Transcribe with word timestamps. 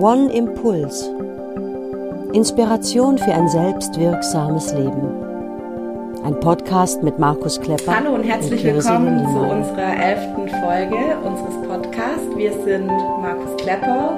One 0.00 0.28
Impuls. 0.32 1.08
Inspiration 2.32 3.16
für 3.16 3.32
ein 3.32 3.48
selbstwirksames 3.48 4.72
Leben. 4.72 5.08
Ein 6.24 6.38
Podcast 6.40 7.04
mit 7.04 7.20
Markus 7.20 7.60
Klepper. 7.60 7.94
Hallo 7.96 8.14
und 8.16 8.24
herzlich 8.24 8.66
und 8.66 8.74
willkommen 8.74 9.20
zu 9.20 9.38
unserer 9.38 9.96
elften 9.96 10.48
Folge 10.48 11.16
unseres 11.22 11.68
Podcasts. 11.68 12.36
Wir 12.36 12.52
sind 12.64 12.88
Markus 12.88 13.56
Klepper 13.62 14.16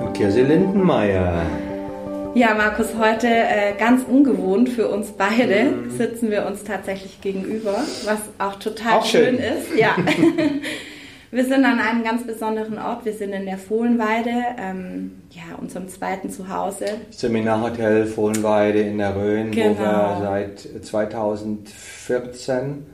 und 0.00 0.14
Kirsi 0.14 0.42
Lindenmeier. 0.42 1.42
Ja, 2.36 2.54
Markus, 2.54 2.88
heute 2.96 3.26
äh, 3.26 3.72
ganz 3.76 4.04
ungewohnt 4.08 4.68
für 4.68 4.88
uns 4.88 5.10
beide 5.10 5.72
mhm. 5.72 5.90
sitzen 5.90 6.30
wir 6.30 6.46
uns 6.46 6.62
tatsächlich 6.62 7.20
gegenüber, 7.20 7.74
was 8.04 8.20
auch 8.38 8.60
total 8.60 8.98
auch 8.98 9.04
schön. 9.04 9.36
schön 9.36 9.38
ist. 9.38 9.76
Ja. 9.76 9.96
Wir 11.32 11.44
sind 11.44 11.64
an 11.64 11.80
einem 11.80 12.04
ganz 12.04 12.24
besonderen 12.24 12.78
Ort. 12.78 13.04
Wir 13.04 13.12
sind 13.12 13.32
in 13.32 13.46
der 13.46 13.58
Fohlenweide, 13.58 14.30
ähm, 14.58 15.22
ja, 15.30 15.56
unserem 15.60 15.88
zweiten 15.88 16.30
Zuhause. 16.30 16.84
Seminarhotel 17.10 18.06
Fohlenweide 18.06 18.78
in 18.80 18.98
der 18.98 19.16
Rhön, 19.16 19.50
genau. 19.50 19.74
wo 19.74 19.82
wir 19.82 20.18
seit 20.20 20.60
2014 20.84 22.86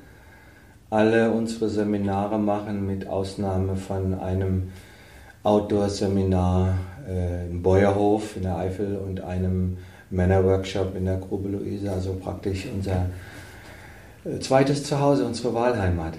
alle 0.89 1.31
unsere 1.31 1.69
Seminare 1.69 2.39
machen, 2.39 2.87
mit 2.87 3.07
Ausnahme 3.07 3.77
von 3.77 4.19
einem 4.19 4.73
Outdoor-Seminar 5.43 6.79
äh, 7.09 7.51
im 7.51 7.63
Beuerhof 7.63 8.37
in 8.37 8.45
der 8.45 8.57
Eifel 8.57 8.97
und 8.97 9.21
einem 9.21 9.77
Männerworkshop 10.11 10.97
in 10.97 11.05
der 11.05 11.19
Grube 11.19 11.51
Luise, 11.51 11.91
also 11.91 12.15
praktisch 12.15 12.67
unser 12.73 13.11
äh, 14.25 14.39
zweites 14.39 14.85
Zuhause, 14.85 15.27
unsere 15.27 15.53
Wahlheimat. 15.53 16.15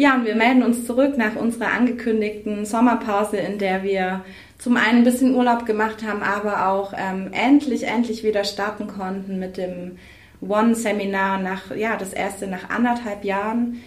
Ja, 0.00 0.14
und 0.14 0.24
wir 0.24 0.34
melden 0.34 0.62
uns 0.62 0.86
zurück 0.86 1.18
nach 1.18 1.36
unserer 1.36 1.72
angekündigten 1.72 2.64
Sommerpause, 2.64 3.36
in 3.36 3.58
der 3.58 3.82
wir 3.82 4.22
zum 4.56 4.78
einen 4.78 5.00
ein 5.00 5.04
bisschen 5.04 5.34
Urlaub 5.34 5.66
gemacht 5.66 6.02
haben, 6.08 6.22
aber 6.22 6.68
auch 6.68 6.94
ähm, 6.96 7.28
endlich, 7.32 7.86
endlich 7.86 8.24
wieder 8.24 8.44
starten 8.44 8.86
konnten 8.86 9.38
mit 9.38 9.58
dem 9.58 9.98
One-Seminar 10.40 11.36
nach, 11.40 11.76
ja, 11.76 11.98
das 11.98 12.14
erste 12.14 12.46
nach 12.46 12.70
anderthalb 12.70 13.26
Jahren. 13.26 13.82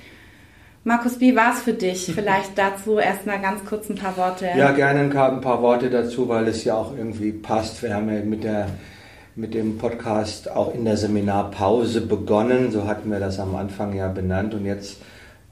Markus, 0.84 1.20
wie 1.20 1.36
war 1.36 1.54
es 1.54 1.64
für 1.64 1.74
dich? 1.74 2.06
Vielleicht 2.14 2.60
dazu 2.60 3.00
erstmal 3.00 3.42
ganz 3.42 3.66
kurz 3.66 3.90
ein 3.90 3.96
paar 3.96 4.16
Worte. 4.16 4.50
Ja, 4.56 4.72
gerne 4.72 5.00
ein 5.00 5.42
paar 5.42 5.64
Worte 5.64 5.90
dazu, 5.90 6.30
weil 6.30 6.48
es 6.48 6.64
ja 6.64 6.76
auch 6.76 6.96
irgendwie 6.96 7.32
passt. 7.32 7.82
Wir 7.82 7.96
haben 7.96 8.14
ja 8.14 8.22
mit 8.22 8.44
der 8.44 8.68
mit 9.36 9.56
dem 9.56 9.80
Podcast 9.80 10.52
auch 10.52 10.76
in 10.76 10.86
der 10.86 10.96
Seminarpause 10.96 12.02
begonnen. 12.02 12.72
So 12.72 12.86
hatten 12.86 13.10
wir 13.10 13.20
das 13.20 13.40
am 13.40 13.56
Anfang 13.56 13.96
ja 13.96 14.10
benannt 14.10 14.54
und 14.54 14.64
jetzt 14.64 14.98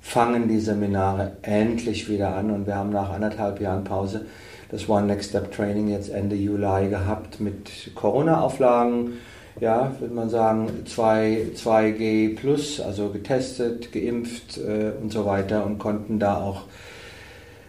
fangen 0.01 0.49
die 0.49 0.59
Seminare 0.59 1.37
endlich 1.43 2.09
wieder 2.09 2.35
an 2.35 2.51
und 2.51 2.67
wir 2.67 2.75
haben 2.75 2.89
nach 2.89 3.11
anderthalb 3.11 3.61
Jahren 3.61 3.83
Pause 3.83 4.25
das 4.69 4.89
One 4.89 5.05
Next 5.05 5.29
Step 5.29 5.51
Training 5.51 5.89
jetzt 5.89 6.09
Ende 6.09 6.35
Juli 6.35 6.89
gehabt 6.89 7.39
mit 7.39 7.93
Corona-Auflagen. 7.95 9.13
Ja, 9.59 9.91
würde 9.99 10.13
man 10.13 10.29
sagen, 10.29 10.69
2, 10.85 11.47
2G 11.55 12.35
plus, 12.37 12.79
also 12.79 13.09
getestet, 13.09 13.91
geimpft 13.91 14.57
äh, 14.57 14.91
und 15.01 15.11
so 15.11 15.25
weiter 15.25 15.65
und 15.65 15.77
konnten 15.77 16.19
da 16.19 16.37
auch 16.37 16.63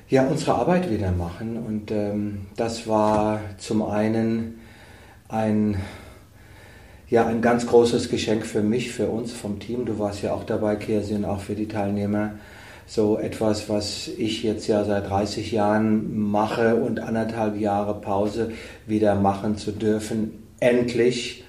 ja, 0.08 0.24
unsere 0.26 0.54
Arbeit 0.54 0.90
wieder 0.90 1.10
machen. 1.10 1.56
Und 1.56 1.90
ähm, 1.90 2.46
das 2.56 2.86
war 2.86 3.40
zum 3.58 3.82
einen 3.82 4.60
ein 5.28 5.76
ja, 7.12 7.26
ein 7.26 7.42
ganz 7.42 7.66
großes 7.66 8.08
Geschenk 8.08 8.46
für 8.46 8.62
mich, 8.62 8.90
für 8.90 9.08
uns 9.08 9.32
vom 9.32 9.60
Team. 9.60 9.84
Du 9.84 9.98
warst 9.98 10.22
ja 10.22 10.32
auch 10.32 10.44
dabei, 10.44 10.76
Kirsi, 10.76 11.14
und 11.14 11.26
auch 11.26 11.40
für 11.40 11.54
die 11.54 11.68
Teilnehmer. 11.68 12.36
So 12.86 13.18
etwas, 13.18 13.68
was 13.68 14.08
ich 14.08 14.42
jetzt 14.42 14.66
ja 14.66 14.82
seit 14.82 15.10
30 15.10 15.52
Jahren 15.52 16.18
mache 16.30 16.76
und 16.76 17.00
anderthalb 17.00 17.60
Jahre 17.60 18.00
Pause 18.00 18.52
wieder 18.86 19.14
machen 19.14 19.58
zu 19.58 19.72
dürfen, 19.72 20.42
endlich. 20.58 21.44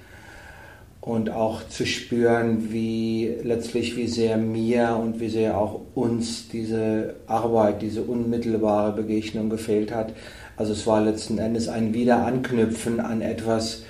Und 1.00 1.30
auch 1.30 1.66
zu 1.66 1.86
spüren, 1.86 2.70
wie 2.70 3.34
letztlich, 3.42 3.96
wie 3.96 4.06
sehr 4.06 4.36
mir 4.36 5.00
und 5.02 5.18
wie 5.18 5.30
sehr 5.30 5.56
auch 5.56 5.80
uns 5.94 6.48
diese 6.48 7.14
Arbeit, 7.26 7.80
diese 7.80 8.02
unmittelbare 8.02 8.92
Begegnung 8.92 9.48
gefehlt 9.48 9.94
hat. 9.94 10.12
Also 10.58 10.74
es 10.74 10.86
war 10.86 11.00
letzten 11.00 11.38
Endes 11.38 11.68
ein 11.68 11.94
Wiederanknüpfen 11.94 13.00
an 13.00 13.22
etwas, 13.22 13.84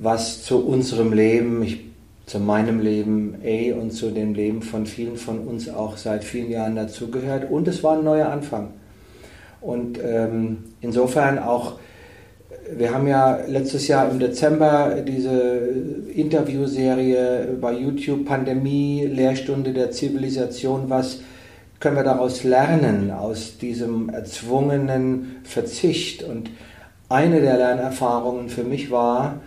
was 0.00 0.42
zu 0.42 0.64
unserem 0.64 1.12
Leben, 1.12 1.62
ich, 1.62 1.80
zu 2.26 2.40
meinem 2.40 2.80
Leben 2.80 3.36
ey, 3.42 3.72
und 3.72 3.92
zu 3.92 4.10
dem 4.10 4.34
Leben 4.34 4.62
von 4.62 4.86
vielen 4.86 5.16
von 5.16 5.38
uns 5.40 5.68
auch 5.68 5.96
seit 5.96 6.24
vielen 6.24 6.50
Jahren 6.50 6.76
dazugehört. 6.76 7.50
Und 7.50 7.68
es 7.68 7.82
war 7.82 7.96
ein 7.96 8.04
neuer 8.04 8.28
Anfang. 8.28 8.70
Und 9.60 9.98
ähm, 10.04 10.64
insofern 10.80 11.38
auch, 11.38 11.74
wir 12.76 12.92
haben 12.92 13.06
ja 13.06 13.38
letztes 13.46 13.88
Jahr 13.88 14.10
im 14.10 14.18
Dezember 14.18 14.96
diese 15.06 15.68
Interviewserie 16.14 17.56
bei 17.60 17.72
YouTube 17.72 18.26
Pandemie, 18.26 19.06
Lehrstunde 19.06 19.72
der 19.72 19.92
Zivilisation, 19.92 20.88
was 20.88 21.20
können 21.78 21.96
wir 21.96 22.04
daraus 22.04 22.42
lernen, 22.42 23.10
aus 23.10 23.58
diesem 23.58 24.08
erzwungenen 24.08 25.36
Verzicht. 25.44 26.22
Und 26.22 26.50
eine 27.08 27.40
der 27.40 27.56
Lernerfahrungen 27.56 28.48
für 28.48 28.64
mich 28.64 28.90
war, 28.90 29.40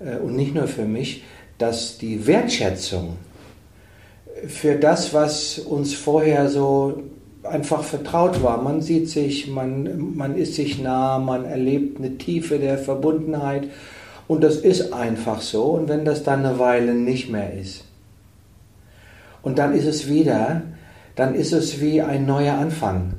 und 0.00 0.36
nicht 0.36 0.54
nur 0.54 0.66
für 0.66 0.84
mich, 0.84 1.24
dass 1.58 1.98
die 1.98 2.26
Wertschätzung 2.26 3.16
für 4.46 4.76
das, 4.76 5.14
was 5.14 5.58
uns 5.58 5.94
vorher 5.94 6.48
so 6.48 7.02
einfach 7.42 7.82
vertraut 7.82 8.42
war. 8.42 8.62
Man 8.62 8.82
sieht 8.82 9.08
sich, 9.08 9.48
man, 9.48 10.16
man 10.16 10.36
ist 10.36 10.54
sich 10.54 10.82
nah, 10.82 11.18
man 11.18 11.44
erlebt 11.44 11.98
eine 11.98 12.18
Tiefe 12.18 12.58
der 12.58 12.78
Verbundenheit 12.78 13.68
und 14.28 14.42
das 14.42 14.56
ist 14.56 14.92
einfach 14.92 15.40
so. 15.40 15.64
Und 15.64 15.88
wenn 15.88 16.04
das 16.04 16.22
dann 16.22 16.44
eine 16.44 16.58
Weile 16.58 16.94
nicht 16.94 17.30
mehr 17.30 17.54
ist 17.54 17.84
und 19.42 19.58
dann 19.58 19.74
ist 19.74 19.86
es 19.86 20.08
wieder, 20.08 20.62
dann 21.14 21.34
ist 21.34 21.52
es 21.52 21.80
wie 21.80 22.02
ein 22.02 22.26
neuer 22.26 22.54
Anfang. 22.54 23.14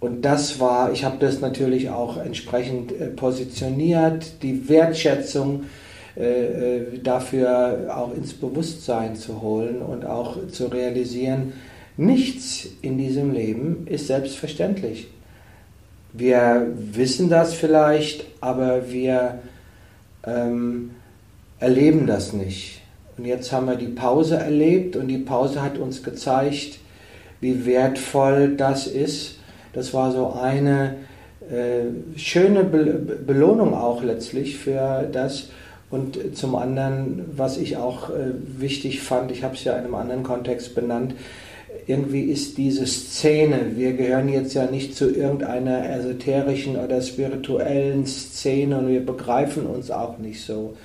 Und 0.00 0.22
das 0.22 0.60
war, 0.60 0.92
ich 0.92 1.04
habe 1.04 1.16
das 1.18 1.40
natürlich 1.40 1.90
auch 1.90 2.18
entsprechend 2.18 2.92
äh, 2.92 3.08
positioniert, 3.08 4.42
die 4.42 4.68
Wertschätzung 4.68 5.64
äh, 6.18 6.78
äh, 6.78 6.98
dafür 6.98 7.94
auch 7.94 8.12
ins 8.12 8.34
Bewusstsein 8.34 9.14
zu 9.14 9.40
holen 9.40 9.80
und 9.80 10.04
auch 10.04 10.48
zu 10.48 10.66
realisieren, 10.66 11.52
nichts 11.96 12.66
in 12.82 12.98
diesem 12.98 13.32
Leben 13.32 13.86
ist 13.86 14.08
selbstverständlich. 14.08 15.06
Wir 16.12 16.66
wissen 16.74 17.28
das 17.28 17.54
vielleicht, 17.54 18.24
aber 18.40 18.90
wir 18.90 19.38
ähm, 20.26 20.90
erleben 21.60 22.06
das 22.06 22.32
nicht. 22.32 22.80
Und 23.16 23.24
jetzt 23.24 23.52
haben 23.52 23.66
wir 23.66 23.76
die 23.76 23.86
Pause 23.86 24.38
erlebt 24.38 24.96
und 24.96 25.06
die 25.06 25.18
Pause 25.18 25.62
hat 25.62 25.78
uns 25.78 26.02
gezeigt, 26.02 26.80
wie 27.40 27.64
wertvoll 27.64 28.56
das 28.56 28.88
ist. 28.88 29.38
Das 29.72 29.94
war 29.94 30.10
so 30.10 30.32
eine 30.32 30.96
äh, 31.48 32.18
schöne 32.18 32.64
Be 32.64 32.94
Belohnung 33.26 33.74
auch 33.74 34.02
letztlich 34.02 34.56
für 34.56 35.08
das, 35.12 35.50
und 35.90 36.36
zum 36.36 36.54
anderen, 36.54 37.24
was 37.36 37.56
ich 37.56 37.76
auch 37.76 38.10
äh, 38.10 38.32
wichtig 38.58 39.00
fand, 39.00 39.30
ich 39.30 39.42
habe 39.42 39.54
es 39.54 39.64
ja 39.64 39.72
in 39.72 39.84
einem 39.84 39.94
anderen 39.94 40.22
Kontext 40.22 40.74
benannt, 40.74 41.14
irgendwie 41.86 42.22
ist 42.22 42.58
diese 42.58 42.86
Szene, 42.86 43.72
wir 43.76 43.94
gehören 43.94 44.28
jetzt 44.28 44.52
ja 44.54 44.66
nicht 44.66 44.94
zu 44.94 45.10
irgendeiner 45.10 45.88
esoterischen 45.88 46.76
oder 46.76 47.00
spirituellen 47.00 48.06
Szene 48.06 48.78
und 48.78 48.88
wir 48.88 49.04
begreifen 49.04 49.66
uns 49.66 49.90
auch 49.90 50.18
nicht 50.18 50.42
so. 50.42 50.76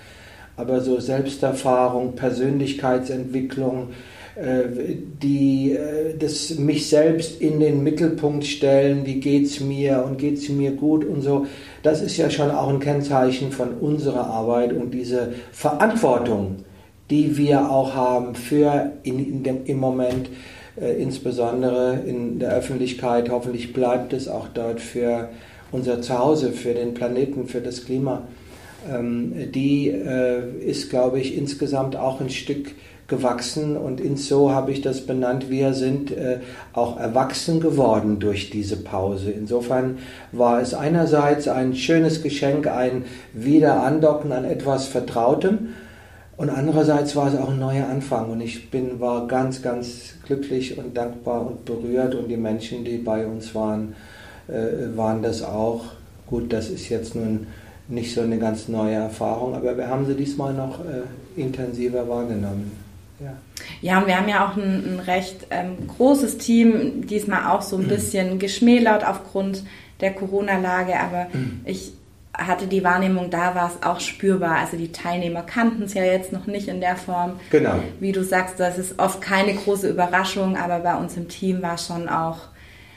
Aber 0.55 0.81
so 0.81 0.99
Selbsterfahrung, 0.99 2.15
Persönlichkeitsentwicklung, 2.15 3.89
die 4.35 5.73
äh, 5.73 6.17
das 6.17 6.57
mich 6.57 6.89
selbst 6.89 7.39
in 7.39 7.59
den 7.59 7.83
Mittelpunkt 7.83 8.45
stellen, 8.45 9.05
wie 9.05 9.19
geht's 9.19 9.59
mir 9.59 10.03
und 10.05 10.17
geht's 10.17 10.49
mir 10.49 10.71
gut 10.71 11.05
und 11.05 11.21
so. 11.21 11.45
Das 11.83 12.01
ist 12.01 12.17
ja 12.17 12.29
schon 12.29 12.49
auch 12.49 12.69
ein 12.69 12.79
Kennzeichen 12.79 13.51
von 13.51 13.73
unserer 13.75 14.25
Arbeit 14.27 14.73
und 14.73 14.91
diese 14.91 15.33
Verantwortung, 15.51 16.65
die 17.09 17.37
wir 17.37 17.69
auch 17.69 17.93
haben 17.93 18.33
für 18.33 18.93
in, 19.03 19.19
in 19.19 19.43
dem, 19.43 19.65
im 19.65 19.77
Moment, 19.77 20.29
äh, 20.81 20.99
insbesondere 20.99 21.99
in 22.05 22.39
der 22.39 22.55
Öffentlichkeit. 22.55 23.29
Hoffentlich 23.29 23.71
bleibt 23.71 24.13
es 24.13 24.27
auch 24.27 24.47
dort 24.47 24.81
für 24.81 25.29
unser 25.71 26.01
Zuhause, 26.01 26.53
für 26.53 26.73
den 26.73 26.95
Planeten, 26.95 27.47
für 27.47 27.61
das 27.61 27.85
Klima. 27.85 28.23
Ähm, 28.91 29.51
die 29.51 29.89
äh, 29.89 30.59
ist, 30.59 30.89
glaube 30.89 31.19
ich, 31.19 31.37
insgesamt 31.37 31.95
auch 31.95 32.19
ein 32.19 32.31
Stück 32.31 32.71
gewachsen 33.13 33.77
und 33.77 34.01
ins 34.01 34.27
so 34.27 34.51
habe 34.51 34.71
ich 34.71 34.81
das 34.81 35.05
benannt. 35.05 35.49
Wir 35.49 35.73
sind 35.73 36.11
äh, 36.11 36.39
auch 36.73 36.99
erwachsen 36.99 37.59
geworden 37.59 38.19
durch 38.19 38.49
diese 38.49 38.77
Pause. 38.77 39.29
Insofern 39.31 39.99
war 40.31 40.61
es 40.61 40.73
einerseits 40.73 41.47
ein 41.47 41.75
schönes 41.75 42.23
Geschenk, 42.23 42.67
ein 42.67 43.05
Wiederandocken 43.33 44.31
an 44.31 44.45
etwas 44.45 44.87
Vertrautem 44.87 45.69
und 46.35 46.49
andererseits 46.49 47.15
war 47.15 47.27
es 47.27 47.39
auch 47.39 47.49
ein 47.49 47.59
neuer 47.59 47.87
Anfang 47.87 48.31
und 48.31 48.41
ich 48.41 48.71
bin, 48.71 48.99
war 48.99 49.27
ganz, 49.27 49.61
ganz 49.61 50.15
glücklich 50.25 50.77
und 50.77 50.97
dankbar 50.97 51.45
und 51.45 51.65
berührt 51.65 52.15
und 52.15 52.27
die 52.27 52.37
Menschen, 52.37 52.83
die 52.83 52.97
bei 52.97 53.25
uns 53.25 53.53
waren, 53.53 53.95
äh, 54.47 54.97
waren 54.97 55.21
das 55.21 55.43
auch. 55.43 55.85
Gut, 56.25 56.51
das 56.51 56.69
ist 56.69 56.89
jetzt 56.89 57.15
nun 57.15 57.47
nicht 57.87 58.15
so 58.15 58.21
eine 58.21 58.39
ganz 58.39 58.67
neue 58.67 58.95
Erfahrung, 58.95 59.53
aber 59.53 59.77
wir 59.77 59.87
haben 59.87 60.07
sie 60.07 60.15
diesmal 60.15 60.53
noch 60.53 60.79
äh, 60.79 61.39
intensiver 61.39 62.07
wahrgenommen. 62.09 62.82
Ja. 63.81 63.99
und 63.99 64.07
wir 64.07 64.17
haben 64.17 64.29
ja 64.29 64.47
auch 64.47 64.57
ein, 64.57 64.95
ein 64.95 64.99
recht 64.99 65.47
ähm, 65.49 65.87
großes 65.87 66.37
Team, 66.37 67.07
diesmal 67.07 67.51
auch 67.51 67.61
so 67.61 67.77
ein 67.77 67.87
bisschen 67.87 68.39
geschmälert 68.39 69.05
aufgrund 69.05 69.63
der 70.01 70.13
Corona-Lage, 70.13 70.99
aber 70.99 71.27
ich 71.65 71.93
hatte 72.37 72.65
die 72.67 72.83
Wahrnehmung, 72.83 73.29
da 73.29 73.53
war 73.53 73.67
es 73.69 73.85
auch 73.87 73.99
spürbar. 73.99 74.57
Also 74.57 74.75
die 74.75 74.91
Teilnehmer 74.91 75.43
kannten 75.43 75.83
es 75.83 75.93
ja 75.93 76.03
jetzt 76.03 76.31
noch 76.31 76.47
nicht 76.47 76.67
in 76.67 76.81
der 76.81 76.95
Form. 76.95 77.39
Genau. 77.51 77.75
Wie 77.99 78.11
du 78.11 78.23
sagst, 78.23 78.59
das 78.59 78.77
ist 78.77 78.99
oft 78.99 79.21
keine 79.21 79.53
große 79.53 79.87
Überraschung, 79.87 80.57
aber 80.57 80.79
bei 80.79 80.95
uns 80.95 81.15
im 81.15 81.27
Team 81.27 81.61
war 81.61 81.77
schon 81.77 82.09
auch 82.09 82.39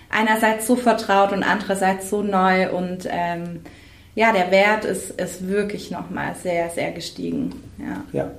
einerseits 0.09 0.67
so 0.67 0.77
vertraut 0.77 1.33
und 1.33 1.43
andererseits 1.43 2.09
so 2.09 2.23
neu 2.23 2.71
und 2.71 3.07
ähm, 3.11 3.61
ja, 4.15 4.33
der 4.33 4.51
Wert 4.51 4.87
ist, 4.87 5.11
ist 5.21 5.47
wirklich 5.47 5.91
nochmal 5.91 6.35
sehr, 6.43 6.71
sehr 6.71 6.93
gestiegen. 6.93 7.63
Ja. 7.79 8.05
ja. 8.13 8.31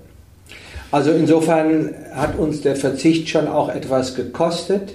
Also 0.92 1.12
insofern 1.12 1.94
hat 2.14 2.38
uns 2.38 2.62
der 2.62 2.76
Verzicht 2.76 3.28
schon 3.30 3.48
auch 3.48 3.70
etwas 3.70 4.16
gekostet 4.16 4.94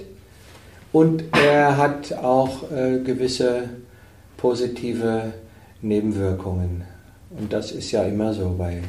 und 0.91 1.23
er 1.33 1.77
hat 1.77 2.13
auch 2.13 2.71
äh, 2.71 2.99
gewisse 2.99 3.69
positive 4.37 5.33
Nebenwirkungen. 5.81 6.83
Und 7.29 7.53
das 7.53 7.71
ist 7.71 7.91
ja 7.91 8.03
immer 8.03 8.33
so 8.33 8.55
bei 8.57 8.81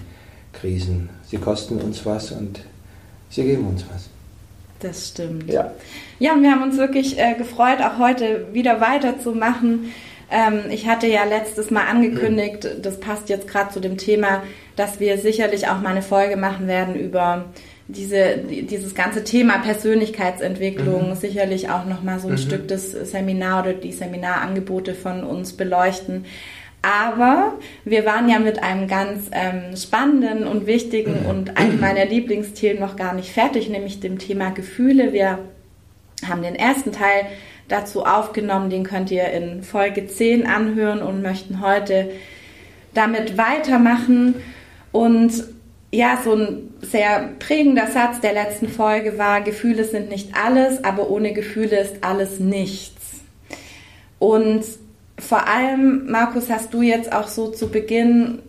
Krisen. 0.53 1.11
Sie 1.27 1.39
kosten 1.39 1.79
uns 1.79 2.05
was 2.07 2.31
und 2.33 2.61
sie 3.31 3.43
geben 3.43 3.67
uns 3.67 3.85
was. 3.93 4.09
Das 4.81 5.09
stimmt. 5.09 5.51
Ja, 5.51 5.73
ja 6.19 6.35
und 6.35 6.43
wir 6.43 6.51
haben 6.51 6.63
uns 6.63 6.77
wirklich 6.77 7.19
äh, 7.19 7.35
gefreut, 7.35 7.81
auch 7.81 7.99
heute 7.99 8.47
wieder 8.53 8.81
weiterzumachen. 8.81 9.93
Ähm, 10.35 10.65
ich 10.71 10.89
hatte 10.89 11.07
ja 11.07 11.23
letztes 11.23 11.71
Mal 11.71 11.87
angekündigt, 11.87 12.69
das 12.83 12.99
passt 12.99 13.29
jetzt 13.29 13.47
gerade 13.47 13.73
zu 13.73 13.79
dem 13.79 13.97
Thema, 13.97 14.43
dass 14.75 14.99
wir 14.99 15.17
sicherlich 15.19 15.69
auch 15.69 15.81
mal 15.81 15.91
eine 15.91 16.03
Folge 16.03 16.37
machen 16.37 16.67
werden 16.67 16.97
über 16.97 17.45
diese, 17.87 18.39
dieses 18.39 18.97
ganze 18.97 19.23
Thema 19.23 19.59
Persönlichkeitsentwicklung, 19.59 21.11
mhm. 21.11 21.15
sicherlich 21.15 21.71
auch 21.71 21.85
nochmal 21.85 22.19
so 22.19 22.27
ein 22.27 22.35
mhm. 22.35 22.39
Stück 22.39 22.67
des 22.67 22.91
Seminar 22.91 23.63
oder 23.63 23.75
die 23.75 23.93
Seminarangebote 23.93 24.95
von 24.95 25.23
uns 25.23 25.53
beleuchten. 25.53 26.25
Aber 26.83 27.55
wir 27.85 28.05
waren 28.05 28.29
ja 28.29 28.41
mit 28.41 28.63
einem 28.63 28.89
ganz 28.89 29.31
ähm, 29.31 29.77
spannenden 29.77 30.49
und 30.49 30.67
wichtigen 30.67 31.23
mhm. 31.23 31.27
und 31.27 31.57
einem 31.57 31.79
meiner 31.79 32.07
Lieblingsthemen 32.07 32.81
noch 32.81 32.97
gar 32.97 33.15
nicht 33.15 33.31
fertig, 33.31 33.69
nämlich 33.69 34.01
dem 34.01 34.19
Thema 34.19 34.51
Gefühle. 34.51 35.13
Wir 35.13 35.39
haben 36.27 36.43
den 36.43 36.55
ersten 36.55 36.93
Teil 36.93 37.27
dazu 37.69 38.05
aufgenommen, 38.05 38.71
den 38.71 38.85
könnt 38.85 39.11
ihr 39.11 39.29
in 39.31 39.63
Folge 39.63 40.07
10 40.07 40.47
anhören 40.47 41.03
und 41.03 41.23
möchten 41.23 41.61
heute 41.61 42.11
damit 42.93 43.37
weitermachen. 43.39 44.37
Und 44.93 45.45
ja, 45.91 46.19
so 46.23 46.35
ein 46.35 46.75
sehr 46.83 47.31
prägender 47.39 47.87
Satz 47.87 48.21
der 48.21 48.33
letzten 48.33 48.69
Folge 48.69 49.19
war, 49.19 49.41
Gefühle 49.41 49.85
sind 49.85 50.11
nicht 50.11 50.31
alles, 50.37 50.83
aber 50.85 51.09
ohne 51.09 51.33
Gefühle 51.33 51.79
ist 51.79 52.05
alles 52.05 52.41
nichts. 52.41 53.21
Und 54.19 54.65
vor 55.19 55.47
allem, 55.47 56.11
Markus, 56.11 56.51
hast 56.51 56.75
du 56.75 56.83
jetzt 56.83 57.13
auch 57.13 57.29
so 57.29 57.49
zu 57.49 57.69
Beginn 57.69 58.41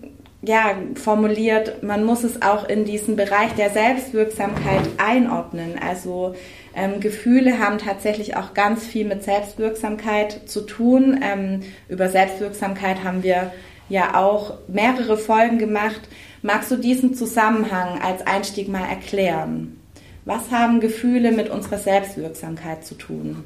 ja, 0.42 0.76
formuliert, 0.96 1.84
man 1.84 2.04
muss 2.04 2.24
es 2.24 2.42
auch 2.42 2.68
in 2.70 2.86
diesen 2.86 3.16
Bereich 3.16 3.54
der 3.54 3.72
Selbstwirksamkeit 3.72 4.84
einordnen. 4.98 5.80
Also 5.82 6.36
ähm, 6.76 7.00
Gefühle 7.00 7.60
haben 7.60 7.78
tatsächlich 7.78 8.36
auch 8.36 8.54
ganz 8.54 8.86
viel 8.86 9.06
mit 9.06 9.24
Selbstwirksamkeit 9.24 10.50
zu 10.50 10.62
tun. 10.62 11.20
Ähm, 11.24 11.62
über 11.88 12.10
Selbstwirksamkeit 12.10 13.04
haben 13.04 13.24
wir 13.24 13.52
ja 13.90 14.16
auch 14.16 14.56
mehrere 14.68 15.18
Folgen 15.18 15.58
gemacht. 15.58 16.02
Magst 16.42 16.72
du 16.72 16.76
diesen 16.76 17.16
Zusammenhang 17.16 18.02
als 18.02 18.26
Einstieg 18.28 18.68
mal 18.68 18.86
erklären? 18.88 19.80
Was 20.26 20.52
haben 20.52 20.80
Gefühle 20.80 21.32
mit 21.32 21.50
unserer 21.50 21.78
Selbstwirksamkeit 21.78 22.86
zu 22.86 22.96
tun? 22.96 23.44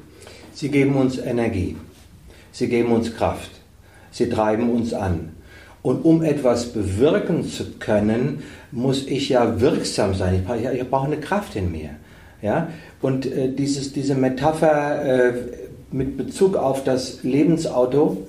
Sie 0.52 0.70
geben 0.70 0.96
uns 0.96 1.18
Energie. 1.18 1.76
Sie 2.52 2.68
geben 2.68 2.92
uns 2.92 3.14
Kraft. 3.14 3.50
Sie 4.10 4.28
treiben 4.28 4.70
uns 4.70 4.92
an. 4.92 5.36
Und 5.82 6.04
um 6.04 6.22
etwas 6.22 6.72
bewirken 6.72 7.44
zu 7.46 7.78
können, 7.78 8.42
muss 8.70 9.06
ich 9.06 9.30
ja 9.30 9.60
wirksam 9.60 10.14
sein. 10.14 10.34
Ich 10.34 10.44
brauche, 10.44 10.76
ich 10.76 10.90
brauche 10.90 11.06
eine 11.06 11.20
Kraft 11.20 11.56
in 11.56 11.70
mir. 11.70 11.90
Ja? 12.42 12.68
Und 13.00 13.26
äh, 13.26 13.52
dieses, 13.52 13.92
diese 13.92 14.14
Metapher 14.14 15.04
äh, 15.04 15.32
mit 15.92 16.16
Bezug 16.16 16.56
auf 16.56 16.84
das 16.84 17.22
Lebensauto, 17.22 18.26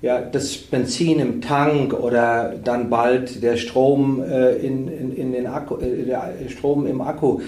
ja, 0.00 0.20
das 0.20 0.56
Benzin 0.56 1.20
im 1.20 1.40
Tank 1.40 1.94
oder 1.94 2.54
dann 2.62 2.90
bald 2.90 3.42
der 3.42 3.56
Strom, 3.56 4.22
äh, 4.22 4.56
in, 4.56 4.88
in, 4.88 5.16
in, 5.16 5.32
den 5.32 5.46
Akku, 5.46 5.76
äh, 5.76 6.04
der 6.04 6.32
Strom 6.48 6.86
im 6.86 7.00
Akku, 7.00 7.40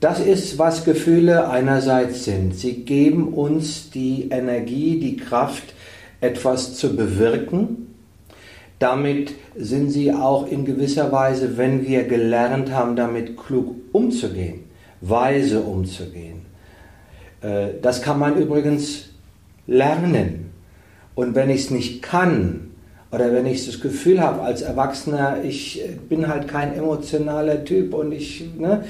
das 0.00 0.18
ist, 0.18 0.58
was 0.58 0.84
Gefühle 0.84 1.48
einerseits 1.48 2.24
sind. 2.24 2.56
Sie 2.56 2.84
geben 2.84 3.34
uns 3.34 3.90
die 3.90 4.28
Energie, 4.30 4.98
die 4.98 5.16
Kraft, 5.16 5.74
etwas 6.22 6.74
zu 6.74 6.96
bewirken. 6.96 7.94
Damit 8.78 9.34
sind 9.56 9.90
sie 9.90 10.12
auch 10.12 10.50
in 10.50 10.64
gewisser 10.64 11.12
Weise, 11.12 11.58
wenn 11.58 11.86
wir 11.86 12.04
gelernt 12.04 12.72
haben, 12.72 12.96
damit 12.96 13.36
klug 13.36 13.74
umzugehen, 13.92 14.60
weise 15.00 15.60
umzugehen. 15.60 16.42
Äh, 17.42 17.68
das 17.82 18.02
kann 18.02 18.18
man 18.18 18.36
übrigens 18.36 19.10
lernen. 19.66 20.50
Und 21.14 21.34
wenn 21.34 21.50
ich 21.50 21.62
es 21.62 21.70
nicht 21.70 22.02
kann, 22.02 22.70
oder 23.12 23.32
wenn 23.32 23.46
ich 23.46 23.66
das 23.66 23.80
Gefühl 23.80 24.20
habe 24.20 24.42
als 24.42 24.62
Erwachsener, 24.62 25.38
ich 25.42 25.82
bin 26.08 26.28
halt 26.28 26.46
kein 26.46 26.74
emotionaler 26.74 27.64
Typ 27.64 27.92
und 27.92 28.12
ich, 28.12 28.44
ne, 28.56 28.84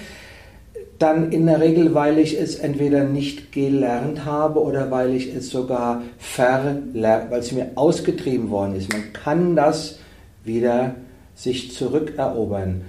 dann 0.98 1.32
in 1.32 1.46
der 1.46 1.60
Regel, 1.60 1.94
weil 1.94 2.18
ich 2.18 2.38
es 2.38 2.56
entweder 2.56 3.04
nicht 3.04 3.52
gelernt 3.52 4.26
habe 4.26 4.60
oder 4.60 4.90
weil 4.90 5.14
ich 5.14 5.34
es 5.34 5.48
sogar 5.48 6.02
verlernt, 6.18 7.30
weil 7.30 7.40
es 7.40 7.52
mir 7.52 7.70
ausgetrieben 7.74 8.50
worden 8.50 8.76
ist. 8.76 8.92
Man 8.92 9.12
kann 9.14 9.56
das 9.56 9.98
wieder 10.44 10.96
sich 11.34 11.72
zurückerobern. 11.72 12.82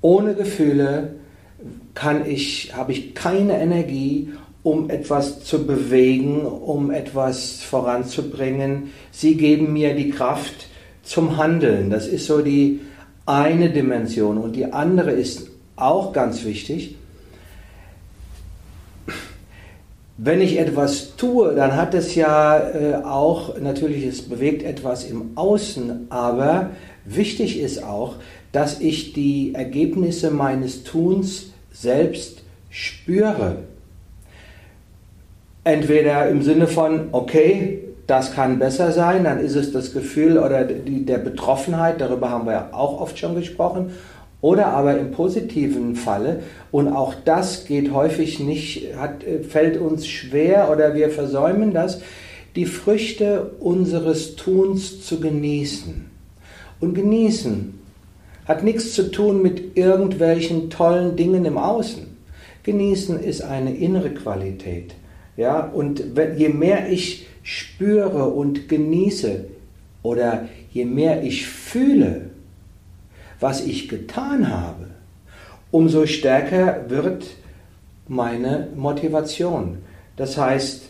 Ohne 0.00 0.34
Gefühle 0.34 1.19
kann 1.94 2.28
ich, 2.28 2.72
habe 2.76 2.92
ich 2.92 3.14
keine 3.14 3.60
Energie, 3.60 4.30
um 4.62 4.90
etwas 4.90 5.44
zu 5.44 5.66
bewegen, 5.66 6.44
um 6.44 6.90
etwas 6.90 7.62
voranzubringen. 7.62 8.90
Sie 9.10 9.36
geben 9.36 9.72
mir 9.72 9.94
die 9.94 10.10
Kraft 10.10 10.66
zum 11.02 11.36
Handeln. 11.36 11.90
Das 11.90 12.06
ist 12.06 12.26
so 12.26 12.42
die 12.42 12.80
eine 13.26 13.70
Dimension. 13.70 14.38
Und 14.38 14.56
die 14.56 14.66
andere 14.66 15.12
ist 15.12 15.48
auch 15.76 16.12
ganz 16.12 16.44
wichtig. 16.44 16.96
Wenn 20.22 20.42
ich 20.42 20.58
etwas 20.58 21.16
tue, 21.16 21.54
dann 21.54 21.76
hat 21.76 21.94
es 21.94 22.14
ja 22.14 22.58
äh, 22.58 22.96
auch, 22.96 23.58
natürlich, 23.58 24.04
es 24.04 24.20
bewegt 24.20 24.62
etwas 24.62 25.04
im 25.04 25.30
Außen, 25.34 26.08
aber 26.10 26.70
wichtig 27.06 27.58
ist 27.58 27.82
auch, 27.82 28.16
dass 28.52 28.80
ich 28.80 29.14
die 29.14 29.54
Ergebnisse 29.54 30.30
meines 30.30 30.84
Tuns 30.84 31.49
selbst 31.80 32.42
spüre. 32.68 33.56
Entweder 35.64 36.28
im 36.28 36.42
Sinne 36.42 36.66
von, 36.66 37.08
okay, 37.12 37.84
das 38.06 38.34
kann 38.34 38.58
besser 38.58 38.92
sein, 38.92 39.24
dann 39.24 39.38
ist 39.38 39.54
es 39.54 39.72
das 39.72 39.92
Gefühl 39.92 40.38
oder 40.38 40.64
die, 40.64 41.04
der 41.04 41.18
Betroffenheit, 41.18 42.00
darüber 42.00 42.30
haben 42.30 42.46
wir 42.46 42.52
ja 42.52 42.68
auch 42.72 43.00
oft 43.00 43.18
schon 43.18 43.34
gesprochen, 43.34 43.92
oder 44.40 44.68
aber 44.68 44.98
im 44.98 45.12
positiven 45.12 45.96
Falle, 45.96 46.42
und 46.70 46.88
auch 46.88 47.14
das 47.24 47.66
geht 47.66 47.92
häufig 47.92 48.40
nicht, 48.40 48.96
hat, 48.96 49.22
fällt 49.48 49.78
uns 49.78 50.06
schwer 50.06 50.70
oder 50.72 50.94
wir 50.94 51.10
versäumen 51.10 51.72
das, 51.72 52.00
die 52.56 52.66
Früchte 52.66 53.52
unseres 53.60 54.34
Tuns 54.36 55.06
zu 55.06 55.20
genießen. 55.20 56.10
Und 56.80 56.94
genießen 56.94 57.79
hat 58.50 58.64
nichts 58.64 58.94
zu 58.94 59.12
tun 59.12 59.42
mit 59.42 59.76
irgendwelchen 59.76 60.70
tollen 60.70 61.14
Dingen 61.14 61.44
im 61.44 61.56
Außen. 61.56 62.08
Genießen 62.64 63.22
ist 63.22 63.42
eine 63.42 63.76
innere 63.76 64.10
Qualität. 64.10 64.92
Ja, 65.36 65.60
und 65.60 66.02
je 66.36 66.48
mehr 66.48 66.90
ich 66.90 67.28
spüre 67.44 68.24
und 68.24 68.68
genieße 68.68 69.44
oder 70.02 70.48
je 70.72 70.84
mehr 70.84 71.22
ich 71.22 71.46
fühle, 71.46 72.30
was 73.38 73.64
ich 73.64 73.88
getan 73.88 74.48
habe, 74.48 74.88
umso 75.70 76.06
stärker 76.06 76.86
wird 76.88 77.26
meine 78.08 78.66
Motivation. 78.74 79.78
Das 80.16 80.36
heißt, 80.36 80.88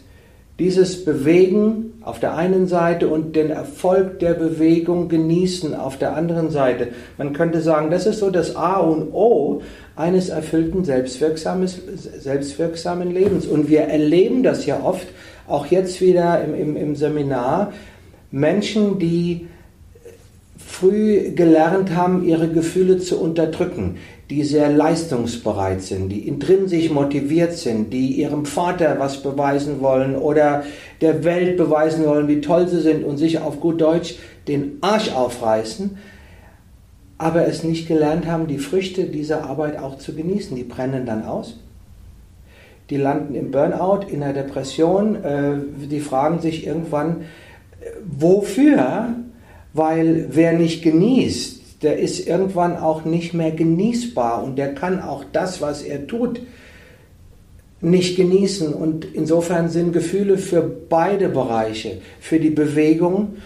dieses 0.59 1.05
Bewegen 1.05 1.90
auf 2.03 2.19
der 2.19 2.35
einen 2.37 2.67
Seite 2.67 3.09
und 3.09 3.37
den 3.37 3.51
Erfolg 3.51 4.21
der 4.21 4.33
Bewegung 4.35 5.09
genießen 5.09 5.75
auf 5.75 5.99
der 5.99 6.17
anderen 6.17 6.51
Seite. 6.51 6.89
Man 7.19 7.33
könnte 7.35 7.61
sagen, 7.61 7.91
das 7.91 8.07
ist 8.07 8.21
so 8.21 8.31
das 8.31 8.57
A 8.57 8.79
und 8.79 9.13
O 9.13 9.61
eines 9.97 10.31
erfüllten, 10.31 10.85
selbstwirksamen 10.85 11.69
Lebens. 13.13 13.47
Und 13.47 13.69
wir 13.69 13.83
erleben 13.83 14.43
das 14.43 14.65
ja 14.65 14.81
oft, 14.83 15.07
auch 15.47 15.67
jetzt 15.67 16.01
wieder 16.01 16.43
im, 16.43 16.55
im, 16.55 16.77
im 16.77 16.97
Seminar, 16.97 17.73
Menschen, 18.31 18.99
die 18.99 19.49
früh 20.71 21.33
gelernt 21.33 21.97
haben, 21.97 22.25
ihre 22.25 22.49
Gefühle 22.49 22.99
zu 22.99 23.21
unterdrücken, 23.21 23.97
die 24.31 24.45
sehr 24.45 24.71
leistungsbereit 24.71 25.83
sind, 25.83 26.11
die 26.11 26.29
intrinsisch 26.29 26.91
motiviert 26.91 27.55
sind, 27.55 27.93
die 27.93 28.13
ihrem 28.13 28.47
Vater 28.47 28.97
was 29.01 29.21
beweisen 29.21 29.81
wollen 29.81 30.15
oder 30.15 30.63
der 31.01 31.25
Welt 31.25 31.57
beweisen 31.57 32.07
wollen, 32.07 32.29
wie 32.29 32.41
toll 32.41 32.69
sie 32.69 32.81
sind 32.81 33.05
und 33.05 33.19
sich 33.19 33.41
auf 33.41 33.59
gut 33.59 33.81
Deutsch 33.81 34.15
den 34.47 34.79
Arsch 34.81 35.13
aufreißen, 35.13 35.99
aber 37.19 37.49
es 37.49 37.65
nicht 37.65 37.89
gelernt 37.89 38.27
haben, 38.27 38.47
die 38.47 38.59
Früchte 38.59 39.05
dieser 39.05 39.45
Arbeit 39.45 39.77
auch 39.77 39.99
zu 39.99 40.15
genießen. 40.15 40.57
Die 40.57 40.65
brennen 40.65 41.05
dann 41.05 41.25
aus. 41.25 41.59
Die 42.91 42.97
landen 42.97 43.35
im 43.35 43.51
Burnout, 43.51 44.07
in 44.09 44.21
der 44.21 44.33
Depression. 44.33 45.17
Äh, 45.25 45.55
die 45.91 46.01
fragen 46.01 46.41
sich 46.41 46.67
irgendwann, 46.67 47.23
äh, 47.81 47.87
wofür? 48.07 49.15
Weil 49.73 50.27
wer 50.31 50.53
nicht 50.53 50.83
genießt, 50.83 51.83
der 51.83 51.99
ist 51.99 52.27
irgendwann 52.27 52.77
auch 52.77 53.05
nicht 53.05 53.33
mehr 53.33 53.53
genießbar 53.53 54.43
und 54.43 54.57
der 54.57 54.75
kann 54.75 55.01
auch 55.01 55.25
das, 55.33 55.63
was 55.63 55.83
er 55.83 56.07
tut, 56.07 56.41
nicht 57.81 58.17
genießen. 58.17 58.73
Und 58.75 59.07
insofern 59.15 59.69
sind 59.69 59.93
Gefühle 59.93 60.39
für 60.39 60.63
beide 60.63 61.29
Bereiche, 61.29 61.99
für 62.21 62.39
die 62.39 62.51
Bewegung 62.51 63.37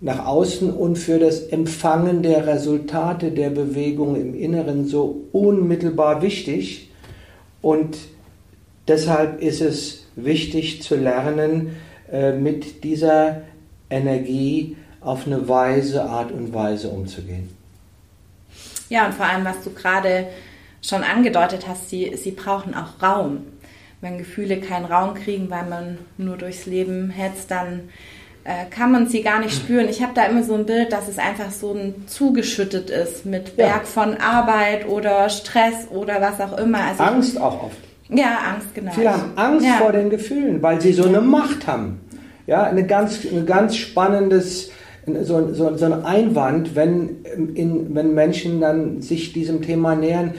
nach 0.00 0.26
außen 0.26 0.72
und 0.72 0.96
für 0.96 1.18
das 1.18 1.40
Empfangen 1.40 2.22
der 2.22 2.46
Resultate 2.46 3.30
der 3.32 3.50
Bewegung 3.50 4.16
im 4.16 4.34
Inneren 4.34 4.86
so 4.86 5.26
unmittelbar 5.32 6.22
wichtig. 6.22 6.90
Und 7.60 7.98
deshalb 8.88 9.42
ist 9.42 9.60
es 9.60 10.06
wichtig 10.16 10.82
zu 10.82 10.96
lernen, 10.96 11.76
äh, 12.10 12.32
mit 12.32 12.82
dieser 12.82 13.42
Energie 13.90 14.76
auf 15.00 15.26
eine 15.26 15.48
weise 15.48 16.04
Art 16.04 16.32
und 16.32 16.52
Weise 16.52 16.88
umzugehen. 16.88 17.48
Ja, 18.88 19.06
und 19.06 19.14
vor 19.14 19.26
allem, 19.26 19.44
was 19.44 19.62
du 19.62 19.70
gerade 19.70 20.26
schon 20.82 21.02
angedeutet 21.02 21.66
hast, 21.68 21.88
sie, 21.90 22.16
sie 22.16 22.32
brauchen 22.32 22.74
auch 22.74 23.02
Raum. 23.02 23.38
Wenn 24.00 24.18
Gefühle 24.18 24.60
keinen 24.60 24.86
Raum 24.86 25.14
kriegen, 25.14 25.50
weil 25.50 25.66
man 25.66 25.98
nur 26.16 26.36
durchs 26.36 26.66
Leben 26.66 27.10
hetzt, 27.10 27.50
dann 27.50 27.90
äh, 28.44 28.64
kann 28.70 28.90
man 28.90 29.06
sie 29.06 29.22
gar 29.22 29.40
nicht 29.40 29.54
spüren. 29.54 29.88
Ich 29.88 30.02
habe 30.02 30.12
da 30.14 30.24
immer 30.24 30.42
so 30.42 30.54
ein 30.54 30.64
Bild, 30.64 30.92
dass 30.92 31.08
es 31.08 31.18
einfach 31.18 31.50
so 31.50 31.74
ein 31.74 32.06
zugeschüttet 32.06 32.88
ist 32.88 33.26
mit 33.26 33.56
Berg 33.56 33.82
ja. 33.82 33.84
von 33.84 34.16
Arbeit 34.16 34.88
oder 34.88 35.28
Stress 35.28 35.88
oder 35.90 36.20
was 36.20 36.40
auch 36.40 36.56
immer. 36.58 36.80
Also 36.80 37.02
Angst 37.02 37.38
auch 37.38 37.64
oft. 37.64 37.76
Ja, 38.08 38.38
Angst, 38.52 38.74
genau. 38.74 38.92
Viele 38.92 39.12
haben 39.12 39.32
Angst 39.36 39.66
ja. 39.66 39.74
vor 39.74 39.92
den 39.92 40.10
Gefühlen, 40.10 40.62
weil 40.62 40.80
sie 40.80 40.92
so 40.92 41.04
eine 41.04 41.20
Macht 41.20 41.66
haben. 41.66 42.00
Ja, 42.46 42.64
eine 42.64 42.84
ganz, 42.84 43.24
ein 43.24 43.46
ganz 43.46 43.76
spannendes, 43.76 44.70
so, 45.24 45.52
so, 45.52 45.76
so 45.76 45.84
ein 45.84 46.04
Einwand, 46.04 46.74
wenn, 46.74 47.24
in, 47.54 47.94
wenn 47.94 48.14
Menschen 48.14 48.60
dann 48.60 49.02
sich 49.02 49.32
diesem 49.32 49.62
Thema 49.62 49.94
nähern 49.94 50.34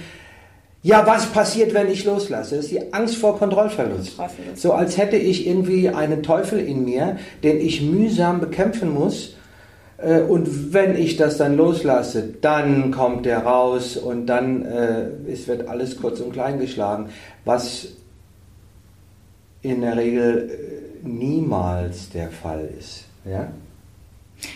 ja, 0.83 1.05
was 1.05 1.27
passiert, 1.27 1.75
wenn 1.75 1.91
ich 1.91 2.05
loslasse? 2.05 2.55
Das 2.55 2.65
ist 2.65 2.71
die 2.71 2.91
Angst 2.91 3.17
vor 3.17 3.37
Kontrollverlust. 3.37 4.19
So 4.55 4.73
als 4.73 4.97
hätte 4.97 5.15
ich 5.15 5.45
irgendwie 5.45 5.89
einen 5.89 6.23
Teufel 6.23 6.59
in 6.59 6.85
mir, 6.85 7.17
den 7.43 7.59
ich 7.61 7.83
mühsam 7.83 8.39
bekämpfen 8.39 8.91
muss. 8.91 9.35
Äh, 9.97 10.21
und 10.21 10.73
wenn 10.73 10.95
ich 10.95 11.17
das 11.17 11.37
dann 11.37 11.55
loslasse, 11.55 12.33
dann 12.41 12.89
kommt 12.89 13.27
der 13.27 13.43
raus 13.43 13.95
und 13.95 14.25
dann 14.25 14.65
äh, 14.65 15.05
es 15.31 15.47
wird 15.47 15.67
alles 15.67 15.97
kurz 16.01 16.19
und 16.19 16.33
klein 16.33 16.59
geschlagen, 16.59 17.09
was 17.45 17.89
in 19.61 19.81
der 19.81 19.97
Regel 19.97 20.49
äh, 20.49 21.07
niemals 21.07 22.09
der 22.09 22.29
Fall 22.29 22.67
ist. 22.79 23.05
Ja? 23.23 23.51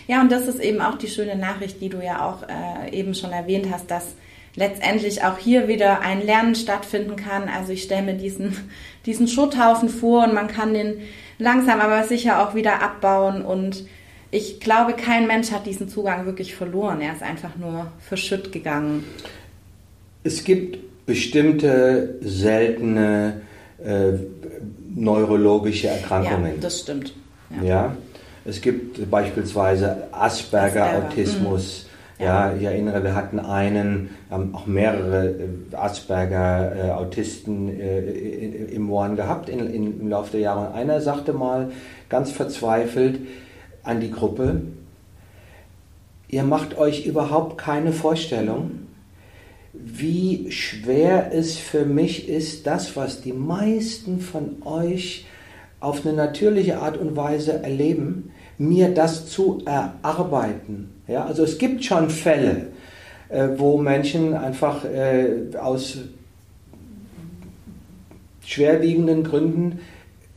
Ja, 0.06 0.20
und 0.20 0.32
das 0.32 0.46
ist 0.46 0.60
eben 0.60 0.80
auch 0.80 0.98
die 0.98 1.08
schöne 1.08 1.36
Nachricht, 1.36 1.80
die 1.80 1.88
du 1.88 2.02
ja 2.02 2.24
auch 2.24 2.42
äh, 2.48 2.90
eben 2.96 3.14
schon 3.14 3.32
erwähnt 3.32 3.68
hast, 3.70 3.90
dass 3.90 4.14
letztendlich 4.54 5.22
auch 5.22 5.38
hier 5.38 5.68
wieder 5.68 6.00
ein 6.00 6.24
Lernen 6.24 6.54
stattfinden 6.54 7.16
kann. 7.16 7.48
Also 7.48 7.72
ich 7.72 7.82
stelle 7.82 8.02
mir 8.02 8.14
diesen, 8.14 8.56
diesen 9.06 9.28
Schutthaufen 9.28 9.88
vor 9.88 10.24
und 10.24 10.34
man 10.34 10.48
kann 10.48 10.74
den 10.74 10.94
langsam 11.38 11.80
aber 11.80 12.04
sicher 12.04 12.46
auch 12.46 12.54
wieder 12.54 12.82
abbauen 12.82 13.42
und 13.42 13.84
ich 14.30 14.58
glaube, 14.60 14.94
kein 14.94 15.26
Mensch 15.26 15.52
hat 15.52 15.66
diesen 15.66 15.88
Zugang 15.88 16.26
wirklich 16.26 16.54
verloren. 16.54 17.00
Er 17.00 17.12
ist 17.12 17.22
einfach 17.22 17.56
nur 17.56 17.92
verschütt 18.00 18.50
gegangen. 18.52 19.04
Es 20.24 20.42
gibt 20.42 20.78
bestimmte 21.06 22.18
seltene 22.20 23.42
äh, 23.82 24.12
neurologische 24.94 25.88
Erkrankungen. 25.88 26.56
Ja, 26.56 26.60
das 26.60 26.80
stimmt. 26.80 27.14
Ja. 27.50 27.62
ja. 27.62 27.96
Es 28.46 28.60
gibt 28.60 29.10
beispielsweise 29.10 30.08
Asperger-Autismus. 30.12 31.86
Asperger. 31.86 31.86
Ja. 32.18 32.50
ja, 32.50 32.56
ich 32.56 32.62
erinnere, 32.62 33.04
wir 33.04 33.14
hatten 33.14 33.38
einen, 33.38 34.08
haben 34.30 34.54
auch 34.54 34.66
mehrere 34.66 35.28
äh, 35.28 35.76
Asperger-Autisten 35.76 37.68
äh, 37.78 37.98
äh, 37.98 38.74
im 38.74 38.90
One 38.90 39.16
gehabt 39.16 39.50
in, 39.50 39.58
in, 39.58 40.00
im 40.00 40.08
Laufe 40.08 40.32
der 40.32 40.40
Jahre. 40.40 40.68
Und 40.68 40.74
einer 40.74 41.02
sagte 41.02 41.34
mal 41.34 41.72
ganz 42.08 42.30
verzweifelt 42.30 43.20
an 43.82 44.00
die 44.00 44.10
Gruppe, 44.10 44.62
ihr 46.28 46.44
macht 46.44 46.78
euch 46.78 47.04
überhaupt 47.04 47.58
keine 47.58 47.92
Vorstellung, 47.92 48.86
wie 49.74 50.50
schwer 50.50 51.32
es 51.34 51.58
für 51.58 51.84
mich 51.84 52.30
ist, 52.30 52.66
das, 52.66 52.96
was 52.96 53.20
die 53.20 53.34
meisten 53.34 54.20
von 54.20 54.62
euch 54.64 55.26
auf 55.80 56.06
eine 56.06 56.14
natürliche 56.14 56.78
Art 56.78 56.96
und 56.96 57.14
Weise 57.14 57.62
erleben, 57.62 58.32
mir 58.58 58.94
das 58.94 59.28
zu 59.28 59.62
erarbeiten. 59.64 60.90
Ja, 61.08 61.24
also 61.24 61.44
es 61.44 61.58
gibt 61.58 61.84
schon 61.84 62.10
Fälle, 62.10 62.68
äh, 63.28 63.48
wo 63.56 63.78
Menschen 63.78 64.34
einfach 64.34 64.84
äh, 64.84 65.56
aus 65.58 65.98
schwerwiegenden 68.44 69.24
Gründen 69.24 69.80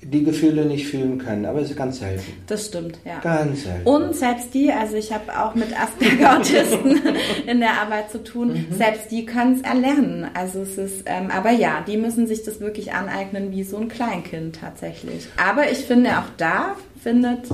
die 0.01 0.23
Gefühle 0.23 0.65
nicht 0.65 0.87
fühlen 0.87 1.17
können, 1.17 1.45
aber 1.45 1.59
es 1.59 1.71
ist 1.71 1.75
ganz 1.75 1.99
selten. 1.99 2.31
Das 2.47 2.67
stimmt, 2.67 2.99
ja. 3.03 3.19
Ganz 3.19 3.63
selten. 3.63 3.87
Und 3.87 4.15
selbst 4.15 4.53
die, 4.53 4.71
also 4.71 4.95
ich 4.95 5.11
habe 5.11 5.37
auch 5.37 5.55
mit 5.55 5.77
Asperger-Autisten 5.77 7.01
in 7.47 7.59
der 7.59 7.81
Arbeit 7.81 8.09
zu 8.09 8.23
tun, 8.23 8.53
mhm. 8.69 8.75
selbst 8.75 9.11
die 9.11 9.25
können 9.25 9.55
es 9.55 9.61
erlernen. 9.61 10.27
Also 10.33 10.61
es 10.61 10.77
ist, 10.77 11.03
ähm, 11.05 11.29
aber 11.31 11.51
ja, 11.51 11.83
die 11.85 11.97
müssen 11.97 12.27
sich 12.27 12.43
das 12.43 12.61
wirklich 12.61 12.93
aneignen 12.93 13.51
wie 13.51 13.63
so 13.63 13.77
ein 13.77 13.89
Kleinkind 13.89 14.59
tatsächlich. 14.61 15.27
Aber 15.35 15.69
ich 15.69 15.79
finde, 15.79 16.11
auch 16.11 16.29
da 16.37 16.77
findet, 17.01 17.49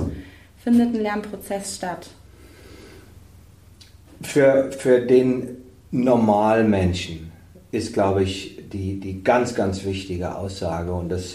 findet 0.66 0.94
ein 0.94 1.00
Lernprozess 1.00 1.76
statt 1.76 2.08
für, 4.22 4.70
für 4.72 5.00
den 5.00 5.58
Normalmenschen 5.90 7.32
ist, 7.72 7.92
glaube 7.92 8.22
ich, 8.22 8.60
die, 8.72 9.00
die 9.00 9.22
ganz, 9.22 9.54
ganz 9.54 9.84
wichtige 9.84 10.34
Aussage 10.34 10.92
und 10.92 11.08
das 11.08 11.34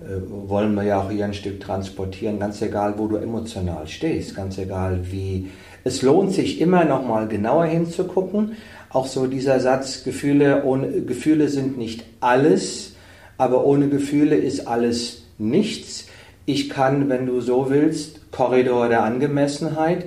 äh, 0.00 0.20
wollen 0.28 0.74
wir 0.74 0.84
ja 0.84 1.00
auch 1.00 1.10
hier 1.10 1.24
ein 1.24 1.34
Stück 1.34 1.60
transportieren, 1.60 2.38
ganz 2.38 2.60
egal, 2.62 2.94
wo 2.98 3.06
du 3.06 3.16
emotional 3.16 3.86
stehst, 3.88 4.34
ganz 4.34 4.58
egal 4.58 5.00
wie. 5.10 5.48
Es 5.84 6.02
lohnt 6.02 6.32
sich 6.32 6.60
immer 6.60 6.84
noch 6.84 7.06
mal 7.06 7.28
genauer 7.28 7.64
hinzugucken. 7.64 8.56
Auch 8.90 9.06
so 9.06 9.26
dieser 9.26 9.60
Satz, 9.60 10.04
Gefühle, 10.04 10.64
ohne, 10.64 11.02
Gefühle 11.02 11.48
sind 11.48 11.78
nicht 11.78 12.04
alles, 12.20 12.94
aber 13.38 13.64
ohne 13.64 13.88
Gefühle 13.88 14.36
ist 14.36 14.66
alles 14.66 15.22
nichts. 15.38 16.06
Ich 16.44 16.68
kann, 16.68 17.08
wenn 17.08 17.26
du 17.26 17.40
so 17.40 17.70
willst, 17.70 18.17
Korridor 18.30 18.88
der 18.88 19.04
Angemessenheit, 19.04 20.06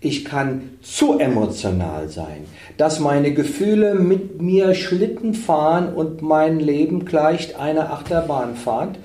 ich 0.00 0.24
kann 0.24 0.70
zu 0.80 1.18
emotional 1.18 2.08
sein, 2.08 2.46
dass 2.78 3.00
meine 3.00 3.32
Gefühle 3.32 3.94
mit 3.94 4.40
mir 4.40 4.74
Schlitten 4.74 5.34
fahren 5.34 5.92
und 5.92 6.22
mein 6.22 6.58
Leben 6.58 7.04
gleicht 7.04 7.56
einer 7.56 7.92
Achterbahnfahrt. 7.92 8.98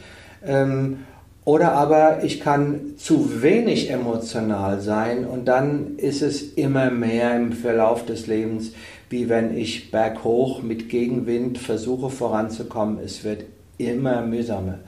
Ähm, 0.45 0.99
oder 1.43 1.73
aber 1.73 2.23
ich 2.23 2.39
kann 2.39 2.95
zu 2.97 3.43
wenig 3.43 3.91
emotional 3.91 4.81
sein 4.81 5.25
und 5.25 5.45
dann 5.45 5.97
ist 5.97 6.23
es 6.23 6.41
immer 6.53 6.89
mehr 6.89 7.35
im 7.35 7.51
Verlauf 7.51 8.03
des 8.05 8.25
Lebens, 8.25 8.71
wie 9.11 9.29
wenn 9.29 9.55
ich 9.55 9.91
berghoch 9.91 10.63
mit 10.63 10.89
Gegenwind 10.89 11.59
versuche 11.59 12.09
voranzukommen. 12.09 12.97
Es 13.03 13.23
wird 13.23 13.43
immer 13.77 14.21
mühsamer. 14.23 14.79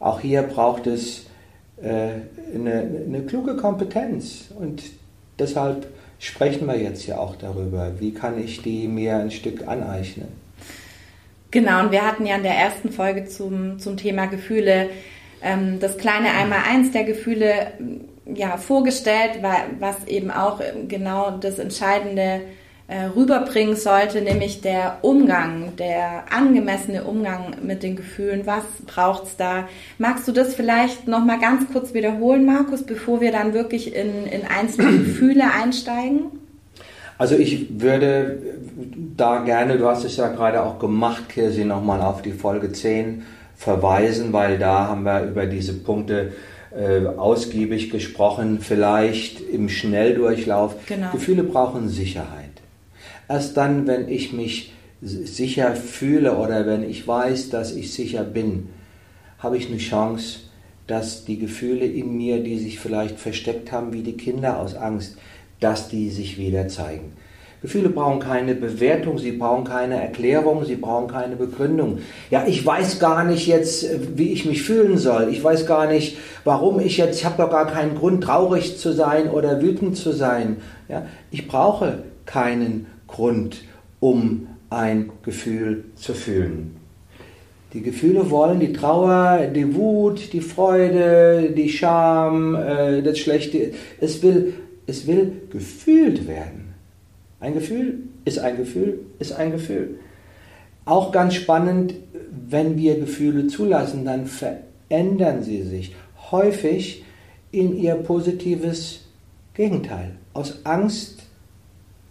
Auch 0.00 0.20
hier 0.20 0.42
braucht 0.42 0.86
es 0.86 1.29
eine, 1.82 2.88
eine 3.06 3.22
kluge 3.26 3.56
Kompetenz 3.56 4.50
und 4.58 4.82
Deshalb 5.40 5.86
sprechen 6.18 6.66
wir 6.66 6.78
jetzt 6.78 7.06
ja 7.06 7.18
auch 7.18 7.34
darüber, 7.34 7.98
wie 7.98 8.12
kann 8.12 8.38
ich 8.38 8.60
die 8.62 8.86
mir 8.86 9.16
ein 9.16 9.30
Stück 9.30 9.66
aneignen. 9.66 10.28
Genau, 11.50 11.80
und 11.80 11.90
wir 11.90 12.06
hatten 12.06 12.26
ja 12.26 12.36
in 12.36 12.42
der 12.42 12.54
ersten 12.54 12.92
Folge 12.92 13.24
zum, 13.24 13.78
zum 13.80 13.96
Thema 13.96 14.26
Gefühle 14.26 14.90
ähm, 15.42 15.80
das 15.80 15.96
kleine 15.96 16.30
Einmaleins 16.30 16.92
der 16.92 17.04
Gefühle 17.04 17.72
ja, 18.26 18.58
vorgestellt, 18.58 19.40
was 19.80 20.06
eben 20.06 20.30
auch 20.30 20.60
genau 20.86 21.38
das 21.38 21.58
entscheidende 21.58 22.22
äh, 22.22 22.40
rüberbringen 23.14 23.76
sollte, 23.76 24.20
nämlich 24.20 24.60
der 24.60 24.98
Umgang, 25.02 25.76
der 25.76 26.24
angemessene 26.30 27.04
Umgang 27.04 27.56
mit 27.62 27.82
den 27.82 27.96
Gefühlen. 27.96 28.46
Was 28.46 28.64
braucht's 28.86 29.36
da? 29.36 29.68
Magst 29.98 30.26
du 30.26 30.32
das 30.32 30.54
vielleicht 30.54 31.06
noch 31.06 31.24
mal 31.24 31.38
ganz 31.38 31.70
kurz 31.72 31.94
wiederholen, 31.94 32.44
Markus, 32.44 32.82
bevor 32.82 33.20
wir 33.20 33.32
dann 33.32 33.54
wirklich 33.54 33.94
in, 33.94 34.26
in 34.26 34.42
einzelne 34.46 34.98
Gefühle 35.04 35.44
einsteigen? 35.52 36.22
Also 37.18 37.36
ich 37.36 37.80
würde 37.80 38.38
da 39.16 39.44
gerne, 39.44 39.76
du 39.76 39.86
hast 39.86 40.04
es 40.04 40.16
ja 40.16 40.28
gerade 40.28 40.62
auch 40.62 40.78
gemacht, 40.78 41.28
Kirsi, 41.28 41.66
nochmal 41.66 42.00
auf 42.00 42.22
die 42.22 42.32
Folge 42.32 42.72
10 42.72 43.22
verweisen, 43.56 44.32
weil 44.32 44.58
da 44.58 44.88
haben 44.88 45.02
wir 45.02 45.24
über 45.24 45.44
diese 45.44 45.74
Punkte 45.74 46.32
äh, 46.74 47.04
ausgiebig 47.06 47.90
gesprochen, 47.90 48.60
vielleicht 48.60 49.40
im 49.40 49.68
Schnelldurchlauf. 49.68 50.76
Genau. 50.86 51.10
Gefühle 51.12 51.42
brauchen 51.42 51.90
Sicherheit. 51.90 52.39
Erst 53.30 53.56
dann, 53.56 53.86
wenn 53.86 54.08
ich 54.08 54.32
mich 54.32 54.72
sicher 55.00 55.76
fühle 55.76 56.36
oder 56.36 56.66
wenn 56.66 56.82
ich 56.82 57.06
weiß, 57.06 57.50
dass 57.50 57.76
ich 57.76 57.92
sicher 57.92 58.24
bin, 58.24 58.70
habe 59.38 59.56
ich 59.56 59.68
eine 59.68 59.78
Chance, 59.78 60.40
dass 60.88 61.26
die 61.26 61.38
Gefühle 61.38 61.86
in 61.86 62.16
mir, 62.16 62.42
die 62.42 62.58
sich 62.58 62.80
vielleicht 62.80 63.20
versteckt 63.20 63.70
haben, 63.70 63.92
wie 63.92 64.02
die 64.02 64.16
Kinder 64.16 64.58
aus 64.58 64.74
Angst, 64.74 65.16
dass 65.60 65.88
die 65.88 66.10
sich 66.10 66.38
wieder 66.38 66.66
zeigen. 66.66 67.12
Gefühle 67.62 67.90
brauchen 67.90 68.18
keine 68.18 68.56
Bewertung, 68.56 69.18
sie 69.18 69.30
brauchen 69.30 69.62
keine 69.62 70.02
Erklärung, 70.02 70.64
sie 70.64 70.74
brauchen 70.74 71.06
keine 71.06 71.36
Begründung. 71.36 71.98
Ja, 72.32 72.48
ich 72.48 72.66
weiß 72.66 72.98
gar 72.98 73.22
nicht 73.22 73.46
jetzt, 73.46 73.86
wie 74.16 74.32
ich 74.32 74.44
mich 74.44 74.64
fühlen 74.64 74.98
soll. 74.98 75.28
Ich 75.30 75.44
weiß 75.44 75.66
gar 75.66 75.86
nicht, 75.86 76.16
warum 76.42 76.80
ich 76.80 76.96
jetzt, 76.96 77.20
ich 77.20 77.24
habe 77.24 77.40
doch 77.40 77.50
gar 77.50 77.68
keinen 77.68 77.94
Grund, 77.94 78.24
traurig 78.24 78.76
zu 78.76 78.92
sein 78.92 79.30
oder 79.30 79.62
wütend 79.62 79.96
zu 79.96 80.10
sein. 80.10 80.56
Ja, 80.88 81.06
ich 81.30 81.46
brauche 81.46 82.02
keinen 82.26 82.86
Grund, 83.10 83.62
um 84.00 84.46
ein 84.70 85.10
Gefühl 85.22 85.84
zu 85.96 86.14
fühlen. 86.14 86.76
Die 87.72 87.82
Gefühle 87.82 88.30
wollen 88.30 88.58
die 88.58 88.72
Trauer, 88.72 89.46
die 89.54 89.74
Wut, 89.74 90.32
die 90.32 90.40
Freude, 90.40 91.52
die 91.56 91.68
Scham, 91.68 92.56
äh, 92.56 93.00
das 93.02 93.18
Schlechte. 93.18 93.72
Es 94.00 94.22
will, 94.22 94.54
es 94.86 95.06
will 95.06 95.32
gefühlt 95.50 96.26
werden. 96.26 96.74
Ein 97.38 97.54
Gefühl 97.54 98.00
ist 98.24 98.38
ein 98.38 98.56
Gefühl, 98.56 99.00
ist 99.18 99.32
ein 99.32 99.52
Gefühl. 99.52 99.98
Auch 100.84 101.12
ganz 101.12 101.34
spannend, 101.34 101.94
wenn 102.48 102.76
wir 102.76 102.98
Gefühle 102.98 103.46
zulassen, 103.46 104.04
dann 104.04 104.26
verändern 104.26 105.42
sie 105.42 105.62
sich 105.62 105.94
häufig 106.30 107.04
in 107.52 107.76
ihr 107.78 107.94
positives 107.94 109.04
Gegenteil. 109.54 110.12
Aus 110.32 110.64
Angst 110.64 111.19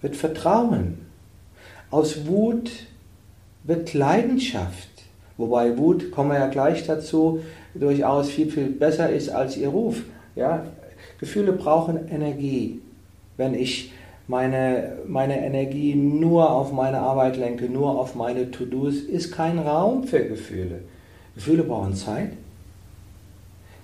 wird 0.02 0.16
Vertrauen. 0.16 1.00
Aus 1.92 2.28
Wut 2.28 2.72
wird 3.64 3.94
Leidenschaft. 3.94 4.90
Wobei 5.38 5.78
Wut, 5.78 6.12
kommen 6.12 6.32
wir 6.32 6.40
ja 6.40 6.48
gleich 6.48 6.86
dazu, 6.86 7.42
durchaus 7.74 8.30
viel, 8.30 8.52
viel 8.52 8.68
besser 8.68 9.10
ist 9.10 9.30
als 9.30 9.58
ihr 9.58 9.70
Ruf. 9.70 10.02
Ja? 10.36 10.66
Gefühle 11.20 11.54
brauchen 11.54 12.10
Energie. 12.10 12.82
Wenn 13.38 13.54
ich 13.54 13.94
meine, 14.28 14.98
meine 15.08 15.44
Energie 15.44 15.96
nur 15.96 16.50
auf 16.52 16.72
meine 16.72 17.00
Arbeit 17.00 17.38
lenke, 17.38 17.66
nur 17.66 18.00
auf 18.00 18.16
meine 18.16 18.52
To-Dos, 18.52 18.96
ist 18.96 19.32
kein 19.32 19.60
Raum 19.60 20.04
für 20.04 20.26
Gefühle. 20.26 20.82
Gefühle 21.36 21.64
brauchen 21.64 21.96
Zeit. 21.96 22.32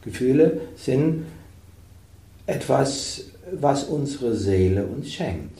Gefühle 0.04 0.62
sind 0.76 1.26
etwas, 2.46 3.26
was 3.52 3.86
unsere 3.86 4.36
Seele 4.36 4.86
uns 4.86 5.12
schenkt. 5.12 5.58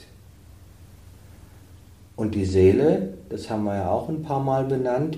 Und 2.15 2.36
die 2.36 2.45
Seele, 2.45 3.13
das 3.29 3.50
haben 3.50 3.65
wir 3.65 3.75
ja 3.75 3.89
auch 3.89 4.10
ein 4.10 4.24
paar 4.24 4.43
Mal 4.43 4.65
benannt, 4.65 5.17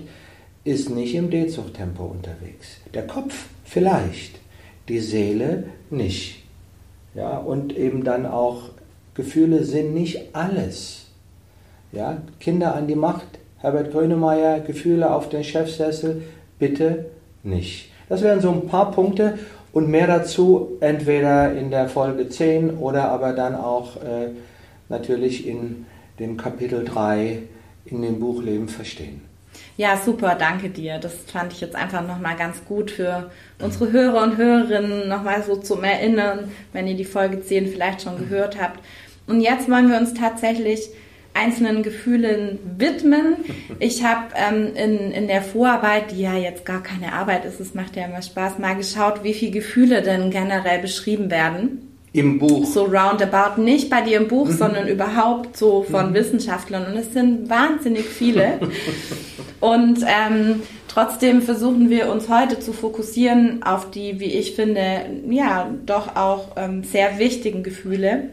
ist 0.64 0.90
nicht 0.90 1.14
im 1.14 1.30
D-Zug-Tempo 1.30 2.04
unterwegs. 2.04 2.78
Der 2.92 3.06
Kopf 3.06 3.46
vielleicht, 3.64 4.38
die 4.88 4.98
Seele 4.98 5.64
nicht. 5.90 6.44
Ja, 7.14 7.38
und 7.38 7.76
eben 7.76 8.04
dann 8.04 8.26
auch 8.26 8.70
Gefühle 9.14 9.64
sind 9.64 9.94
nicht 9.94 10.34
alles. 10.34 11.06
Ja, 11.92 12.18
Kinder 12.38 12.74
an 12.74 12.86
die 12.86 12.94
Macht, 12.94 13.26
Herbert 13.58 13.92
Grönemeyer, 13.92 14.60
Gefühle 14.60 15.12
auf 15.12 15.28
den 15.28 15.42
Chefsessel, 15.42 16.22
bitte 16.58 17.06
nicht. 17.42 17.90
Das 18.08 18.22
wären 18.22 18.40
so 18.40 18.50
ein 18.50 18.68
paar 18.68 18.90
Punkte 18.92 19.38
und 19.72 19.88
mehr 19.88 20.06
dazu 20.06 20.76
entweder 20.80 21.52
in 21.52 21.70
der 21.70 21.88
Folge 21.88 22.28
10 22.28 22.78
oder 22.78 23.08
aber 23.08 23.32
dann 23.32 23.54
auch 23.54 23.96
äh, 23.96 24.30
natürlich 24.88 25.46
in 25.46 25.86
dem 26.18 26.36
Kapitel 26.36 26.84
3 26.84 27.42
in 27.86 28.02
dem 28.02 28.18
Buch 28.18 28.42
Leben 28.42 28.68
verstehen. 28.68 29.22
Ja, 29.76 29.96
super, 29.96 30.34
danke 30.34 30.70
dir. 30.70 30.98
Das 30.98 31.14
fand 31.32 31.52
ich 31.52 31.60
jetzt 31.60 31.74
einfach 31.74 32.06
nochmal 32.06 32.36
ganz 32.36 32.64
gut 32.64 32.90
für 32.90 33.30
unsere 33.60 33.92
Hörer 33.92 34.22
und 34.22 34.36
Hörerinnen 34.36 35.08
nochmal 35.08 35.42
so 35.42 35.56
zum 35.56 35.84
Erinnern, 35.84 36.50
wenn 36.72 36.86
ihr 36.86 36.96
die 36.96 37.04
Folge 37.04 37.40
10 37.40 37.68
vielleicht 37.68 38.02
schon 38.02 38.18
gehört 38.18 38.60
habt. 38.60 38.80
Und 39.26 39.40
jetzt 39.40 39.70
wollen 39.70 39.90
wir 39.90 39.98
uns 39.98 40.14
tatsächlich 40.14 40.90
einzelnen 41.34 41.82
Gefühlen 41.82 42.58
widmen. 42.76 43.36
Ich 43.78 44.02
habe 44.02 44.28
ähm, 44.34 44.74
in, 44.74 45.12
in 45.12 45.28
der 45.28 45.42
Vorarbeit, 45.42 46.10
die 46.10 46.22
ja 46.22 46.34
jetzt 46.34 46.64
gar 46.64 46.82
keine 46.82 47.12
Arbeit 47.12 47.44
ist, 47.44 47.60
es 47.60 47.74
macht 47.74 47.94
ja 47.96 48.06
immer 48.06 48.22
Spaß, 48.22 48.58
mal 48.58 48.74
geschaut, 48.74 49.22
wie 49.22 49.34
viele 49.34 49.52
Gefühle 49.52 50.02
denn 50.02 50.30
generell 50.30 50.80
beschrieben 50.80 51.30
werden. 51.30 51.87
Im 52.18 52.38
Buch. 52.38 52.66
So 52.66 52.84
roundabout, 52.84 53.60
nicht 53.60 53.88
bei 53.88 54.00
dir 54.00 54.16
im 54.18 54.28
Buch, 54.28 54.46
mhm. 54.46 54.56
sondern 54.56 54.88
überhaupt 54.88 55.56
so 55.56 55.84
von 55.84 56.10
mhm. 56.10 56.14
Wissenschaftlern. 56.14 56.86
Und 56.86 56.98
es 56.98 57.12
sind 57.12 57.48
wahnsinnig 57.48 58.04
viele. 58.04 58.58
Und 59.60 60.00
ähm, 60.02 60.62
trotzdem 60.88 61.42
versuchen 61.42 61.90
wir 61.90 62.10
uns 62.10 62.28
heute 62.28 62.58
zu 62.58 62.72
fokussieren 62.72 63.62
auf 63.62 63.90
die, 63.90 64.20
wie 64.20 64.32
ich 64.32 64.54
finde, 64.54 65.06
ja, 65.28 65.70
doch 65.86 66.16
auch 66.16 66.56
ähm, 66.56 66.84
sehr 66.84 67.18
wichtigen 67.18 67.62
Gefühle. 67.62 68.30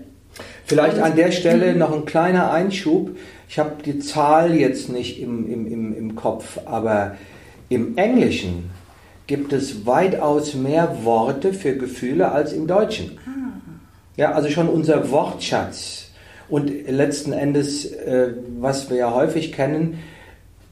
Vielleicht 0.65 0.99
an 0.99 1.15
der 1.15 1.31
Stelle 1.31 1.73
mhm. 1.73 1.79
noch 1.79 1.93
ein 1.93 2.05
kleiner 2.05 2.51
Einschub. 2.51 3.15
Ich 3.47 3.59
habe 3.59 3.83
die 3.85 3.99
Zahl 3.99 4.55
jetzt 4.55 4.89
nicht 4.89 5.19
im, 5.19 5.51
im, 5.51 5.67
im, 5.67 5.97
im 5.97 6.15
Kopf, 6.15 6.59
aber 6.65 7.17
im 7.69 7.97
Englischen 7.97 8.71
gibt 9.27 9.53
es 9.53 9.85
weitaus 9.85 10.55
mehr 10.55 11.03
Worte 11.03 11.53
für 11.53 11.75
Gefühle 11.75 12.31
als 12.31 12.53
im 12.53 12.67
Deutschen. 12.67 13.17
Ah. 13.25 13.44
Ja, 14.17 14.31
also 14.31 14.49
schon 14.49 14.69
unser 14.69 15.11
Wortschatz 15.11 16.05
und 16.47 16.71
letzten 16.89 17.33
Endes, 17.33 17.85
äh, 17.85 18.33
was 18.59 18.89
wir 18.89 18.97
ja 18.97 19.13
häufig 19.13 19.51
kennen, 19.51 19.99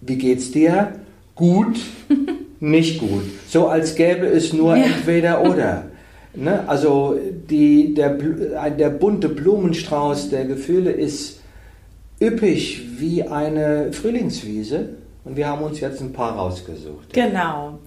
wie 0.01 0.17
geht's 0.17 0.51
dir? 0.51 0.93
Gut, 1.35 1.79
nicht 2.59 2.99
gut. 2.99 3.23
So 3.47 3.67
als 3.67 3.95
gäbe 3.95 4.27
es 4.27 4.53
nur 4.53 4.75
ja. 4.77 4.85
entweder 4.85 5.41
oder. 5.49 5.85
Ne? 6.35 6.63
Also 6.67 7.19
die, 7.49 7.93
der, 7.93 8.17
der 8.71 8.89
bunte 8.89 9.29
Blumenstrauß 9.29 10.29
der 10.29 10.45
Gefühle 10.45 10.91
ist 10.91 11.41
üppig 12.21 12.81
wie 12.97 13.23
eine 13.23 13.91
Frühlingswiese 13.91 14.89
und 15.25 15.35
wir 15.35 15.47
haben 15.47 15.63
uns 15.63 15.79
jetzt 15.79 16.01
ein 16.01 16.13
paar 16.13 16.35
rausgesucht. 16.35 17.13
Genau. 17.13 17.79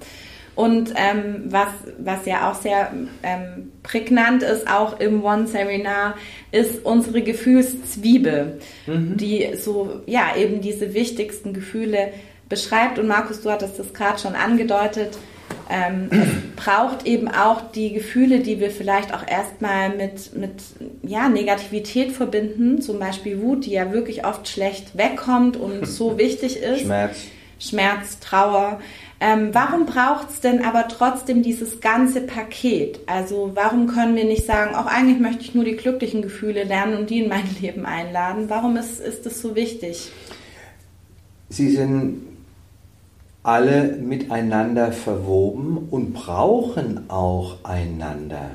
Und 0.56 0.94
ähm, 0.96 1.42
was, 1.44 1.68
was 1.98 2.24
ja 2.24 2.50
auch 2.50 2.54
sehr 2.54 2.90
ähm, 3.22 3.72
prägnant 3.82 4.42
ist, 4.42 4.66
auch 4.66 4.98
im 4.98 5.22
One-Seminar, 5.22 6.16
ist 6.50 6.84
unsere 6.84 7.20
Gefühlszwiebel, 7.20 8.58
mhm. 8.86 9.18
die 9.18 9.50
so, 9.56 10.00
ja, 10.06 10.34
eben 10.34 10.62
diese 10.62 10.94
wichtigsten 10.94 11.52
Gefühle 11.52 12.08
beschreibt. 12.48 12.98
Und 12.98 13.06
Markus, 13.06 13.42
du 13.42 13.50
hattest 13.50 13.78
das 13.78 13.92
gerade 13.92 14.18
schon 14.18 14.34
angedeutet. 14.34 15.18
Ähm, 15.68 16.08
es 16.10 16.28
braucht 16.56 17.06
eben 17.06 17.28
auch 17.28 17.70
die 17.72 17.92
Gefühle, 17.92 18.40
die 18.40 18.58
wir 18.58 18.70
vielleicht 18.70 19.12
auch 19.12 19.26
erstmal 19.28 19.90
mit, 19.90 20.34
mit 20.36 20.62
ja, 21.02 21.28
Negativität 21.28 22.12
verbinden, 22.12 22.80
zum 22.80 22.98
Beispiel 22.98 23.42
Wut, 23.42 23.66
die 23.66 23.72
ja 23.72 23.92
wirklich 23.92 24.24
oft 24.24 24.48
schlecht 24.48 24.96
wegkommt 24.96 25.58
und 25.58 25.86
so 25.86 26.16
wichtig 26.18 26.56
ist. 26.62 26.80
Schmerz. 26.80 27.16
Schmerz, 27.58 28.20
Trauer. 28.20 28.80
Ähm, 29.18 29.50
warum 29.52 29.86
braucht 29.86 30.28
es 30.30 30.40
denn 30.40 30.62
aber 30.62 30.88
trotzdem 30.88 31.42
dieses 31.42 31.80
ganze 31.80 32.20
Paket? 32.20 33.00
Also 33.06 33.52
warum 33.54 33.86
können 33.86 34.14
wir 34.14 34.24
nicht 34.24 34.44
sagen, 34.44 34.74
auch 34.74 34.86
eigentlich 34.86 35.20
möchte 35.20 35.42
ich 35.42 35.54
nur 35.54 35.64
die 35.64 35.76
glücklichen 35.76 36.20
Gefühle 36.20 36.64
lernen 36.64 36.98
und 36.98 37.08
die 37.08 37.22
in 37.22 37.28
mein 37.28 37.44
Leben 37.60 37.86
einladen? 37.86 38.44
Warum 38.48 38.76
ist, 38.76 39.00
ist 39.00 39.24
das 39.24 39.40
so 39.40 39.54
wichtig? 39.54 40.10
Sie 41.48 41.70
sind 41.70 42.22
alle 43.42 43.96
miteinander 43.96 44.92
verwoben 44.92 45.86
und 45.90 46.12
brauchen 46.12 47.08
auch 47.08 47.64
einander. 47.64 48.50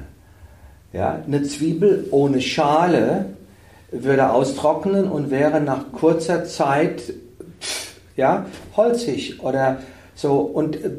Ja, 0.94 1.24
eine 1.26 1.44
Zwiebel 1.44 2.08
ohne 2.12 2.42
Schale 2.42 3.28
würde 3.92 4.30
austrocknen 4.32 5.10
und 5.10 5.32
wäre 5.32 5.62
nach 5.62 5.92
kurzer 5.94 6.44
Zeit 6.46 7.14
ja, 8.18 8.46
holzig 8.76 9.42
oder 9.42 9.80
so, 10.22 10.42
und 10.42 10.76
äh, 10.76 10.92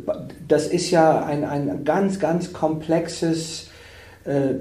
das 0.49 0.67
ist 0.67 0.91
ja 0.91 1.25
ein, 1.25 1.45
ein 1.45 1.85
ganz, 1.85 2.19
ganz 2.19 2.53
komplexes 2.53 3.69
äh, 4.25 4.55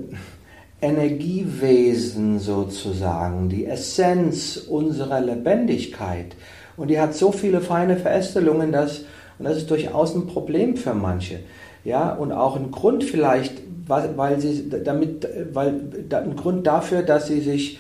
Energiewesen 0.82 2.38
sozusagen, 2.38 3.50
die 3.50 3.65
Essenz 3.65 4.58
unserer 4.58 5.19
Lebendigkeit. 5.19 6.36
Und 6.78 6.89
die 6.89 7.00
hat 7.00 7.15
so 7.15 7.32
viele 7.32 7.62
feine 7.62 7.97
Verästelungen, 7.97 8.71
dass, 8.71 9.00
und 9.39 9.45
das 9.45 9.58
ist 9.58 9.71
durchaus 9.71 10.13
ein 10.13 10.28
Problem 10.28 10.78
für 10.78 10.93
manche. 10.93 11.39
Ja, 11.84 12.13
und 12.13 12.32
auch 12.32 12.56
ein 12.56 12.69
Grund 12.69 13.04
vielleicht, 13.04 13.54
weil 13.88 14.39
sie 14.39 14.69
damit, 14.69 15.28
weil 15.54 15.82
ein 16.12 16.36
Grund 16.36 16.67
dafür, 16.67 17.02
dass 17.02 17.26
sie 17.26 17.41
sich 17.41 17.80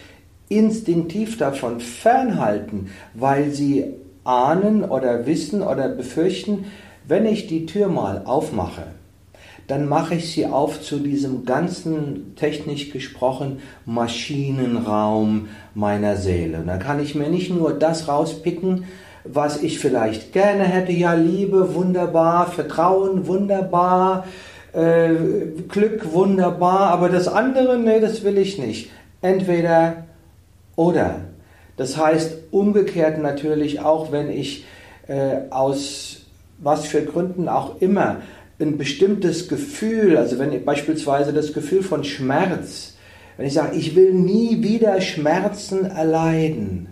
instinktiv 0.49 1.37
davon 1.37 1.79
fernhalten, 1.79 2.89
weil 3.13 3.51
sie 3.51 3.93
ahnen 4.23 4.83
oder 4.83 5.25
wissen 5.25 5.61
oder 5.61 5.89
befürchten, 5.89 6.65
wenn 7.07 7.25
ich 7.25 7.47
die 7.47 7.65
Tür 7.65 7.87
mal 7.87 8.23
aufmache, 8.25 8.83
dann 9.67 9.87
mache 9.87 10.15
ich 10.15 10.31
sie 10.31 10.45
auf 10.45 10.81
zu 10.81 10.99
diesem 10.99 11.45
ganzen, 11.45 12.35
technisch 12.35 12.91
gesprochen, 12.91 13.59
Maschinenraum 13.85 15.47
meiner 15.73 16.17
Seele. 16.17 16.59
Und 16.59 16.67
dann 16.67 16.79
kann 16.79 17.01
ich 17.01 17.15
mir 17.15 17.29
nicht 17.29 17.49
nur 17.51 17.73
das 17.73 18.07
rauspicken, 18.07 18.85
was 19.23 19.61
ich 19.61 19.79
vielleicht 19.79 20.33
gerne 20.33 20.63
hätte, 20.63 20.91
ja, 20.91 21.13
Liebe, 21.13 21.75
wunderbar, 21.75 22.47
Vertrauen, 22.47 23.27
wunderbar, 23.27 24.25
äh, 24.73 25.13
Glück, 25.67 26.11
wunderbar, 26.11 26.89
aber 26.89 27.09
das 27.09 27.27
andere, 27.27 27.77
nee, 27.77 27.99
das 27.99 28.23
will 28.23 28.37
ich 28.37 28.57
nicht. 28.57 28.89
Entweder 29.21 30.05
oder. 30.75 31.15
Das 31.81 31.97
heißt 31.97 32.37
umgekehrt 32.51 33.17
natürlich 33.17 33.79
auch, 33.79 34.11
wenn 34.11 34.29
ich 34.29 34.65
äh, 35.07 35.49
aus 35.49 36.27
was 36.59 36.85
für 36.85 37.01
Gründen 37.01 37.49
auch 37.49 37.81
immer 37.81 38.17
ein 38.59 38.77
bestimmtes 38.77 39.47
Gefühl, 39.47 40.15
also 40.15 40.37
wenn 40.37 40.63
beispielsweise 40.63 41.33
das 41.33 41.53
Gefühl 41.53 41.81
von 41.81 42.03
Schmerz, 42.03 42.97
wenn 43.35 43.47
ich 43.47 43.53
sage, 43.53 43.75
ich 43.75 43.95
will 43.95 44.13
nie 44.13 44.61
wieder 44.61 45.01
Schmerzen 45.01 45.85
erleiden, 45.85 46.87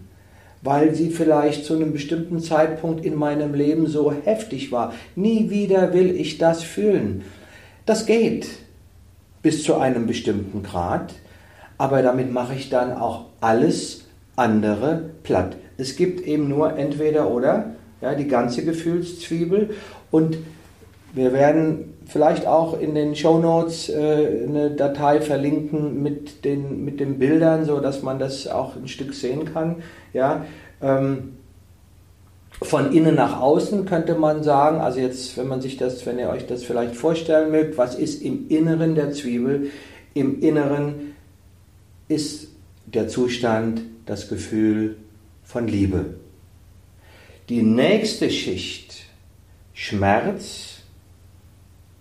weil 0.64 0.96
sie 0.96 1.12
vielleicht 1.12 1.66
zu 1.66 1.76
einem 1.76 1.94
bestimmten 1.94 2.40
Zeitpunkt 2.40 3.06
in 3.06 3.14
meinem 3.14 3.54
Leben 3.54 3.86
so 3.86 4.12
heftig 4.12 4.72
war, 4.72 4.96
nie 5.16 5.52
wieder 5.52 5.94
will 5.94 6.20
ich 6.20 6.40
das 6.40 6.64
fühlen. 6.64 7.22
Das 7.86 8.08
geht 8.08 8.48
bis 9.44 9.64
zu 9.64 9.76
einem 9.76 10.08
bestimmten 10.08 10.64
Grad, 10.64 11.14
aber 11.78 12.02
damit 12.02 12.34
mache 12.34 12.56
ich 12.56 12.72
dann 12.72 12.92
auch 12.92 13.26
alles 13.40 13.99
andere 14.40 15.12
platt. 15.24 15.58
Es 15.78 15.96
gibt 15.96 16.22
eben 16.26 16.50
nur 16.50 16.78
entweder 16.78 17.30
oder, 17.30 17.72
ja, 18.02 18.16
die 18.16 18.28
ganze 18.28 18.64
Gefühlszwiebel 18.64 19.72
und 20.12 20.38
wir 21.14 21.34
werden 21.34 21.94
vielleicht 22.06 22.48
auch 22.48 22.80
in 22.80 22.96
den 22.96 23.16
Show 23.16 23.40
Notes 23.40 23.90
äh, 23.90 24.46
eine 24.48 24.72
Datei 24.72 25.22
verlinken 25.22 26.02
mit 26.02 26.46
den, 26.46 26.84
mit 26.86 27.00
den 27.00 27.20
Bildern, 27.20 27.66
so 27.66 27.80
dass 27.80 28.02
man 28.02 28.20
das 28.20 28.48
auch 28.48 28.76
ein 28.76 28.88
Stück 28.88 29.14
sehen 29.14 29.46
kann. 29.52 29.78
Ja, 30.14 30.46
ähm, 30.82 31.34
von 32.62 32.92
innen 32.92 33.16
nach 33.16 33.40
außen 33.40 33.86
könnte 33.86 34.16
man 34.16 34.44
sagen, 34.44 34.82
also 34.82 35.00
jetzt, 35.00 35.38
wenn 35.38 35.48
man 35.48 35.62
sich 35.62 35.78
das, 35.78 36.06
wenn 36.06 36.20
ihr 36.20 36.30
euch 36.30 36.46
das 36.46 36.64
vielleicht 36.64 36.96
vorstellen 36.96 37.52
mögt, 37.52 37.78
was 37.78 37.96
ist 37.96 38.22
im 38.22 38.50
Inneren 38.50 38.96
der 38.96 39.12
Zwiebel? 39.12 39.72
Im 40.14 40.42
Inneren 40.42 41.16
ist 42.08 42.50
der 42.86 43.08
Zustand, 43.08 43.82
das 44.10 44.28
Gefühl 44.28 44.98
von 45.44 45.68
Liebe. 45.68 46.16
Die 47.48 47.62
nächste 47.62 48.32
Schicht, 48.32 49.06
Schmerz, 49.74 50.80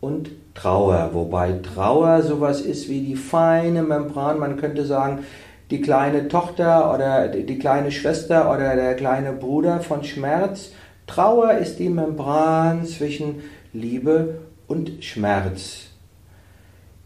und 0.00 0.30
Trauer, 0.54 1.10
wobei 1.12 1.52
Trauer 1.52 2.22
sowas 2.22 2.62
ist 2.62 2.88
wie 2.88 3.00
die 3.00 3.16
feine 3.16 3.82
Membran, 3.82 4.38
man 4.38 4.56
könnte 4.56 4.86
sagen, 4.86 5.24
die 5.70 5.82
kleine 5.82 6.28
Tochter 6.28 6.94
oder 6.94 7.28
die 7.28 7.58
kleine 7.58 7.90
Schwester 7.92 8.50
oder 8.50 8.74
der 8.74 8.94
kleine 8.94 9.32
Bruder 9.32 9.80
von 9.80 10.02
Schmerz. 10.02 10.70
Trauer 11.06 11.58
ist 11.58 11.78
die 11.78 11.90
Membran 11.90 12.86
zwischen 12.86 13.42
Liebe 13.74 14.38
und 14.66 15.04
Schmerz. 15.04 15.88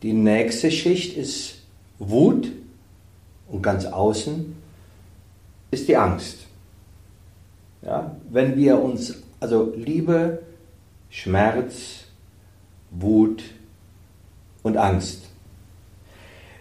Die 0.03 0.13
nächste 0.13 0.71
Schicht 0.71 1.17
ist 1.17 1.63
Wut 1.99 2.53
und 3.49 3.63
ganz 3.63 3.87
außen 3.87 4.62
ist 5.73 5.89
die 5.89 5.97
Angst. 5.97 6.47
Ja, 7.83 8.15
wenn 8.31 8.57
wir 8.57 8.81
uns, 8.81 9.23
also 9.41 9.73
Liebe, 9.75 10.43
Schmerz, 11.11 12.05
Wut 12.93 13.43
und 14.63 14.77
Angst. 14.77 15.25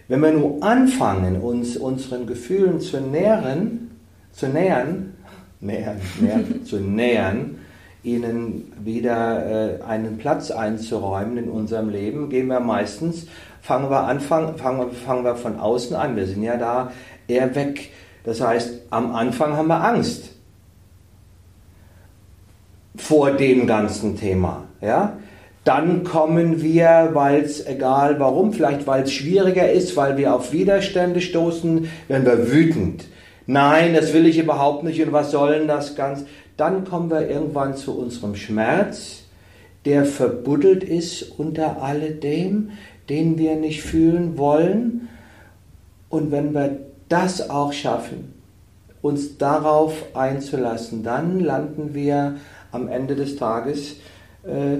Wenn 0.08 0.20
wir 0.20 0.32
nur 0.32 0.62
anfangen, 0.62 1.40
uns 1.40 1.76
unseren 1.76 2.26
Gefühlen 2.26 2.80
zu 2.80 3.00
nähern, 3.00 3.92
zu 4.32 4.48
nähern, 4.48 5.14
nähern, 5.60 6.00
nähern 6.20 6.64
zu 6.64 6.80
nähern, 6.80 7.58
ihnen 8.02 8.72
wieder 8.84 9.78
äh, 9.78 9.82
einen 9.82 10.18
Platz 10.18 10.50
einzuräumen 10.50 11.36
in 11.36 11.48
unserem 11.48 11.88
Leben, 11.88 12.30
gehen 12.30 12.48
wir 12.48 12.58
meistens, 12.58 13.26
fangen 13.60 13.90
wir, 13.90 14.00
anfang, 14.00 14.56
fangen, 14.56 14.90
fangen 14.90 15.24
wir 15.24 15.36
von 15.36 15.60
außen 15.60 15.94
an. 15.94 16.16
Wir 16.16 16.26
sind 16.26 16.42
ja 16.42 16.56
da 16.56 16.90
eher 17.28 17.54
weg. 17.54 17.90
Das 18.24 18.40
heißt, 18.40 18.70
am 18.90 19.14
Anfang 19.14 19.56
haben 19.56 19.68
wir 19.68 19.82
Angst 19.82 20.30
vor 22.96 23.32
dem 23.32 23.66
ganzen 23.66 24.16
Thema. 24.16 24.64
Ja? 24.80 25.16
dann 25.64 26.02
kommen 26.02 26.60
wir, 26.60 27.10
weil 27.12 27.42
es 27.42 27.64
egal 27.66 28.18
warum, 28.18 28.52
vielleicht 28.52 28.86
weil 28.86 29.04
es 29.04 29.12
schwieriger 29.12 29.70
ist, 29.70 29.96
weil 29.96 30.16
wir 30.16 30.34
auf 30.34 30.52
Widerstände 30.52 31.20
stoßen, 31.20 31.88
werden 32.08 32.26
wir 32.26 32.50
wütend. 32.50 33.04
Nein, 33.46 33.94
das 33.94 34.12
will 34.12 34.26
ich 34.26 34.38
überhaupt 34.38 34.82
nicht 34.82 35.00
und 35.02 35.12
was 35.12 35.30
soll 35.30 35.58
denn 35.58 35.68
das 35.68 35.94
ganz? 35.94 36.24
Dann 36.56 36.84
kommen 36.84 37.10
wir 37.10 37.28
irgendwann 37.28 37.76
zu 37.76 37.96
unserem 37.96 38.34
Schmerz, 38.34 39.22
der 39.84 40.04
verbuddelt 40.04 40.84
ist 40.84 41.38
unter 41.38 41.82
alledem, 41.82 42.70
den 43.08 43.38
wir 43.38 43.56
nicht 43.56 43.82
fühlen 43.82 44.38
wollen. 44.38 45.08
Und 46.08 46.30
wenn 46.30 46.54
wir 46.54 46.78
das 47.12 47.50
auch 47.50 47.72
schaffen, 47.72 48.32
uns 49.02 49.36
darauf 49.36 50.16
einzulassen, 50.16 51.02
dann 51.02 51.40
landen 51.40 51.92
wir 51.92 52.36
am 52.70 52.88
Ende 52.88 53.14
des 53.14 53.36
Tages 53.36 53.96
äh, 54.44 54.78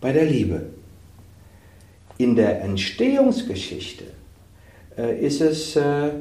bei 0.00 0.12
der 0.12 0.24
Liebe. 0.24 0.66
In 2.16 2.34
der 2.34 2.62
Entstehungsgeschichte 2.62 4.04
äh, 4.96 5.20
ist 5.20 5.42
es 5.42 5.76
äh, 5.76 6.12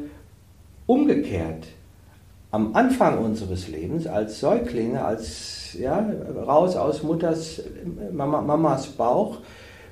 umgekehrt. 0.87 1.67
Am 2.49 2.75
Anfang 2.75 3.19
unseres 3.19 3.69
Lebens, 3.69 4.07
als 4.07 4.41
Säuglinge, 4.41 5.05
als 5.05 5.77
ja, 5.79 6.05
raus 6.45 6.75
aus 6.75 7.01
Mutters, 7.01 7.61
Mama, 8.11 8.41
Mamas 8.41 8.87
Bauch, 8.87 9.37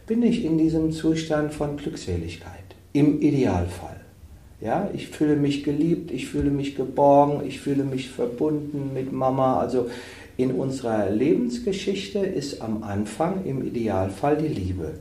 bin 0.06 0.24
ich 0.24 0.44
in 0.44 0.58
diesem 0.58 0.92
Zustand 0.92 1.54
von 1.54 1.78
Glückseligkeit. 1.78 2.54
Im 2.92 3.22
Idealfall. 3.22 3.99
Ja, 4.62 4.90
ich 4.94 5.08
fühle 5.08 5.38
mich 5.38 5.64
geliebt, 5.64 6.12
ich 6.12 6.28
fühle 6.28 6.50
mich 6.50 6.76
geborgen, 6.76 7.48
ich 7.48 7.62
fühle 7.62 7.86
mich 7.86 8.10
verbunden 8.10 8.92
mit 8.94 9.14
Mama. 9.14 9.58
Also 9.60 9.90
in 10.36 10.52
unserer 10.52 11.10
Lebensgeschichte 11.10 12.20
ist 12.20 12.62
am 12.62 12.84
Anfang 12.84 13.46
im 13.46 13.66
Idealfall 13.66 14.38
die 14.38 14.48
Liebe, 14.48 14.96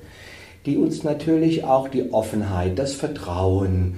die 0.64 0.76
uns 0.76 1.02
natürlich 1.02 1.64
auch 1.64 1.88
die 1.88 2.12
Offenheit, 2.12 2.78
das 2.78 2.94
Vertrauen, 2.94 3.96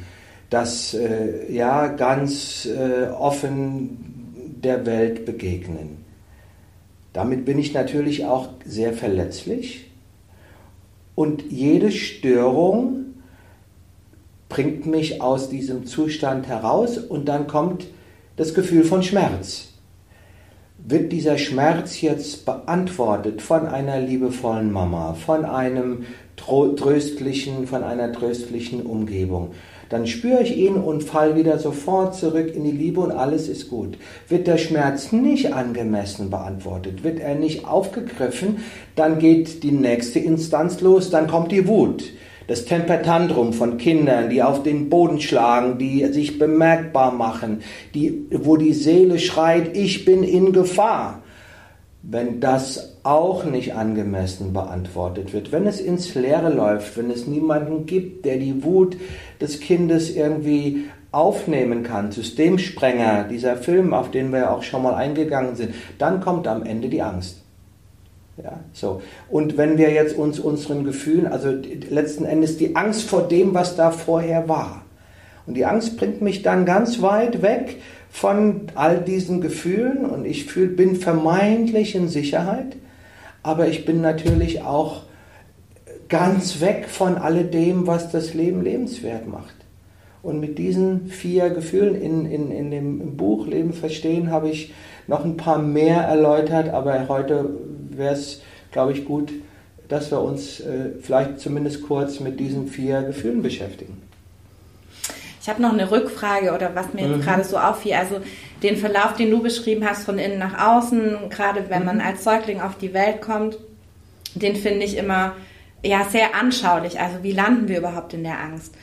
das 0.49 0.95
äh, 0.95 1.53
ja 1.53 1.89
ganz 1.89 2.67
äh, 2.67 3.09
offen 3.11 4.55
der 4.63 4.87
Welt 4.87 5.27
begegnen. 5.27 5.99
Damit 7.13 7.45
bin 7.45 7.59
ich 7.59 7.75
natürlich 7.75 8.25
auch 8.25 8.49
sehr 8.65 8.93
verletzlich 8.93 9.91
und 11.15 11.51
jede 11.51 11.93
Störung 11.93 13.00
bringt 14.51 14.85
mich 14.85 15.23
aus 15.23 15.49
diesem 15.49 15.87
Zustand 15.87 16.47
heraus 16.47 16.99
und 16.99 17.27
dann 17.27 17.47
kommt 17.47 17.87
das 18.37 18.53
Gefühl 18.53 18.85
von 18.85 19.03
Schmerz 19.03 19.71
wird 20.87 21.13
dieser 21.13 21.39
Schmerz 21.39 22.01
jetzt 22.01 22.47
beantwortet 22.47 23.43
von 23.43 23.67
einer 23.67 24.01
liebevollen 24.01 24.73
Mama, 24.73 25.15
von 25.15 25.45
einem 25.45 26.07
tröstlichen, 26.37 27.67
von 27.67 27.85
einer 27.85 28.13
tröstlichen 28.13 28.83
Umgebung, 28.83 29.51
dann 29.91 30.07
spüre 30.07 30.43
ich 30.43 30.57
ihn 30.57 30.77
und 30.77 31.03
fall 31.03 31.37
wieder 31.37 31.59
sofort 31.59 32.15
zurück 32.15 32.55
in 32.55 32.65
die 32.65 32.71
Liebe 32.71 33.01
und 33.01 33.11
alles 33.11 33.49
ist 33.49 33.69
gut. 33.69 33.99
Wird 34.29 34.47
der 34.47 34.57
Schmerz 34.57 35.13
nicht 35.13 35.53
angemessen 35.53 36.31
beantwortet, 36.31 37.03
wird 37.03 37.19
er 37.19 37.35
nicht 37.35 37.67
aufgegriffen, 37.67 38.59
dann 38.95 39.19
geht 39.19 39.63
die 39.65 39.73
nächste 39.73 40.21
Instanz 40.21 40.81
los, 40.81 41.11
dann 41.11 41.27
kommt 41.27 41.53
die 41.53 41.67
Wut 41.67 42.05
das 42.51 42.65
Tempertantrum 42.65 43.53
von 43.53 43.79
Kindern, 43.79 44.29
die 44.29 44.43
auf 44.43 44.65
den 44.65 44.91
Boden 44.91 45.21
schlagen, 45.21 45.79
die 45.79 46.05
sich 46.07 46.37
bemerkbar 46.37 47.13
machen, 47.13 47.63
die, 47.95 48.27
wo 48.33 48.57
die 48.57 48.73
Seele 48.73 49.21
schreit, 49.21 49.77
ich 49.77 50.05
bin 50.05 50.25
in 50.25 50.53
Gefahr. 50.53 51.23
wenn 52.03 52.41
das 52.41 52.97
auch 53.05 53.45
nicht 53.45 53.75
angemessen 53.77 54.53
beantwortet 54.53 55.33
wird, 55.33 55.53
wenn 55.53 55.69
es 55.69 55.81
ins 55.81 56.13
Leere 56.17 56.53
läuft, 56.53 56.97
wenn 56.97 57.13
es 57.13 57.29
niemanden 57.29 57.87
gibt, 57.87 58.25
der 58.25 58.39
die 58.39 58.65
Wut 58.65 58.97
des 59.41 59.61
Kindes 59.61 60.17
irgendwie 60.17 60.87
aufnehmen 61.13 61.85
kann, 61.85 62.11
Systemsprenger, 62.11 63.29
dieser 63.31 63.59
Film, 63.59 63.95
auf 63.95 64.11
den 64.11 64.33
wir 64.33 64.51
auch 64.51 64.65
schon 64.65 64.83
mal 64.83 64.95
eingegangen 64.95 65.55
sind, 65.55 65.73
dann 65.99 66.21
kommt 66.21 66.49
am 66.49 66.65
Ende 66.65 66.89
die 66.89 67.03
Angst. 67.03 67.45
Ja, 68.43 68.61
so. 68.73 69.03
Und 69.29 69.57
wenn 69.59 69.77
wir 69.77 69.91
jetzt 69.91 70.17
uns 70.17 70.39
unseren 70.39 70.85
Gefühlen, 70.85 71.27
also 71.27 71.51
letzten 71.51 72.25
Endes 72.25 72.57
die 72.57 72.75
Angst 72.75 73.03
vor 73.03 73.29
dem, 73.29 73.55
was 73.55 73.77
da 73.77 73.91
vorher 73.91 74.49
war. 74.49 74.83
Und 75.47 75.55
die 75.55 75.67
Angst 75.67 75.97
bringt 75.97 76.23
mich 76.23 76.43
dann 76.43 76.65
ganz 76.65 77.03
weit 77.03 77.43
weg 77.43 77.77
von 78.11 78.63
all 78.75 78.99
diesen 78.99 79.41
Gefühlen 79.41 80.05
und 80.05 80.25
ich 80.25 80.47
fühl, 80.47 80.69
bin 80.69 80.97
vermeintlich 80.97 81.95
in 81.95 82.09
Sicherheit, 82.09 82.77
aber 83.43 83.69
ich 83.69 83.85
bin 83.85 84.01
natürlich 84.01 84.63
auch 84.63 85.03
ganz 86.09 86.61
weg 86.61 86.87
von 86.89 87.17
alledem, 87.17 87.87
was 87.87 88.11
das 88.11 88.35
Leben 88.35 88.63
lebenswert 88.63 89.29
macht. 89.29 89.55
Und 90.23 90.41
mit 90.41 90.59
diesen 90.59 91.07
vier 91.07 91.51
Gefühlen 91.51 91.95
in, 91.95 92.27
in, 92.27 92.51
in 92.51 92.71
dem 92.71 93.17
Buch 93.17 93.47
Leben 93.47 93.73
verstehen 93.73 94.31
habe 94.31 94.51
ich 94.51 94.75
noch 95.07 95.25
ein 95.25 95.37
paar 95.37 95.59
mehr 95.59 96.03
erläutert, 96.03 96.69
aber 96.69 97.09
heute 97.09 97.49
wäre 98.01 98.15
es, 98.15 98.43
glaube 98.73 98.93
ich, 98.93 99.05
gut, 99.05 99.31
dass 99.89 100.11
wir 100.11 100.21
uns 100.21 100.59
äh, 100.61 100.91
vielleicht 101.01 101.39
zumindest 101.39 101.83
kurz 101.83 102.19
mit 102.19 102.41
diesen 102.41 102.67
vier 102.67 103.03
Gefühlen 103.03 103.43
beschäftigen. 103.43 104.03
Ich 105.41 105.49
habe 105.49 105.63
noch 105.63 105.73
eine 105.73 105.91
Rückfrage 105.91 106.53
oder 106.53 106.75
was 106.75 106.93
mir 106.93 107.07
mhm. 107.07 107.23
gerade 107.23 107.45
so 107.45 107.57
auffiel. 107.57 107.95
Also 107.95 108.21
den 108.63 108.77
Verlauf, 108.77 109.15
den 109.15 109.31
du 109.31 109.43
beschrieben 109.43 109.89
hast, 109.89 110.05
von 110.05 110.19
innen 110.19 110.39
nach 110.39 110.77
außen, 110.77 111.31
gerade 111.31 111.71
wenn 111.71 111.81
mhm. 111.81 111.87
man 111.87 112.01
als 112.01 112.25
Säugling 112.25 112.61
auf 112.61 112.77
die 112.77 112.93
Welt 112.93 113.23
kommt, 113.23 113.59
den 114.35 114.57
finde 114.57 114.85
ich 114.85 114.97
immer 114.97 115.35
ja 115.83 116.05
sehr 116.05 116.35
anschaulich. 116.35 117.01
Also 117.01 117.23
wie 117.23 117.33
landen 117.33 117.69
wir 117.69 117.79
überhaupt 117.79 118.13
in 118.13 118.23
der 118.23 118.39
Angst? 118.41 118.75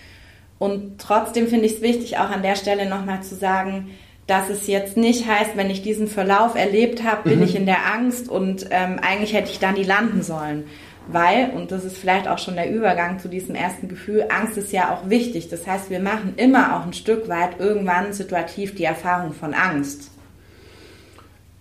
Und 0.59 0.99
trotzdem 0.99 1.47
finde 1.47 1.67
ich 1.67 1.75
es 1.75 1.81
wichtig, 1.81 2.17
auch 2.17 2.31
an 2.31 2.41
der 2.41 2.55
Stelle 2.55 2.89
nochmal 2.89 3.21
zu 3.21 3.35
sagen, 3.35 3.91
dass 4.27 4.49
es 4.49 4.67
jetzt 4.67 4.97
nicht 4.97 5.25
heißt, 5.25 5.55
wenn 5.55 5.69
ich 5.69 5.81
diesen 5.81 6.07
Verlauf 6.07 6.55
erlebt 6.55 7.03
habe, 7.03 7.29
bin 7.29 7.39
mhm. 7.39 7.45
ich 7.45 7.55
in 7.55 7.65
der 7.65 7.91
Angst 7.91 8.29
und 8.29 8.67
ähm, 8.71 8.99
eigentlich 9.01 9.33
hätte 9.33 9.49
ich 9.49 9.59
da 9.59 9.71
nie 9.71 9.83
landen 9.83 10.21
sollen. 10.21 10.65
Weil, 11.09 11.51
und 11.51 11.71
das 11.71 11.85
ist 11.85 11.97
vielleicht 11.97 12.27
auch 12.27 12.37
schon 12.37 12.55
der 12.55 12.69
Übergang 12.69 13.19
zu 13.19 13.29
diesem 13.29 13.55
ersten 13.55 13.87
Gefühl, 13.87 14.25
Angst 14.29 14.57
ist 14.57 14.73
ja 14.73 14.93
auch 14.93 15.09
wichtig. 15.09 15.47
Das 15.47 15.65
heißt, 15.65 15.89
wir 15.89 16.01
machen 16.01 16.33
immer 16.35 16.75
auch 16.75 16.85
ein 16.85 16.91
Stück 16.91 17.29
weit 17.29 17.59
irgendwann 17.59 18.11
situativ 18.11 18.75
die 18.75 18.83
Erfahrung 18.83 19.31
von 19.31 19.53
Angst. 19.53 20.11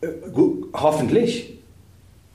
Äh, 0.01 0.09
gut, 0.33 0.69
hoffentlich. 0.75 1.59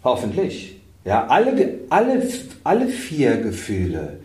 Hoffentlich. 0.06 0.80
Ja, 1.04 1.28
alle, 1.28 1.80
alle, 1.90 2.26
alle 2.64 2.88
vier 2.88 3.38
Gefühle 3.38 4.20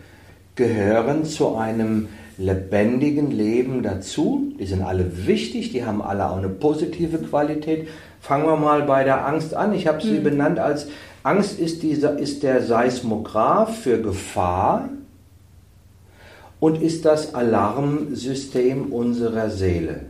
gehören 0.54 1.24
zu 1.24 1.56
einem 1.56 2.08
lebendigen 2.38 3.30
Leben 3.30 3.82
dazu. 3.82 4.52
Die 4.58 4.66
sind 4.66 4.82
alle 4.82 5.26
wichtig, 5.26 5.72
die 5.72 5.84
haben 5.84 6.02
alle 6.02 6.28
auch 6.28 6.36
eine 6.36 6.48
positive 6.48 7.18
Qualität. 7.18 7.88
Fangen 8.20 8.46
wir 8.46 8.56
mal 8.56 8.82
bei 8.82 9.04
der 9.04 9.26
Angst 9.26 9.54
an. 9.54 9.72
Ich 9.72 9.86
habe 9.86 10.02
sie 10.02 10.18
mhm. 10.18 10.24
benannt 10.24 10.58
als 10.58 10.88
Angst 11.22 11.58
ist, 11.58 11.82
dieser, 11.82 12.18
ist 12.18 12.44
der 12.44 12.62
Seismograph 12.62 13.76
für 13.80 14.00
Gefahr 14.00 14.90
und 16.60 16.80
ist 16.80 17.04
das 17.04 17.34
Alarmsystem 17.34 18.92
unserer 18.92 19.50
Seele. 19.50 20.02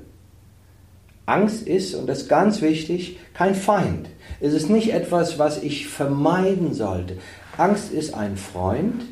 Angst 1.25 1.67
ist, 1.67 1.95
und 1.95 2.07
das 2.07 2.23
ist 2.23 2.29
ganz 2.29 2.61
wichtig, 2.61 3.19
kein 3.35 3.55
Feind. 3.55 4.11
Es 4.41 4.53
ist 4.53 4.69
nicht 4.69 4.93
etwas, 4.93 5.39
was 5.39 5.63
ich 5.63 5.89
vermeiden 5.89 6.75
sollte. 6.75 7.17
Angst 7.57 7.93
ist 7.93 8.15
ein 8.15 8.37
Freund, 8.37 9.03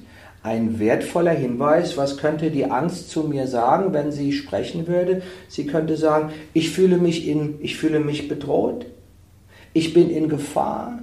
ein 0.44 0.78
wertvoller 0.78 1.32
Hinweis. 1.32 1.96
Was 1.96 2.18
könnte 2.18 2.50
die 2.50 2.66
Angst 2.66 3.08
zu 3.08 3.24
mir 3.24 3.48
sagen, 3.48 3.94
wenn 3.94 4.12
sie 4.12 4.32
sprechen 4.32 4.86
würde? 4.86 5.22
Sie 5.48 5.66
könnte 5.66 5.96
sagen, 5.96 6.32
ich 6.52 6.70
fühle 6.70 6.98
mich, 6.98 7.26
in, 7.26 7.56
ich 7.60 7.78
fühle 7.78 7.98
mich 7.98 8.28
bedroht, 8.28 8.84
ich 9.72 9.94
bin 9.94 10.10
in 10.10 10.28
Gefahr, 10.28 11.00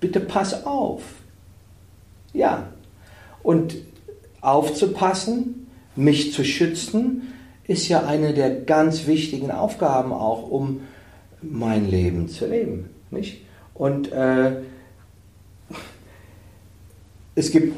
bitte 0.00 0.20
pass 0.20 0.64
auf. 0.66 1.02
Ja. 2.32 2.68
Und 3.42 3.76
aufzupassen, 4.40 5.66
mich 5.94 6.32
zu 6.32 6.42
schützen, 6.42 7.34
ist 7.66 7.88
ja 7.88 8.06
eine 8.06 8.32
der 8.32 8.62
ganz 8.62 9.06
wichtigen 9.06 9.50
Aufgaben 9.50 10.14
auch, 10.14 10.50
um 10.50 10.80
mein 11.42 11.90
Leben 11.90 12.26
zu 12.26 12.46
leben. 12.46 12.88
Nicht? 13.10 13.42
Und 13.74 14.10
äh, 14.12 14.62
es 17.34 17.50
gibt 17.50 17.74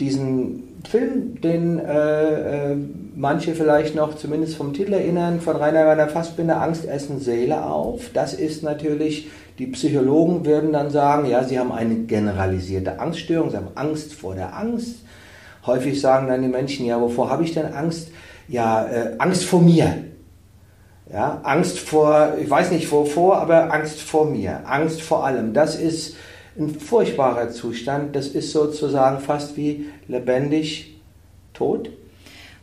diesen 0.00 0.80
Film, 0.88 1.40
den 1.40 1.78
äh, 1.78 2.72
äh, 2.72 2.76
manche 3.14 3.54
vielleicht 3.54 3.94
noch 3.94 4.16
zumindest 4.16 4.56
vom 4.56 4.72
Titel 4.72 4.94
erinnern, 4.94 5.40
von 5.40 5.56
Rainer 5.56 5.86
Werner 5.86 6.08
Fassbinder, 6.08 6.60
Angst 6.60 6.86
essen 6.86 7.20
Seele 7.20 7.64
auf. 7.64 8.10
Das 8.12 8.34
ist 8.34 8.62
natürlich 8.62 9.30
die 9.58 9.66
Psychologen 9.66 10.46
würden 10.46 10.72
dann 10.72 10.90
sagen, 10.90 11.28
ja, 11.28 11.44
sie 11.44 11.58
haben 11.58 11.72
eine 11.72 11.94
generalisierte 11.94 12.98
Angststörung, 12.98 13.50
sie 13.50 13.58
haben 13.58 13.68
Angst 13.74 14.14
vor 14.14 14.34
der 14.34 14.56
Angst. 14.56 15.04
Häufig 15.66 16.00
sagen 16.00 16.26
dann 16.26 16.42
die 16.42 16.48
Menschen, 16.48 16.86
ja, 16.86 17.00
wovor 17.00 17.30
habe 17.30 17.44
ich 17.44 17.52
denn 17.52 17.72
Angst? 17.72 18.10
Ja, 18.48 18.84
äh, 18.86 19.14
Angst 19.18 19.44
vor 19.44 19.60
mir. 19.60 20.04
Ja, 21.12 21.40
Angst 21.42 21.78
vor, 21.78 22.34
ich 22.40 22.48
weiß 22.48 22.70
nicht 22.70 22.90
wovor, 22.90 23.36
aber 23.36 23.72
Angst 23.72 24.00
vor 24.00 24.24
mir, 24.24 24.62
Angst 24.64 25.02
vor 25.02 25.26
allem. 25.26 25.52
Das 25.52 25.76
ist 25.76 26.16
ein 26.58 26.78
furchtbarer 26.78 27.50
Zustand. 27.50 28.14
Das 28.14 28.28
ist 28.28 28.52
sozusagen 28.52 29.20
fast 29.20 29.56
wie 29.56 29.86
lebendig 30.08 30.94
tot. 31.54 31.90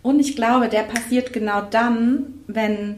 Und 0.01 0.19
ich 0.19 0.35
glaube, 0.35 0.69
der 0.69 0.83
passiert 0.83 1.33
genau 1.33 1.61
dann, 1.61 2.33
wenn 2.47 2.97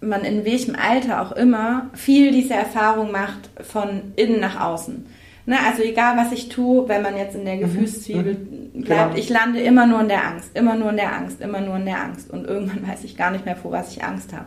man 0.00 0.24
in 0.24 0.44
welchem 0.44 0.74
Alter 0.74 1.20
auch 1.20 1.32
immer 1.32 1.90
viel 1.94 2.32
diese 2.32 2.54
Erfahrung 2.54 3.12
macht 3.12 3.50
von 3.60 4.12
innen 4.16 4.40
nach 4.40 4.60
außen. 4.60 5.06
Ne, 5.46 5.56
also 5.66 5.82
egal 5.82 6.16
was 6.16 6.32
ich 6.32 6.48
tue, 6.48 6.88
wenn 6.88 7.02
man 7.02 7.16
jetzt 7.16 7.34
in 7.34 7.44
der 7.44 7.56
mhm. 7.56 7.60
Gefühlszwiebel 7.60 8.34
mhm. 8.34 8.82
bleibt, 8.82 9.14
genau. 9.14 9.16
ich 9.16 9.28
lande 9.28 9.60
immer 9.60 9.86
nur 9.86 10.00
in 10.00 10.08
der 10.08 10.26
Angst, 10.26 10.50
immer 10.54 10.76
nur 10.76 10.90
in 10.90 10.96
der 10.96 11.14
Angst, 11.14 11.40
immer 11.40 11.60
nur 11.60 11.76
in 11.76 11.86
der 11.86 12.02
Angst 12.02 12.30
und 12.30 12.46
irgendwann 12.46 12.86
weiß 12.88 13.04
ich 13.04 13.16
gar 13.16 13.30
nicht 13.30 13.44
mehr, 13.44 13.56
vor 13.56 13.72
was 13.72 13.92
ich 13.92 14.04
Angst 14.04 14.32
habe. 14.32 14.46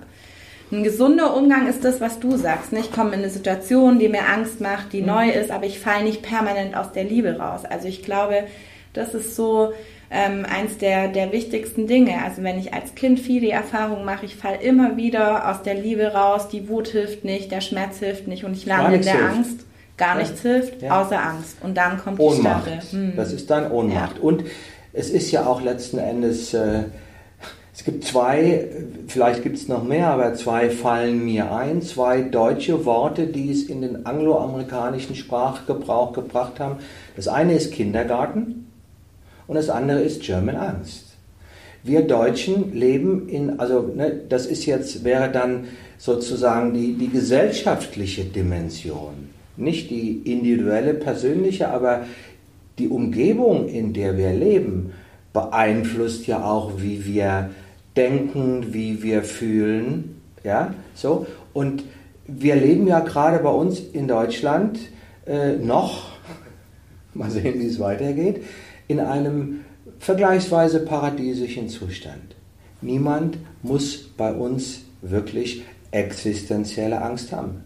Ein 0.74 0.84
gesunder 0.84 1.38
Umgang 1.38 1.68
ist 1.68 1.86
das, 1.86 2.02
was 2.02 2.20
du 2.20 2.36
sagst. 2.36 2.74
Ne? 2.74 2.80
Ich 2.80 2.92
komme 2.92 3.14
in 3.14 3.20
eine 3.20 3.30
Situation, 3.30 4.00
die 4.00 4.10
mir 4.10 4.28
Angst 4.28 4.60
macht, 4.60 4.92
die 4.92 5.02
mhm. 5.02 5.08
neu 5.08 5.30
ist, 5.30 5.52
aber 5.52 5.68
ich 5.68 5.80
falle 5.80 6.04
nicht 6.04 6.24
permanent 6.24 6.76
aus 6.76 6.92
der 6.92 7.04
Liebe 7.04 7.38
raus. 7.38 7.62
Also 7.64 7.88
ich 7.88 8.02
glaube, 8.02 8.46
das 8.94 9.14
ist 9.14 9.36
so 9.36 9.74
ähm, 10.10 10.46
eins 10.46 10.80
der, 10.80 11.10
der 11.10 11.32
wichtigsten 11.32 11.86
Dinge. 11.86 12.24
Also 12.24 12.42
wenn 12.42 12.58
ich 12.58 12.74
als 12.74 12.96
Kind 12.96 13.20
viel 13.20 13.40
die 13.40 13.52
Erfahrung 13.52 14.04
mache, 14.04 14.26
ich 14.26 14.36
falle 14.36 14.62
immer 14.62 14.98
wieder 14.98 15.52
aus 15.52 15.62
der 15.62 15.76
Liebe 15.76 16.08
raus, 16.08 16.48
die 16.50 16.68
Wut 16.68 16.88
hilft 16.88 17.24
nicht, 17.24 17.52
der 17.52 17.62
Schmerz 17.62 18.00
hilft 18.00 18.28
nicht 18.28 18.44
und 18.44 18.54
ich 18.54 18.66
lande 18.66 18.96
in 18.96 19.04
der 19.04 19.14
hilft. 19.14 19.30
Angst. 19.30 19.66
Gar 19.96 20.16
nichts 20.16 20.42
hilft, 20.42 20.82
ja. 20.82 21.00
außer 21.00 21.22
Angst. 21.22 21.58
Und 21.62 21.78
dann 21.78 22.00
kommt 22.00 22.20
Ohnmacht. 22.20 22.66
die 22.66 22.72
Starre. 22.72 22.82
Hm. 22.90 23.14
Das 23.16 23.32
ist 23.32 23.48
dann 23.52 23.72
Ohnmacht. 23.72 24.18
Ja. 24.18 24.24
Und 24.24 24.44
es 24.92 25.12
ist 25.12 25.30
ja 25.32 25.46
auch 25.46 25.62
letzten 25.62 26.00
Endes, 26.00 26.52
äh, 26.56 26.86
es 27.76 27.84
gibt 27.84 28.04
zwei, 28.04 28.68
vielleicht 29.08 29.42
gibt 29.42 29.58
es 29.58 29.68
noch 29.68 29.84
mehr, 29.84 30.10
aber 30.10 30.36
zwei 30.36 30.70
fallen 30.70 31.26
mir 31.26 31.52
ein, 31.52 31.82
zwei 31.82 32.22
deutsche 32.22 32.86
Worte, 32.86 33.26
die 33.26 33.50
es 33.50 33.64
in 33.64 33.82
den 33.82 34.06
angloamerikanischen 34.06 35.16
Sprachgebrauch 35.16 36.14
gebracht 36.14 36.60
haben. 36.60 36.78
Das 37.16 37.28
eine 37.28 37.56
ist 37.56 37.72
Kindergarten 37.72 38.68
und 39.48 39.56
das 39.56 39.70
andere 39.70 40.02
ist 40.02 40.22
German 40.22 40.56
Angst. 40.56 41.14
Wir 41.82 42.04
Deutschen 42.04 42.74
leben 42.74 43.28
in, 43.28 43.60
also 43.60 43.82
ne, 43.82 44.22
das 44.30 44.46
ist 44.46 44.68
jetzt, 44.68 45.04
wäre 45.04 45.32
dann 45.32 45.66
sozusagen 45.98 46.76
die, 46.76 46.94
die 46.94 47.10
gesellschaftliche 47.10 48.24
Dimension, 48.24 49.30
nicht 49.58 49.90
die 49.90 50.22
individuelle, 50.32 50.94
persönliche, 50.94 51.70
aber 51.70 52.06
die 52.78 52.88
Umgebung, 52.88 53.68
in 53.68 53.94
der 53.94 54.16
wir 54.16 54.32
leben, 54.32 54.94
beeinflusst 55.34 56.28
ja 56.28 56.46
auch, 56.46 56.74
wie 56.78 57.06
wir 57.06 57.50
denken, 57.96 58.74
wie 58.74 59.04
wir 59.04 59.24
fühlen, 59.24 60.22
ja, 60.44 60.74
so. 60.96 61.28
Und 61.54 61.84
wir 62.28 62.56
leben 62.56 62.88
ja 62.88 63.00
gerade 63.02 63.40
bei 63.40 63.50
uns 63.50 63.80
in 63.80 64.08
Deutschland 64.08 64.80
äh, 65.26 65.54
noch, 65.54 66.12
mal 67.14 67.30
sehen, 67.30 67.60
wie 67.60 67.68
es 67.68 67.80
weitergeht, 67.80 68.44
in 68.88 69.00
einem 69.00 69.62
vergleichsweise 70.00 70.80
paradiesischen 70.80 71.70
Zustand. 71.70 72.36
Niemand 72.82 73.38
muss 73.62 74.10
bei 74.18 74.34
uns 74.34 74.82
wirklich 75.02 75.64
existenzielle 75.92 77.02
Angst 77.02 77.32
haben. 77.32 77.64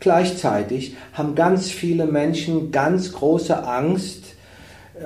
Gleichzeitig 0.00 0.96
haben 1.12 1.34
ganz 1.34 1.70
viele 1.70 2.06
Menschen 2.06 2.72
ganz 2.72 3.12
große 3.12 3.64
Angst, 3.66 4.31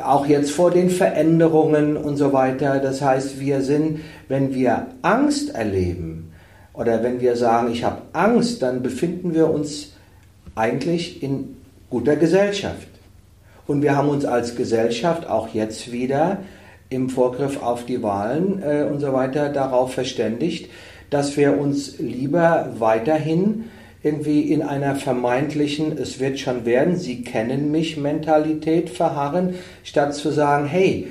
auch 0.02 0.26
jetzt 0.26 0.50
vor 0.50 0.70
den 0.70 0.90
Veränderungen 0.90 1.96
und 1.96 2.16
so 2.16 2.32
weiter. 2.32 2.80
Das 2.80 3.02
heißt, 3.02 3.40
wir 3.40 3.62
sind, 3.62 4.00
wenn 4.28 4.54
wir 4.54 4.88
Angst 5.02 5.54
erleben 5.54 6.32
oder 6.72 7.02
wenn 7.02 7.20
wir 7.20 7.36
sagen, 7.36 7.72
ich 7.72 7.84
habe 7.84 8.02
Angst, 8.12 8.62
dann 8.62 8.82
befinden 8.82 9.34
wir 9.34 9.50
uns 9.50 9.92
eigentlich 10.54 11.22
in 11.22 11.56
guter 11.90 12.16
Gesellschaft. 12.16 12.88
Und 13.66 13.82
wir 13.82 13.96
haben 13.96 14.08
uns 14.08 14.24
als 14.24 14.56
Gesellschaft 14.56 15.28
auch 15.28 15.48
jetzt 15.48 15.92
wieder 15.92 16.38
im 16.88 17.08
Vorgriff 17.10 17.62
auf 17.62 17.84
die 17.84 18.02
Wahlen 18.02 18.62
äh, 18.62 18.84
und 18.84 19.00
so 19.00 19.12
weiter 19.12 19.48
darauf 19.48 19.94
verständigt, 19.94 20.70
dass 21.10 21.36
wir 21.36 21.58
uns 21.58 21.98
lieber 21.98 22.74
weiterhin 22.78 23.64
irgendwie 24.06 24.40
in 24.52 24.62
einer 24.62 24.94
vermeintlichen, 24.94 25.98
es 25.98 26.20
wird 26.20 26.38
schon 26.38 26.64
werden, 26.64 26.96
Sie 26.96 27.22
kennen 27.22 27.72
mich 27.72 27.96
Mentalität 27.96 28.88
verharren, 28.88 29.54
statt 29.82 30.14
zu 30.14 30.30
sagen, 30.30 30.66
hey, 30.66 31.08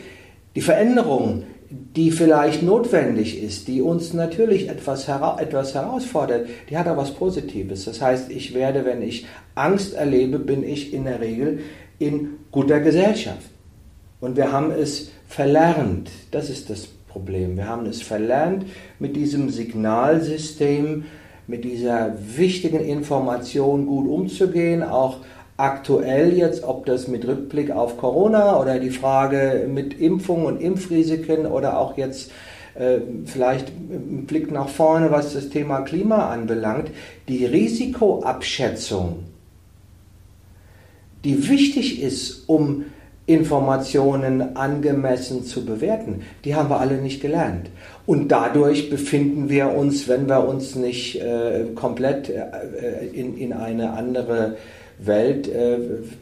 die 0.56 0.62
Veränderung, 0.62 1.44
die 1.70 2.12
vielleicht 2.12 2.64
notwendig 2.64 3.44
ist, 3.44 3.68
die 3.68 3.82
uns 3.82 4.14
natürlich 4.14 4.70
etwas, 4.70 5.10
hera 5.10 5.38
etwas 5.42 5.76
herausfordert, 5.76 6.48
die 6.70 6.78
hat 6.78 6.88
auch 6.88 6.96
was 6.96 7.14
Positives. 7.14 7.84
Das 7.84 8.02
heißt, 8.02 8.32
ich 8.32 8.54
werde, 8.54 8.86
wenn 8.86 9.02
ich 9.02 9.26
Angst 9.56 9.94
erlebe, 9.94 10.40
bin 10.40 10.64
ich 10.64 10.94
in 10.94 11.04
der 11.04 11.20
Regel 11.20 11.60
in 12.00 12.38
guter 12.52 12.80
Gesellschaft. 12.80 13.50
Und 14.22 14.38
wir 14.38 14.54
haben 14.54 14.72
es 14.72 15.12
verlernt, 15.28 16.10
das 16.32 16.50
ist 16.50 16.70
das 16.70 16.88
Problem, 17.10 17.58
wir 17.58 17.68
haben 17.68 17.88
es 17.88 18.02
verlernt, 18.02 18.66
mit 19.00 19.18
diesem 19.18 19.50
Signalsystem, 19.50 21.06
mit 21.48 21.64
dieser 21.64 22.16
wichtigen 22.36 22.80
Information 22.80 23.86
gut 23.86 24.08
umzugehen, 24.08 24.84
auch 24.84 25.18
aktuell 25.58 26.34
jetzt, 26.34 26.64
ob 26.64 26.86
das 26.86 27.08
mit 27.08 27.26
Rückblick 27.26 27.72
auf 27.72 27.98
Corona 27.98 28.60
oder 28.60 28.80
die 28.80 28.90
Frage 28.90 29.68
mit 29.72 30.00
Impfung 30.00 30.46
und 30.46 30.62
Impfrisiken 30.62 31.46
oder 31.46 31.80
auch 31.80 31.98
jetzt 31.98 32.32
äh, 32.76 33.00
vielleicht 33.26 33.70
ein 33.70 34.26
Blick 34.26 34.52
nach 34.52 34.68
vorne, 34.68 35.12
was 35.12 35.34
das 35.34 35.50
Thema 35.50 35.82
Klima 35.82 36.30
anbelangt, 36.30 36.92
die 37.30 37.46
Risikoabschätzung, 37.46 39.24
die 41.24 41.48
wichtig 41.48 42.02
ist, 42.02 42.50
um 42.50 42.86
Informationen 43.28 44.56
angemessen 44.56 45.44
zu 45.44 45.66
bewerten, 45.66 46.22
die 46.44 46.56
haben 46.56 46.70
wir 46.70 46.80
alle 46.80 47.02
nicht 47.02 47.22
gelernt. 47.22 47.70
Und 48.06 48.32
dadurch 48.32 48.90
befinden 48.90 49.50
wir 49.50 49.74
uns, 49.74 50.08
wenn 50.08 50.28
wir 50.28 50.48
uns 50.48 50.76
nicht 50.76 51.20
äh, 51.20 51.66
komplett 51.74 52.30
äh, 52.30 53.06
in, 53.14 53.36
in 53.36 53.52
eine 53.54 53.94
andere 53.94 54.58
Welt 55.00 55.48
äh, 55.48 55.78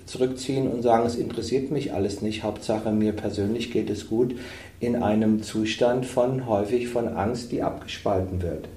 zurückziehen 0.06 0.68
und 0.68 0.82
sagen, 0.82 1.06
es 1.06 1.16
interessiert 1.16 1.72
mich 1.72 1.94
alles 1.94 2.22
nicht, 2.22 2.44
Hauptsache 2.44 2.92
mir 2.92 3.12
persönlich 3.12 3.72
geht 3.72 3.90
es 3.90 4.08
gut, 4.08 4.36
in 4.80 4.96
einem 5.04 5.44
Zustand 5.44 6.06
von 6.06 6.48
häufig 6.48 6.88
von 6.88 7.10
Angst, 7.10 7.52
die 7.52 7.62
abgespalten 7.62 8.42
wird. 8.42 8.68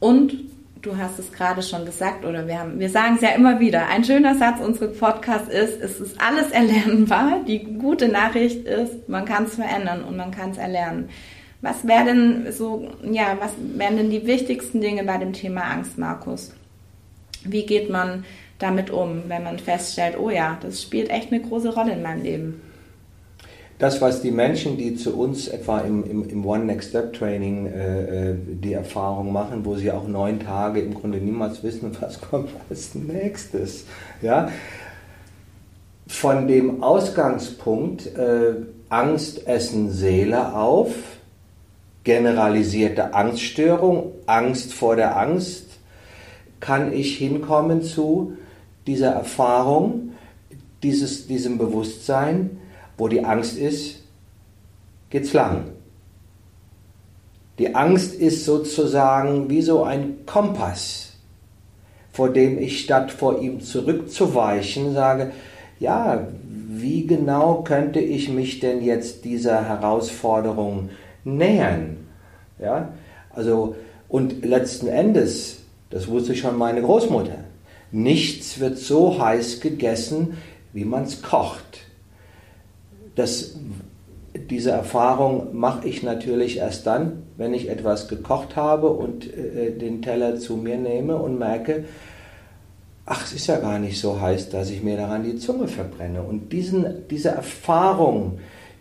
Und 0.00 0.51
du 0.82 0.96
hast 0.96 1.18
es 1.18 1.32
gerade 1.32 1.62
schon 1.62 1.86
gesagt, 1.86 2.24
oder 2.24 2.46
wir, 2.46 2.58
haben, 2.58 2.78
wir 2.78 2.90
sagen 2.90 3.14
es 3.14 3.22
ja 3.22 3.30
immer 3.30 3.60
wieder, 3.60 3.86
ein 3.86 4.04
schöner 4.04 4.34
Satz 4.34 4.60
unseres 4.60 4.98
Podcasts 4.98 5.48
ist, 5.48 5.80
es 5.80 6.00
ist 6.00 6.20
alles 6.20 6.50
erlernbar. 6.50 7.40
Die 7.46 7.62
gute 7.62 8.08
Nachricht 8.08 8.66
ist, 8.66 9.08
man 9.08 9.24
kann 9.24 9.44
es 9.44 9.54
verändern 9.54 10.02
und 10.02 10.16
man 10.16 10.32
kann 10.32 10.50
es 10.50 10.58
erlernen. 10.58 11.08
Was 11.60 11.86
wäre 11.86 12.06
denn 12.06 12.52
so, 12.52 12.90
ja, 13.04 13.36
was 13.38 13.52
wären 13.76 13.96
denn 13.96 14.10
die 14.10 14.26
wichtigsten 14.26 14.80
Dinge 14.80 15.04
bei 15.04 15.16
dem 15.18 15.32
Thema 15.32 15.62
Angst, 15.62 15.96
Markus? 15.96 16.52
Wie 17.44 17.64
geht 17.64 17.88
man 17.88 18.24
damit 18.58 18.90
um, 18.90 19.22
wenn 19.28 19.44
man 19.44 19.60
feststellt, 19.60 20.18
oh 20.18 20.30
ja, 20.30 20.58
das 20.60 20.82
spielt 20.82 21.10
echt 21.10 21.32
eine 21.32 21.40
große 21.40 21.72
Rolle 21.72 21.92
in 21.92 22.02
meinem 22.02 22.22
Leben? 22.22 22.60
Das, 23.82 24.00
was 24.00 24.22
die 24.22 24.30
Menschen, 24.30 24.76
die 24.76 24.94
zu 24.94 25.18
uns 25.18 25.48
etwa 25.48 25.80
im, 25.80 26.08
im, 26.08 26.28
im 26.28 26.46
One 26.46 26.66
Next 26.66 26.90
Step 26.90 27.14
Training 27.14 27.66
äh, 27.66 28.30
äh, 28.30 28.36
die 28.36 28.74
Erfahrung 28.74 29.32
machen, 29.32 29.64
wo 29.64 29.74
sie 29.74 29.90
auch 29.90 30.06
neun 30.06 30.38
Tage 30.38 30.80
im 30.80 30.94
Grunde 30.94 31.18
niemals 31.18 31.64
wissen, 31.64 31.90
was 32.00 32.20
kommt 32.20 32.50
als 32.70 32.94
nächstes. 32.94 33.86
Ja? 34.20 34.50
Von 36.06 36.46
dem 36.46 36.80
Ausgangspunkt 36.84 38.06
äh, 38.16 38.54
Angst 38.88 39.48
essen 39.48 39.90
Seele 39.90 40.54
auf, 40.54 40.94
generalisierte 42.04 43.14
Angststörung, 43.14 44.12
Angst 44.26 44.74
vor 44.74 44.94
der 44.94 45.16
Angst, 45.18 45.70
kann 46.60 46.92
ich 46.92 47.16
hinkommen 47.16 47.82
zu 47.82 48.34
dieser 48.86 49.10
Erfahrung, 49.10 50.12
dieses, 50.84 51.26
diesem 51.26 51.58
Bewusstsein, 51.58 52.58
wo 52.96 53.08
die 53.08 53.24
Angst 53.24 53.58
ist, 53.58 54.02
geht's 55.10 55.32
lang. 55.32 55.64
Die 57.58 57.74
Angst 57.74 58.14
ist 58.14 58.44
sozusagen 58.44 59.50
wie 59.50 59.62
so 59.62 59.84
ein 59.84 60.24
Kompass, 60.26 61.12
vor 62.10 62.30
dem 62.30 62.58
ich 62.58 62.80
statt 62.80 63.12
vor 63.12 63.40
ihm 63.40 63.60
zurückzuweichen 63.60 64.94
sage, 64.94 65.32
ja, 65.78 66.26
wie 66.44 67.06
genau 67.06 67.62
könnte 67.62 68.00
ich 68.00 68.28
mich 68.28 68.60
denn 68.60 68.82
jetzt 68.82 69.24
dieser 69.24 69.68
Herausforderung 69.68 70.90
nähern? 71.24 71.98
Ja, 72.58 72.92
also, 73.30 73.76
und 74.08 74.44
letzten 74.44 74.88
Endes, 74.88 75.58
das 75.90 76.08
wusste 76.08 76.34
schon 76.34 76.56
meine 76.56 76.82
Großmutter, 76.82 77.38
nichts 77.90 78.60
wird 78.60 78.78
so 78.78 79.18
heiß 79.18 79.60
gegessen, 79.60 80.38
wie 80.72 80.84
man 80.84 81.04
es 81.04 81.20
kocht 81.20 81.80
das, 83.14 83.56
diese 84.50 84.70
Erfahrung 84.70 85.48
mache 85.52 85.86
ich 85.88 86.02
natürlich 86.02 86.58
erst 86.58 86.86
dann, 86.86 87.24
wenn 87.36 87.54
ich 87.54 87.68
etwas 87.68 88.08
gekocht 88.08 88.56
habe 88.56 88.88
und 88.88 89.26
äh, 89.32 89.72
den 89.72 90.02
Teller 90.02 90.38
zu 90.38 90.56
mir 90.56 90.78
nehme 90.78 91.16
und 91.16 91.38
merke, 91.38 91.84
ach, 93.06 93.24
es 93.24 93.32
ist 93.32 93.46
ja 93.46 93.58
gar 93.58 93.78
nicht 93.78 94.00
so 94.00 94.20
heiß, 94.20 94.50
dass 94.50 94.70
ich 94.70 94.82
mir 94.82 94.96
daran 94.96 95.24
die 95.24 95.36
Zunge 95.36 95.68
verbrenne. 95.68 96.22
Und 96.22 96.52
diesen, 96.52 97.08
diese 97.10 97.30
Erfahrung, 97.30 98.38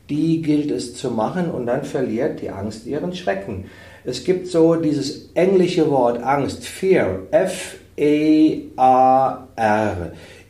die 0.10 0.41
gilt 0.41 0.72
es 0.72 0.96
zu 0.96 1.12
machen 1.12 1.52
und 1.52 1.65
dann 1.65 1.84
verliert 1.84 2.41
die 2.41 2.50
Angst 2.50 2.86
ihren 2.86 3.13
Schrecken. 3.15 3.65
Es 4.04 4.24
gibt 4.24 4.48
so 4.48 4.76
dieses 4.76 5.30
englische 5.36 5.89
Wort 5.89 6.24
Angst, 6.24 6.65
Fear, 6.65 7.20
F-E-A-R. 7.32 7.82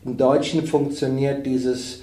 Im 0.04 0.16
Deutschen 0.16 0.66
funktioniert 0.66 1.46
dieses 1.46 2.02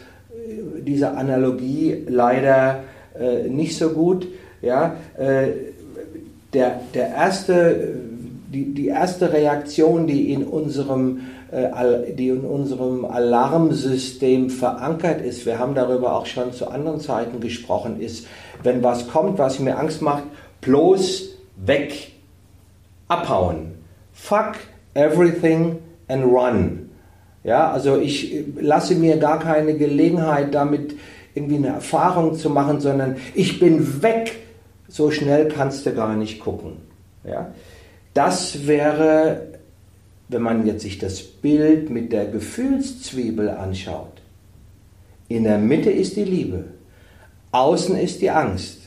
diese 0.82 1.12
Analogie 1.12 2.04
leider 2.08 2.84
äh, 3.20 3.48
nicht 3.48 3.78
so 3.78 3.90
gut. 3.90 4.28
Ja, 4.62 4.96
äh, 5.18 5.48
der, 6.54 6.82
der 6.94 7.10
erste, 7.10 7.96
die, 8.52 8.74
die 8.74 8.88
erste 8.88 9.32
Reaktion, 9.32 10.08
die 10.08 10.34
in 10.34 10.44
unserem 10.44 11.22
äh, 11.52 12.14
die 12.14 12.30
in 12.30 12.42
unserem 12.42 13.06
Alarmsystem 13.06 14.52
verankert 14.52 15.22
ist, 15.22 15.48
wir 15.48 15.58
haben 15.58 15.74
darüber 15.74 16.16
auch 16.16 16.28
schon 16.28 16.54
zu 16.54 16.68
anderen 16.68 17.00
Zeiten 17.00 17.40
gesprochen, 17.40 18.00
ist, 18.00 18.28
wenn 18.62 18.84
was 18.84 19.08
kommt, 19.08 19.40
was 19.40 19.60
mir 19.60 19.80
Angst 19.80 20.02
macht, 20.02 20.24
bloß 20.62 21.30
weg, 21.58 22.12
abhauen. 23.08 23.74
Fuck 24.14 24.58
everything 24.94 25.80
and 26.08 26.24
run. 26.26 26.79
Ja, 27.44 27.72
also 27.72 27.98
ich 27.98 28.44
lasse 28.60 28.96
mir 28.96 29.18
gar 29.18 29.40
keine 29.40 29.76
Gelegenheit, 29.76 30.54
damit 30.54 30.96
irgendwie 31.34 31.56
eine 31.56 31.68
Erfahrung 31.68 32.36
zu 32.36 32.50
machen, 32.50 32.82
sondern 32.82 33.18
ich 33.34 33.60
bin 33.60 34.02
weg. 34.02 34.36
So 34.88 35.12
schnell 35.12 35.48
kannst 35.48 35.86
du 35.86 35.94
gar 35.94 36.16
nicht 36.16 36.40
gucken. 36.40 36.74
Ja? 37.24 37.52
Das 38.14 38.68
wäre, 38.68 39.48
wenn 40.28 40.42
man 40.42 40.66
jetzt 40.66 40.82
sich 40.82 40.98
das 40.98 41.22
Bild 41.22 41.90
mit 41.90 42.12
der 42.12 42.26
Gefühlszwiebel 42.26 43.50
anschaut. 43.50 44.22
In 45.28 45.44
der 45.44 45.60
Mitte 45.60 45.92
ist 45.92 46.16
die 46.16 46.24
Liebe, 46.24 46.66
außen 47.52 47.96
ist 47.98 48.22
die 48.22 48.32
Angst. 48.32 48.80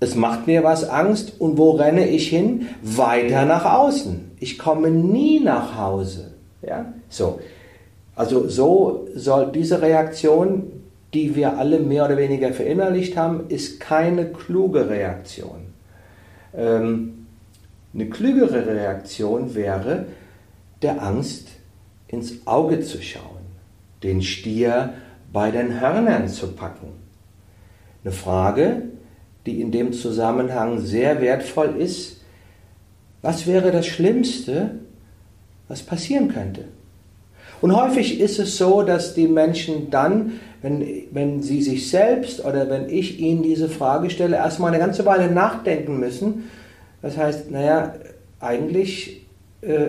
Es 0.00 0.14
macht 0.14 0.46
mir 0.46 0.62
was 0.62 0.88
Angst 0.88 1.40
und 1.40 1.56
wo 1.56 1.72
renne 1.72 2.08
ich 2.08 2.28
hin? 2.28 2.68
Weiter 2.82 3.44
nach 3.44 3.64
außen. 3.64 4.32
Ich 4.38 4.58
komme 4.58 4.90
nie 4.90 5.40
nach 5.40 5.76
Hause. 5.76 6.32
Ja? 6.62 6.92
So. 7.08 7.40
Also 8.14 8.48
so 8.48 9.08
soll 9.14 9.52
diese 9.52 9.80
Reaktion, 9.80 10.72
die 11.14 11.36
wir 11.36 11.56
alle 11.56 11.78
mehr 11.78 12.04
oder 12.04 12.16
weniger 12.16 12.52
verinnerlicht 12.52 13.16
haben, 13.16 13.48
ist 13.48 13.80
keine 13.80 14.26
kluge 14.32 14.88
Reaktion. 14.90 15.72
Ähm, 16.54 17.26
eine 17.94 18.06
klügere 18.06 18.66
Reaktion 18.66 19.54
wäre, 19.54 20.06
der 20.82 21.02
Angst 21.02 21.48
ins 22.08 22.46
Auge 22.46 22.80
zu 22.80 23.00
schauen, 23.02 23.46
den 24.02 24.22
Stier 24.22 24.94
bei 25.32 25.50
den 25.50 25.80
Hörnern 25.80 26.28
zu 26.28 26.52
packen. 26.52 26.88
Eine 28.04 28.12
Frage, 28.12 28.82
die 29.46 29.60
in 29.60 29.72
dem 29.72 29.92
Zusammenhang 29.92 30.80
sehr 30.80 31.20
wertvoll 31.20 31.76
ist, 31.78 32.20
was 33.22 33.46
wäre 33.46 33.72
das 33.72 33.86
Schlimmste, 33.86 34.80
was 35.68 35.82
passieren 35.82 36.28
könnte. 36.28 36.64
Und 37.60 37.74
häufig 37.74 38.20
ist 38.20 38.38
es 38.38 38.56
so, 38.56 38.82
dass 38.82 39.14
die 39.14 39.26
Menschen 39.26 39.90
dann, 39.90 40.40
wenn, 40.62 40.84
wenn 41.10 41.42
sie 41.42 41.62
sich 41.62 41.90
selbst 41.90 42.44
oder 42.44 42.68
wenn 42.70 42.88
ich 42.88 43.18
ihnen 43.18 43.42
diese 43.42 43.68
Frage 43.68 44.10
stelle, 44.10 44.36
erstmal 44.36 44.72
eine 44.72 44.82
ganze 44.82 45.04
Weile 45.06 45.30
nachdenken 45.30 45.98
müssen. 45.98 46.50
Das 47.02 47.16
heißt, 47.16 47.50
naja, 47.50 47.94
eigentlich 48.40 49.26
äh, 49.62 49.88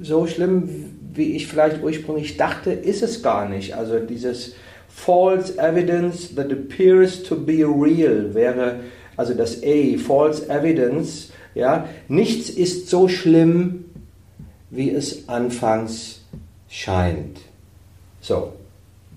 so 0.00 0.26
schlimm, 0.26 0.68
wie 1.14 1.36
ich 1.36 1.46
vielleicht 1.46 1.82
ursprünglich 1.82 2.36
dachte, 2.36 2.72
ist 2.72 3.02
es 3.02 3.22
gar 3.22 3.48
nicht. 3.48 3.76
Also 3.76 3.98
dieses 3.98 4.54
false 4.88 5.56
evidence 5.58 6.34
that 6.34 6.50
appears 6.52 7.22
to 7.22 7.36
be 7.36 7.64
real 7.64 8.34
wäre 8.34 8.80
also 9.16 9.34
das 9.34 9.62
A, 9.62 9.98
false 9.98 10.48
evidence, 10.48 11.30
ja, 11.54 11.88
nichts 12.08 12.48
ist 12.48 12.88
so 12.88 13.08
schlimm, 13.08 13.84
wie 14.70 14.90
es 14.90 15.28
anfangs 15.28 16.21
scheint. 16.72 17.38
So, 18.22 18.54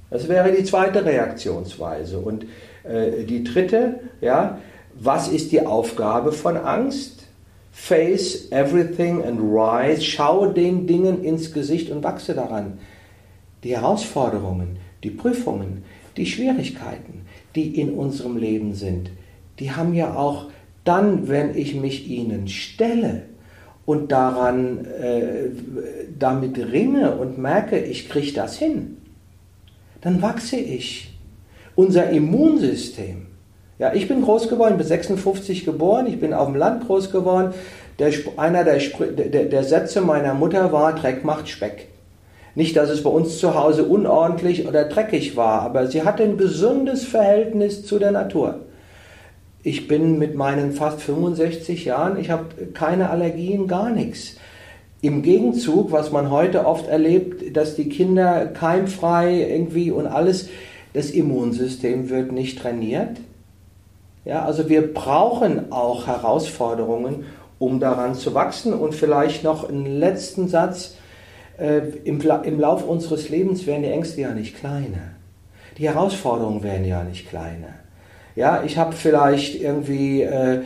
das 0.09 0.27
wäre 0.27 0.51
die 0.51 0.65
zweite 0.65 1.05
Reaktionsweise. 1.05 2.19
Und 2.19 2.45
äh, 2.83 3.23
die 3.23 3.43
dritte, 3.43 4.01
ja, 4.21 4.59
was 4.93 5.29
ist 5.29 5.51
die 5.51 5.65
Aufgabe 5.65 6.31
von 6.33 6.57
Angst? 6.57 7.23
Face 7.71 8.51
everything 8.51 9.23
and 9.23 9.39
rise. 9.39 10.01
Schaue 10.01 10.53
den 10.53 10.85
Dingen 10.85 11.23
ins 11.23 11.53
Gesicht 11.53 11.89
und 11.91 12.03
wachse 12.03 12.33
daran. 12.33 12.79
Die 13.63 13.75
Herausforderungen, 13.75 14.77
die 15.03 15.09
Prüfungen, 15.09 15.83
die 16.17 16.25
Schwierigkeiten, 16.25 17.21
die 17.55 17.79
in 17.79 17.93
unserem 17.93 18.37
Leben 18.37 18.73
sind, 18.73 19.09
die 19.59 19.71
haben 19.71 19.93
ja 19.93 20.15
auch 20.15 20.47
dann, 20.83 21.29
wenn 21.29 21.57
ich 21.57 21.75
mich 21.75 22.07
ihnen 22.09 22.47
stelle 22.47 23.23
und 23.85 24.11
daran 24.11 24.85
äh, 24.85 25.49
damit 26.17 26.57
ringe 26.57 27.15
und 27.15 27.37
merke, 27.37 27.77
ich 27.77 28.09
kriege 28.09 28.33
das 28.33 28.57
hin, 28.57 28.97
dann 30.01 30.21
wachse 30.21 30.57
ich. 30.57 31.11
Unser 31.75 32.09
Immunsystem. 32.09 33.27
Ja, 33.77 33.93
ich 33.93 34.07
bin 34.07 34.21
groß 34.21 34.47
geworden, 34.47 34.77
bin 34.77 34.87
56 34.87 35.65
geboren, 35.65 36.07
ich 36.07 36.19
bin 36.19 36.33
auf 36.33 36.47
dem 36.47 36.55
Land 36.55 36.87
groß 36.87 37.11
geworden. 37.11 37.53
Der, 37.99 38.11
einer 38.37 38.63
der, 38.63 38.77
der, 38.79 39.45
der 39.45 39.63
Sätze 39.63 40.01
meiner 40.01 40.33
Mutter 40.33 40.71
war, 40.71 40.95
Dreck 40.95 41.25
macht 41.25 41.49
Speck. 41.49 41.89
Nicht, 42.55 42.77
dass 42.77 42.89
es 42.89 43.03
bei 43.03 43.09
uns 43.09 43.37
zu 43.39 43.53
Hause 43.53 43.83
unordentlich 43.83 44.65
oder 44.65 44.85
dreckig 44.85 45.35
war, 45.35 45.61
aber 45.61 45.87
sie 45.87 46.03
hatte 46.03 46.23
ein 46.23 46.37
gesundes 46.37 47.03
Verhältnis 47.03 47.85
zu 47.85 47.99
der 47.99 48.11
Natur. 48.11 48.61
Ich 49.65 49.87
bin 49.87 50.19
mit 50.19 50.35
meinen 50.35 50.73
fast 50.73 51.01
65 51.01 51.85
Jahren, 51.85 52.19
ich 52.19 52.29
habe 52.29 52.67
keine 52.75 53.09
Allergien, 53.09 53.67
gar 53.67 53.89
nichts. 53.89 54.35
Im 55.01 55.23
Gegenzug, 55.23 55.91
was 55.91 56.11
man 56.11 56.29
heute 56.29 56.67
oft 56.67 56.87
erlebt, 56.87 57.57
dass 57.57 57.75
die 57.75 57.89
Kinder 57.89 58.45
keimfrei 58.45 59.41
irgendwie 59.41 59.89
und 59.89 60.05
alles, 60.05 60.49
das 60.93 61.09
Immunsystem 61.09 62.11
wird 62.11 62.31
nicht 62.31 62.59
trainiert. 62.59 63.17
Ja, 64.23 64.45
also 64.45 64.69
wir 64.69 64.93
brauchen 64.93 65.71
auch 65.71 66.05
Herausforderungen, 66.05 67.25
um 67.57 67.79
daran 67.79 68.13
zu 68.13 68.35
wachsen. 68.35 68.71
Und 68.71 68.93
vielleicht 68.93 69.43
noch 69.43 69.67
einen 69.67 69.87
letzten 69.87 70.47
Satz. 70.47 70.93
Äh, 71.57 71.79
im, 72.03 72.21
Im 72.21 72.59
Lauf 72.59 72.87
unseres 72.87 73.29
Lebens 73.29 73.65
werden 73.65 73.81
die 73.81 73.89
Ängste 73.89 74.21
ja 74.21 74.31
nicht 74.31 74.57
kleiner. 74.57 75.15
Die 75.79 75.87
Herausforderungen 75.87 76.61
werden 76.61 76.85
ja 76.85 77.03
nicht 77.03 77.27
kleiner. 77.27 77.84
Ja, 78.35 78.63
ich 78.65 78.77
habe 78.77 78.93
vielleicht 78.93 79.61
irgendwie 79.61 80.21
äh, 80.21 80.59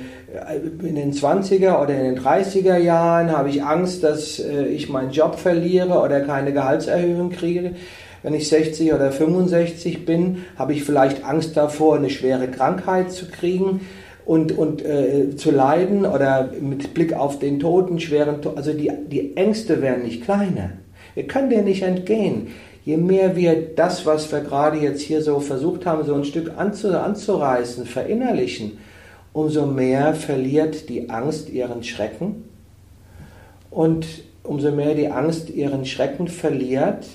in 0.82 0.95
den 0.95 1.13
20er 1.13 1.82
oder 1.82 1.93
in 1.93 2.15
den 2.15 2.20
30er 2.20 2.78
Jahren 2.78 3.32
habe 3.32 3.49
ich 3.49 3.63
Angst, 3.63 4.03
dass 4.03 4.39
äh, 4.39 4.65
ich 4.65 4.89
meinen 4.89 5.11
Job 5.11 5.38
verliere 5.38 6.01
oder 6.01 6.22
keine 6.22 6.51
Gehaltserhöhung 6.51 7.30
kriege. 7.30 7.76
Wenn 8.24 8.34
ich 8.34 8.49
60 8.49 8.91
oder 8.93 9.11
65 9.11 10.03
bin, 10.03 10.45
habe 10.57 10.74
ich 10.74 10.84
vielleicht 10.84 11.24
Angst 11.24 11.55
davor, 11.55 11.97
eine 11.97 12.09
schwere 12.09 12.47
Krankheit 12.47 13.11
zu 13.11 13.28
kriegen 13.28 13.82
und, 14.26 14.57
und 14.57 14.84
äh, 14.84 15.36
zu 15.36 15.51
leiden 15.51 16.07
oder 16.07 16.49
mit 16.59 16.95
Blick 16.95 17.13
auf 17.13 17.38
den 17.38 17.59
Toten, 17.59 17.99
schweren 17.99 18.41
Tod. 18.41 18.57
Also 18.57 18.74
die, 18.74 18.91
die 19.07 19.38
Ängste 19.38 19.82
werden 19.84 20.03
nicht 20.03 20.24
kleiner. 20.24 20.72
Wir 21.13 21.28
können 21.28 21.49
denen 21.51 21.65
nicht 21.65 21.84
entgehen 21.84 22.47
je 22.89 22.97
mehr 22.97 23.35
wir 23.35 23.75
das, 23.75 24.07
was 24.07 24.31
wir 24.31 24.39
gerade 24.39 24.79
jetzt 24.79 25.01
hier 25.01 25.21
so 25.21 25.39
versucht 25.39 25.85
haben, 25.85 26.03
so 26.05 26.15
ein 26.15 26.25
Stück 26.25 26.53
anzureißen, 26.57 27.85
verinnerlichen, 27.85 28.79
umso 29.31 29.67
mehr 29.67 30.15
verliert 30.15 30.89
die 30.89 31.11
Angst 31.11 31.51
ihren 31.51 31.83
Schrecken. 31.83 32.45
Und 33.69 34.07
umso 34.41 34.71
mehr 34.71 34.95
die 34.95 35.09
Angst 35.09 35.51
ihren 35.51 35.85
Schrecken 35.85 36.27
verliert, 36.27 37.05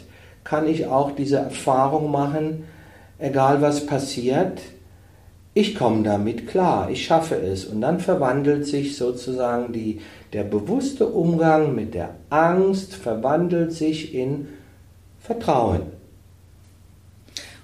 kann 0.45 0.69
ich 0.69 0.87
auch 0.87 1.11
diese 1.11 1.39
Erfahrung 1.39 2.13
machen, 2.13 2.63
egal 3.19 3.61
was 3.61 3.85
passiert, 3.85 4.61
ich 5.55 5.75
komme 5.75 6.05
damit 6.05 6.47
klar, 6.47 6.89
ich 6.89 7.05
schaffe 7.05 7.35
es. 7.35 7.65
Und 7.65 7.81
dann 7.81 7.99
verwandelt 7.99 8.65
sich 8.65 8.97
sozusagen 8.97 9.73
die, 9.73 10.01
der 10.33 10.45
bewusste 10.45 11.09
Umgang 11.09 11.75
mit 11.75 11.95
der 11.95 12.11
Angst, 12.31 12.95
verwandelt 12.95 13.73
sich 13.73 14.15
in 14.15 14.47
Vertrauen. 15.25 15.81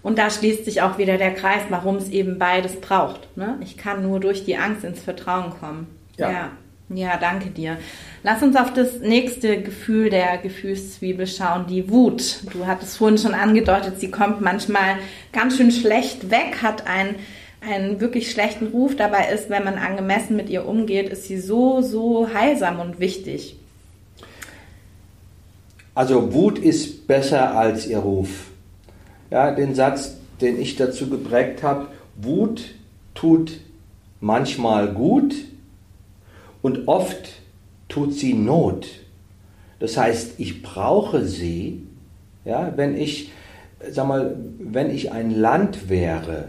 Und 0.02 0.18
da 0.18 0.30
schließt 0.30 0.64
sich 0.64 0.80
auch 0.80 0.96
wieder 0.96 1.18
der 1.18 1.34
Kreis, 1.34 1.60
warum 1.68 1.96
es 1.96 2.08
eben 2.08 2.38
beides 2.38 2.80
braucht. 2.80 3.36
Ne? 3.36 3.58
Ich 3.60 3.76
kann 3.76 4.02
nur 4.02 4.18
durch 4.18 4.44
die 4.46 4.56
Angst 4.56 4.82
ins 4.82 5.00
Vertrauen 5.00 5.50
kommen. 5.50 5.86
Ja. 6.16 6.30
ja. 6.30 6.50
Ja, 6.92 7.18
danke 7.18 7.50
dir. 7.50 7.76
Lass 8.24 8.42
uns 8.42 8.56
auf 8.56 8.72
das 8.72 8.98
nächste 8.98 9.62
Gefühl 9.62 10.10
der 10.10 10.38
Gefühlszwiebel 10.38 11.28
schauen, 11.28 11.66
die 11.68 11.88
Wut. 11.88 12.40
Du 12.52 12.66
hattest 12.66 12.96
vorhin 12.96 13.16
schon 13.16 13.34
angedeutet, 13.34 14.00
sie 14.00 14.10
kommt 14.10 14.40
manchmal 14.40 14.96
ganz 15.32 15.56
schön 15.56 15.70
schlecht 15.70 16.32
weg, 16.32 16.62
hat 16.62 16.88
einen, 16.88 17.14
einen 17.60 18.00
wirklich 18.00 18.32
schlechten 18.32 18.68
Ruf. 18.68 18.96
Dabei 18.96 19.28
ist, 19.32 19.50
wenn 19.50 19.62
man 19.62 19.78
angemessen 19.78 20.34
mit 20.34 20.48
ihr 20.48 20.66
umgeht, 20.66 21.10
ist 21.10 21.26
sie 21.26 21.38
so, 21.38 21.80
so 21.80 22.28
heilsam 22.34 22.80
und 22.80 22.98
wichtig. 22.98 23.59
Also 26.00 26.32
Wut 26.32 26.58
ist 26.58 27.06
besser 27.06 27.58
als 27.58 27.86
ihr 27.86 27.98
Ruf. 27.98 28.46
Ja, 29.30 29.50
den 29.50 29.74
Satz, 29.74 30.16
den 30.40 30.58
ich 30.58 30.76
dazu 30.76 31.10
geprägt 31.10 31.62
habe, 31.62 31.88
Wut 32.16 32.74
tut 33.12 33.60
manchmal 34.18 34.94
gut 34.94 35.34
und 36.62 36.88
oft 36.88 37.42
tut 37.90 38.14
sie 38.14 38.32
Not. 38.32 38.86
Das 39.78 39.98
heißt, 39.98 40.36
ich 40.38 40.62
brauche 40.62 41.26
sie, 41.26 41.86
ja, 42.46 42.72
wenn 42.76 42.96
ich, 42.96 43.30
sag 43.90 44.08
mal, 44.08 44.38
wenn 44.58 44.88
ich 44.88 45.12
ein 45.12 45.30
Land 45.30 45.90
wäre 45.90 46.48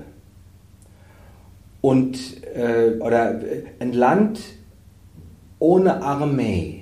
und 1.81 2.17
äh, 2.55 3.01
oder 3.01 3.41
ein 3.81 3.91
Land 3.91 4.39
ohne 5.59 6.01
Armee, 6.03 6.80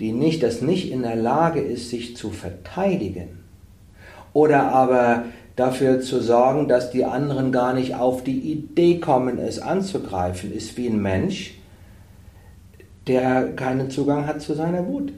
die 0.00 0.12
nicht, 0.12 0.42
das 0.42 0.62
nicht 0.62 0.90
in 0.90 1.02
der 1.02 1.16
Lage 1.16 1.60
ist, 1.60 1.90
sich 1.90 2.16
zu 2.16 2.30
verteidigen 2.30 3.40
oder 4.32 4.72
aber 4.72 5.24
dafür 5.56 6.00
zu 6.00 6.20
sorgen, 6.20 6.68
dass 6.68 6.90
die 6.90 7.04
anderen 7.04 7.52
gar 7.52 7.74
nicht 7.74 7.94
auf 7.94 8.24
die 8.24 8.38
Idee 8.38 8.98
kommen, 8.98 9.38
es 9.38 9.58
anzugreifen, 9.58 10.52
ist 10.52 10.76
wie 10.78 10.88
ein 10.88 11.00
Mensch, 11.00 11.54
der 13.06 13.52
keinen 13.52 13.90
Zugang 13.90 14.26
hat 14.26 14.40
zu 14.40 14.54
seiner 14.54 14.86
Wut. 14.86 15.12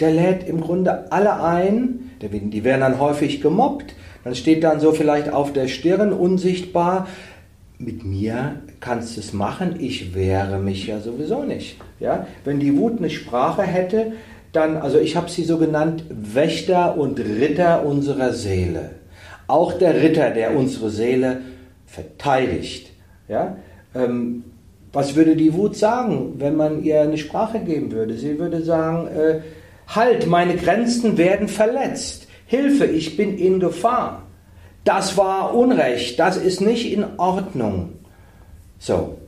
Der 0.00 0.10
lädt 0.12 0.46
im 0.46 0.60
Grunde 0.60 1.10
alle 1.10 1.42
ein, 1.42 2.10
die 2.20 2.64
werden 2.64 2.80
dann 2.80 3.00
häufig 3.00 3.40
gemobbt, 3.40 3.94
dann 4.22 4.34
steht 4.34 4.62
dann 4.64 4.80
so 4.80 4.92
vielleicht 4.92 5.32
auf 5.32 5.52
der 5.52 5.68
Stirn 5.68 6.12
unsichtbar, 6.12 7.08
mit 7.78 8.04
mir 8.04 8.56
kannst 8.80 9.18
es 9.18 9.32
machen, 9.32 9.76
ich 9.78 10.14
wehre 10.14 10.58
mich 10.58 10.86
ja 10.86 11.00
sowieso 11.00 11.42
nicht. 11.42 11.76
Ja? 12.00 12.26
Wenn 12.44 12.60
die 12.60 12.76
Wut 12.76 12.98
eine 12.98 13.10
Sprache 13.10 13.62
hätte, 13.62 14.12
dann, 14.52 14.76
also 14.76 14.98
ich 14.98 15.16
habe 15.16 15.30
sie 15.30 15.44
so 15.44 15.58
genannt, 15.58 16.04
Wächter 16.08 16.96
und 16.96 17.18
Ritter 17.18 17.84
unserer 17.84 18.32
Seele. 18.32 18.90
Auch 19.46 19.72
der 19.72 20.02
Ritter, 20.02 20.30
der 20.30 20.56
unsere 20.56 20.90
Seele 20.90 21.42
verteidigt. 21.86 22.90
Ja? 23.28 23.56
Ähm, 23.94 24.44
was 24.92 25.16
würde 25.16 25.36
die 25.36 25.54
Wut 25.54 25.76
sagen, 25.76 26.34
wenn 26.38 26.56
man 26.56 26.82
ihr 26.82 27.02
eine 27.02 27.18
Sprache 27.18 27.60
geben 27.60 27.92
würde? 27.92 28.14
Sie 28.14 28.38
würde 28.38 28.62
sagen, 28.62 29.08
äh, 29.08 29.40
halt, 29.86 30.26
meine 30.26 30.56
Grenzen 30.56 31.18
werden 31.18 31.48
verletzt. 31.48 32.26
Hilfe, 32.46 32.86
ich 32.86 33.16
bin 33.16 33.36
in 33.36 33.60
Gefahr 33.60 34.22
das 34.88 35.18
war 35.18 35.54
Unrecht, 35.54 36.18
das 36.18 36.38
ist 36.38 36.62
nicht 36.62 36.90
in 36.90 37.04
Ordnung. 37.18 37.97
So, 38.78 39.18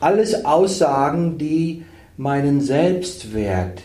alles 0.00 0.44
Aussagen, 0.44 1.38
die 1.38 1.84
meinen 2.16 2.60
Selbstwert 2.60 3.82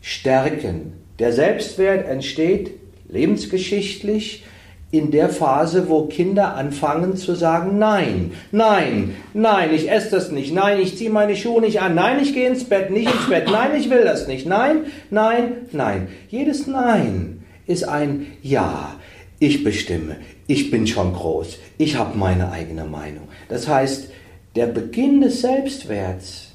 stärken. 0.00 0.92
Der 1.18 1.32
Selbstwert 1.32 2.06
entsteht 2.08 2.72
lebensgeschichtlich 3.08 4.44
in 4.92 5.10
der 5.10 5.28
Phase, 5.28 5.88
wo 5.88 6.06
Kinder 6.06 6.54
anfangen 6.54 7.16
zu 7.16 7.34
sagen, 7.34 7.78
nein, 7.78 8.32
nein, 8.50 9.14
nein, 9.34 9.72
ich 9.72 9.90
esse 9.90 10.10
das 10.10 10.32
nicht, 10.32 10.52
nein, 10.52 10.80
ich 10.80 10.96
ziehe 10.96 11.10
meine 11.10 11.36
Schuhe 11.36 11.60
nicht 11.60 11.80
an, 11.80 11.94
nein, 11.94 12.18
ich 12.20 12.34
gehe 12.34 12.48
ins 12.48 12.64
Bett, 12.64 12.90
nicht 12.90 13.12
ins 13.12 13.28
Bett, 13.28 13.48
nein, 13.50 13.70
ich 13.78 13.88
will 13.88 14.02
das 14.02 14.26
nicht, 14.26 14.46
nein, 14.46 14.86
nein, 15.10 15.52
nein. 15.70 16.08
Jedes 16.28 16.66
Nein 16.66 17.44
ist 17.66 17.84
ein 17.84 18.26
Ja 18.42 18.96
ich 19.40 19.64
bestimme, 19.64 20.16
ich 20.46 20.70
bin 20.70 20.86
schon 20.86 21.14
groß, 21.14 21.58
ich 21.78 21.96
habe 21.96 22.16
meine 22.16 22.52
eigene 22.52 22.84
Meinung. 22.84 23.26
Das 23.48 23.66
heißt, 23.66 24.09
der 24.56 24.66
Beginn 24.66 25.20
des 25.20 25.42
Selbstwerts, 25.42 26.48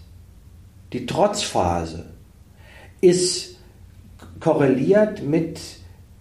die 0.93 1.05
Trotzphase, 1.05 2.05
ist 3.01 3.57
korreliert 4.39 5.23
mit 5.23 5.59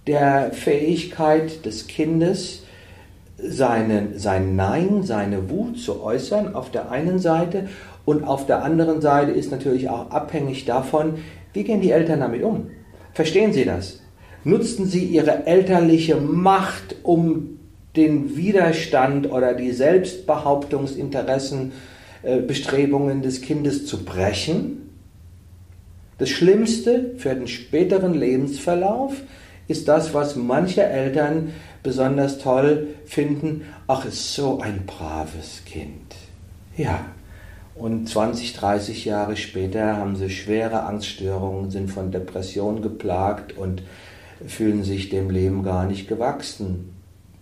der 0.07 0.53
Fähigkeit 0.53 1.64
des 1.64 1.87
Kindes, 1.87 2.62
seinen, 3.37 4.18
sein 4.18 4.55
Nein, 4.55 5.03
seine 5.03 5.51
Wut 5.51 5.79
zu 5.79 6.03
äußern 6.03 6.55
auf 6.55 6.70
der 6.70 6.91
einen 6.91 7.18
Seite 7.18 7.68
und 8.05 8.25
auf 8.25 8.47
der 8.47 8.62
anderen 8.62 9.01
Seite 9.01 9.33
ist 9.33 9.51
natürlich 9.51 9.89
auch 9.89 10.11
abhängig 10.11 10.64
davon, 10.64 11.18
wie 11.53 11.64
gehen 11.64 11.81
die 11.81 11.91
Eltern 11.91 12.20
damit 12.20 12.43
um. 12.43 12.70
Verstehen 13.12 13.53
Sie 13.53 13.64
das? 13.64 14.01
Nutzten 14.45 14.87
Sie 14.87 15.05
Ihre 15.05 15.47
elterliche 15.47 16.16
Macht, 16.16 16.97
um 17.03 17.53
den 17.97 18.36
Widerstand 18.36 19.30
oder 19.30 19.55
die 19.55 19.72
Selbstbehauptungsinteressen, 19.72 21.72
äh, 22.22 22.40
Bestrebungen 22.40 23.22
des 23.22 23.40
Kindes 23.40 23.86
zu 23.86 24.05
brechen? 24.05 24.84
Das 26.18 26.30
Schlimmste 26.30 27.14
für 27.18 27.34
den 27.34 27.49
späteren 27.49 28.14
Lebensverlauf 28.14 29.14
ist 29.66 29.88
das, 29.88 30.14
was 30.14 30.36
manche 30.36 30.84
Eltern 30.84 31.53
besonders 31.82 32.38
toll 32.38 32.88
finden. 33.05 33.62
Ach, 33.86 34.05
ist 34.05 34.34
so 34.34 34.61
ein 34.61 34.84
braves 34.86 35.62
Kind. 35.64 36.14
Ja. 36.76 37.07
Und 37.74 38.09
20, 38.09 38.55
30 38.55 39.05
Jahre 39.05 39.36
später 39.36 39.97
haben 39.97 40.14
sie 40.14 40.30
schwere 40.30 40.84
Angststörungen, 40.84 41.72
sind 41.72 41.90
von 41.90 42.12
Depressionen 42.12 42.82
geplagt 42.82 43.57
und 43.57 43.82
fühlen 44.47 44.84
sich 44.84 45.09
dem 45.09 45.28
Leben 45.28 45.64
gar 45.64 45.86
nicht 45.86 46.07
gewachsen. 46.07 46.93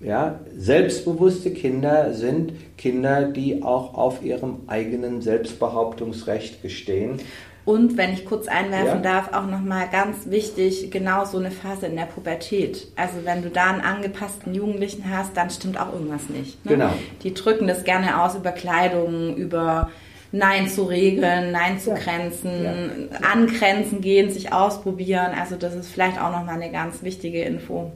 Ja, 0.04 0.40
selbstbewusste 0.56 1.52
Kinder 1.52 2.12
sind 2.12 2.52
Kinder, 2.76 3.24
die 3.24 3.62
auch 3.62 3.94
auf 3.94 4.22
ihrem 4.24 4.60
eigenen 4.66 5.22
Selbstbehauptungsrecht 5.22 6.62
bestehen. 6.62 7.20
Und 7.64 7.96
wenn 7.96 8.12
ich 8.12 8.24
kurz 8.24 8.48
einwerfen 8.48 9.04
ja. 9.04 9.20
darf, 9.20 9.32
auch 9.32 9.46
nochmal 9.46 9.86
ganz 9.90 10.28
wichtig, 10.28 10.90
genau 10.90 11.24
so 11.24 11.38
eine 11.38 11.52
Phase 11.52 11.86
in 11.86 11.94
der 11.94 12.06
Pubertät. 12.06 12.88
Also 12.96 13.18
wenn 13.24 13.42
du 13.42 13.50
da 13.50 13.66
einen 13.66 13.80
angepassten 13.80 14.52
Jugendlichen 14.52 15.08
hast, 15.08 15.36
dann 15.36 15.48
stimmt 15.48 15.80
auch 15.80 15.92
irgendwas 15.92 16.28
nicht. 16.28 16.64
Ne? 16.64 16.72
Genau. 16.72 16.90
Die 17.22 17.32
drücken 17.34 17.68
das 17.68 17.84
gerne 17.84 18.20
aus 18.20 18.34
über 18.34 18.50
Kleidung, 18.50 19.36
über 19.36 19.90
Nein 20.32 20.68
zu 20.68 20.84
Regeln, 20.84 21.52
Nein 21.52 21.78
zu 21.78 21.90
ja. 21.90 21.96
Grenzen, 21.96 22.64
ja. 22.64 23.18
an 23.32 23.46
Grenzen 23.46 24.00
gehen, 24.00 24.30
sich 24.30 24.52
ausprobieren. 24.52 25.32
Also 25.38 25.54
das 25.54 25.76
ist 25.76 25.88
vielleicht 25.88 26.20
auch 26.20 26.32
nochmal 26.32 26.60
eine 26.60 26.72
ganz 26.72 27.04
wichtige 27.04 27.42
Info. 27.42 27.92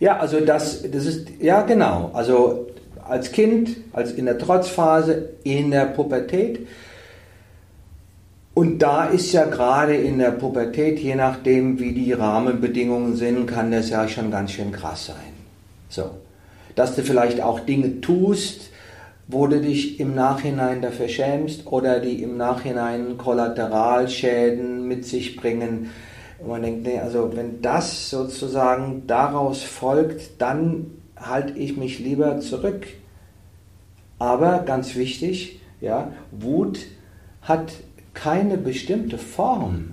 Ja, 0.00 0.18
also 0.18 0.40
das, 0.40 0.82
das 0.90 1.06
ist, 1.06 1.28
ja 1.40 1.62
genau. 1.62 2.10
Also 2.14 2.66
als 3.06 3.32
Kind, 3.32 3.76
als 3.92 4.12
in 4.12 4.24
der 4.24 4.38
Trotzphase, 4.38 5.30
in 5.44 5.70
der 5.70 5.84
Pubertät. 5.86 6.66
Und 8.54 8.80
da 8.80 9.04
ist 9.04 9.32
ja 9.32 9.44
gerade 9.44 9.94
in 9.94 10.18
der 10.18 10.32
Pubertät, 10.32 10.98
je 10.98 11.14
nachdem 11.14 11.78
wie 11.78 11.92
die 11.92 12.12
Rahmenbedingungen 12.12 13.16
sind, 13.16 13.46
kann 13.46 13.70
das 13.70 13.90
ja 13.90 14.08
schon 14.08 14.30
ganz 14.30 14.52
schön 14.52 14.72
krass 14.72 15.06
sein. 15.06 15.32
So. 15.88 16.10
Dass 16.74 16.96
du 16.96 17.02
vielleicht 17.02 17.42
auch 17.42 17.60
Dinge 17.60 18.00
tust, 18.00 18.70
wo 19.28 19.46
du 19.46 19.60
dich 19.60 20.00
im 20.00 20.14
Nachhinein 20.14 20.82
dafür 20.82 21.08
schämst 21.08 21.66
oder 21.66 22.00
die 22.00 22.22
im 22.22 22.36
Nachhinein 22.36 23.16
Kollateralschäden 23.18 24.88
mit 24.88 25.04
sich 25.04 25.36
bringen. 25.36 25.90
Und 26.40 26.48
man 26.48 26.62
denkt, 26.62 26.86
nee, 26.86 26.98
also 26.98 27.30
wenn 27.34 27.60
das 27.60 28.10
sozusagen 28.10 29.06
daraus 29.06 29.62
folgt, 29.62 30.40
dann 30.40 30.86
halte 31.16 31.58
ich 31.58 31.76
mich 31.76 31.98
lieber 31.98 32.40
zurück. 32.40 32.86
Aber 34.18 34.60
ganz 34.60 34.94
wichtig, 34.94 35.60
ja, 35.80 36.12
Wut 36.30 36.80
hat 37.42 37.72
keine 38.14 38.56
bestimmte 38.56 39.18
Form. 39.18 39.92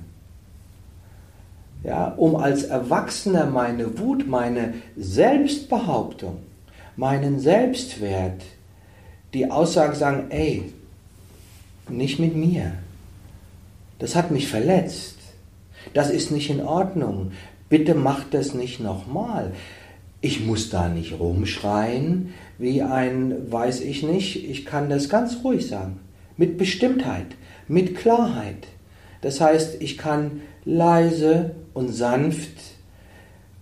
Ja, 1.84 2.08
um 2.18 2.36
als 2.36 2.64
Erwachsener 2.64 3.46
meine 3.46 4.00
Wut, 4.00 4.28
meine 4.28 4.74
Selbstbehauptung, 4.98 6.40
meinen 6.96 7.40
Selbstwert, 7.40 8.42
die 9.34 9.52
Aussage 9.52 9.96
sagen, 9.96 10.26
ey, 10.30 10.74
nicht 11.90 12.20
mit 12.20 12.36
mir. 12.36 12.74
Das 14.00 14.16
hat 14.16 14.32
mich 14.32 14.48
verletzt. 14.48 15.17
Das 15.94 16.10
ist 16.10 16.32
nicht 16.32 16.50
in 16.50 16.62
Ordnung. 16.62 17.32
Bitte 17.70 17.96
mach 17.96 18.24
das 18.30 18.54
nicht 18.54 18.80
nochmal. 18.80 19.52
Ich 20.22 20.46
muss 20.46 20.70
da 20.70 20.90
nicht 20.90 21.20
rumschreien 21.20 22.34
wie 22.58 22.82
ein, 22.82 23.52
weiß 23.52 23.82
ich 23.82 24.04
nicht. 24.04 24.50
Ich 24.50 24.66
kann 24.66 24.90
das 24.90 25.10
ganz 25.10 25.38
ruhig 25.44 25.68
sagen. 25.68 26.00
Mit 26.38 26.58
Bestimmtheit, 26.58 27.28
mit 27.68 27.96
Klarheit. 27.96 28.68
Das 29.22 29.42
heißt, 29.42 29.82
ich 29.82 29.98
kann 29.98 30.42
leise 30.66 31.52
und 31.74 31.90
sanft 31.90 32.58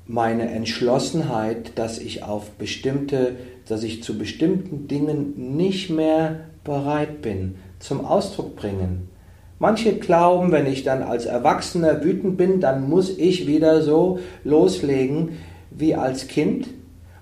meine 0.08 0.50
Entschlossenheit, 0.50 1.78
dass 1.78 1.98
ich 1.98 2.24
auf 2.24 2.52
bestimmte, 2.52 3.36
dass 3.68 3.84
ich 3.84 4.04
zu 4.04 4.18
bestimmten 4.18 4.88
Dingen 4.88 5.56
nicht 5.58 5.90
mehr 5.90 6.42
bereit 6.64 7.22
bin, 7.22 7.56
zum 7.80 8.06
Ausdruck 8.06 8.56
bringen. 8.56 9.10
Manche 9.58 9.96
glauben, 9.96 10.52
wenn 10.52 10.66
ich 10.66 10.84
dann 10.84 11.02
als 11.02 11.26
Erwachsener 11.26 12.04
wütend 12.04 12.38
bin, 12.38 12.60
dann 12.60 12.90
muss 12.90 13.18
ich 13.18 13.48
wieder 13.48 13.82
so 13.82 14.20
loslegen 14.44 15.38
wie 15.72 15.96
als 15.96 16.28
Kind 16.28 16.68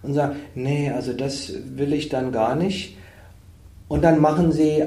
und 0.01 0.13
sagen, 0.13 0.37
nee, 0.55 0.89
also 0.89 1.13
das 1.13 1.53
will 1.75 1.93
ich 1.93 2.09
dann 2.09 2.31
gar 2.31 2.55
nicht. 2.55 2.97
Und 3.87 4.03
dann 4.03 4.19
machen 4.19 4.51
sie 4.51 4.83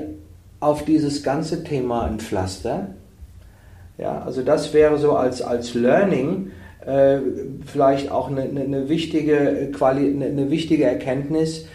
auf 0.59 0.85
dieses 0.85 1.23
ganze 1.23 1.63
Thema 1.63 2.05
ein 2.05 2.19
Pflaster. 2.19 2.89
Ja, 3.99 4.23
also 4.23 4.43
das 4.43 4.75
wäre 4.75 4.99
so 4.99 5.13
als, 5.17 5.41
als 5.41 5.75
Learning, 5.75 6.51
äh, 6.85 7.19
vielleicht 7.65 8.11
auch 8.11 8.29
eine, 8.29 8.43
eine, 8.43 8.89
wichtige 8.89 9.71
Quali 9.73 10.09
eine, 10.09 10.27
eine 10.27 10.51
wichtige 10.51 10.85
Erkenntnis, 10.85 11.67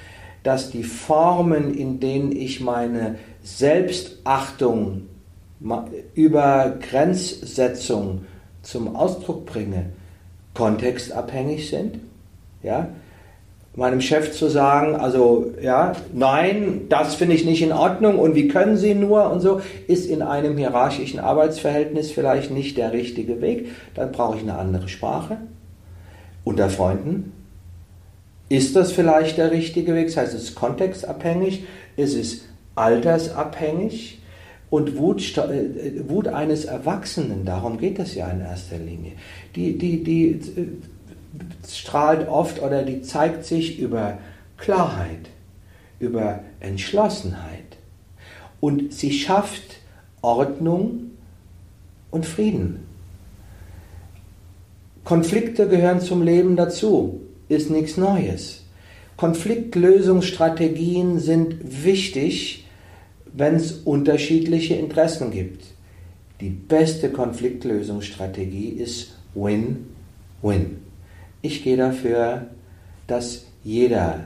dass 0.43 0.71
die 0.71 0.83
Formen, 0.83 1.73
in 1.73 1.99
denen 1.99 2.31
ich 2.31 2.61
meine 2.61 3.15
Selbstachtung 3.43 5.07
über 6.15 6.77
Grenzsetzung 6.89 8.25
zum 8.61 8.95
Ausdruck 8.95 9.45
bringe, 9.45 9.87
kontextabhängig 10.53 11.69
sind. 11.69 11.99
Ja? 12.63 12.89
meinem 13.75 14.01
Chef 14.01 14.33
zu 14.33 14.49
sagen, 14.49 14.95
also 14.95 15.53
ja, 15.61 15.93
nein, 16.13 16.87
das 16.89 17.15
finde 17.15 17.35
ich 17.35 17.45
nicht 17.45 17.61
in 17.61 17.71
Ordnung 17.71 18.19
und 18.19 18.35
wie 18.35 18.47
können 18.47 18.75
Sie 18.75 18.93
nur 18.93 19.31
und 19.31 19.39
so, 19.39 19.61
ist 19.87 20.05
in 20.05 20.21
einem 20.21 20.57
hierarchischen 20.57 21.19
Arbeitsverhältnis 21.19 22.11
vielleicht 22.11 22.51
nicht 22.51 22.77
der 22.77 22.91
richtige 22.91 23.41
Weg. 23.41 23.69
Dann 23.95 24.11
brauche 24.11 24.37
ich 24.37 24.43
eine 24.43 24.57
andere 24.57 24.89
Sprache. 24.89 25.37
Unter 26.43 26.69
Freunden 26.69 27.31
ist 28.49 28.75
das 28.75 28.91
vielleicht 28.91 29.37
der 29.37 29.51
richtige 29.51 29.95
Weg. 29.95 30.07
Das 30.07 30.17
heißt, 30.17 30.33
es 30.33 30.43
ist 30.43 30.55
kontextabhängig, 30.55 31.63
es 31.95 32.13
ist 32.13 32.43
altersabhängig. 32.75 34.20
Und 34.71 34.97
Wut, 34.97 35.37
äh, 35.37 36.09
Wut 36.09 36.27
eines 36.29 36.65
Erwachsenen, 36.65 37.45
darum 37.45 37.77
geht 37.77 37.99
es 37.99 38.15
ja 38.15 38.29
in 38.29 38.39
erster 38.39 38.77
Linie. 38.77 39.11
Die, 39.53 39.77
die, 39.77 40.01
die 40.01 40.39
strahlt 41.67 42.29
oft 42.29 42.61
oder 42.61 42.81
die 42.81 43.01
zeigt 43.01 43.43
sich 43.45 43.79
über 43.79 44.17
Klarheit, 44.57 45.29
über 45.99 46.39
Entschlossenheit. 46.61 47.77
Und 48.61 48.93
sie 48.93 49.11
schafft 49.11 49.81
Ordnung 50.21 51.11
und 52.09 52.25
Frieden. 52.25 52.87
Konflikte 55.03 55.67
gehören 55.67 55.99
zum 55.99 56.23
Leben 56.23 56.55
dazu, 56.55 57.19
ist 57.49 57.69
nichts 57.69 57.97
Neues. 57.97 58.63
Konfliktlösungsstrategien 59.17 61.19
sind 61.19 61.83
wichtig, 61.83 62.65
wenn 63.33 63.55
es 63.55 63.71
unterschiedliche 63.71 64.75
Interessen 64.75 65.31
gibt. 65.31 65.65
Die 66.39 66.49
beste 66.49 67.09
Konfliktlösungsstrategie 67.09 68.69
ist 68.69 69.13
Win-Win. 69.35 70.81
Ich 71.41 71.63
gehe 71.63 71.77
dafür, 71.77 72.47
dass 73.07 73.45
jeder 73.63 74.25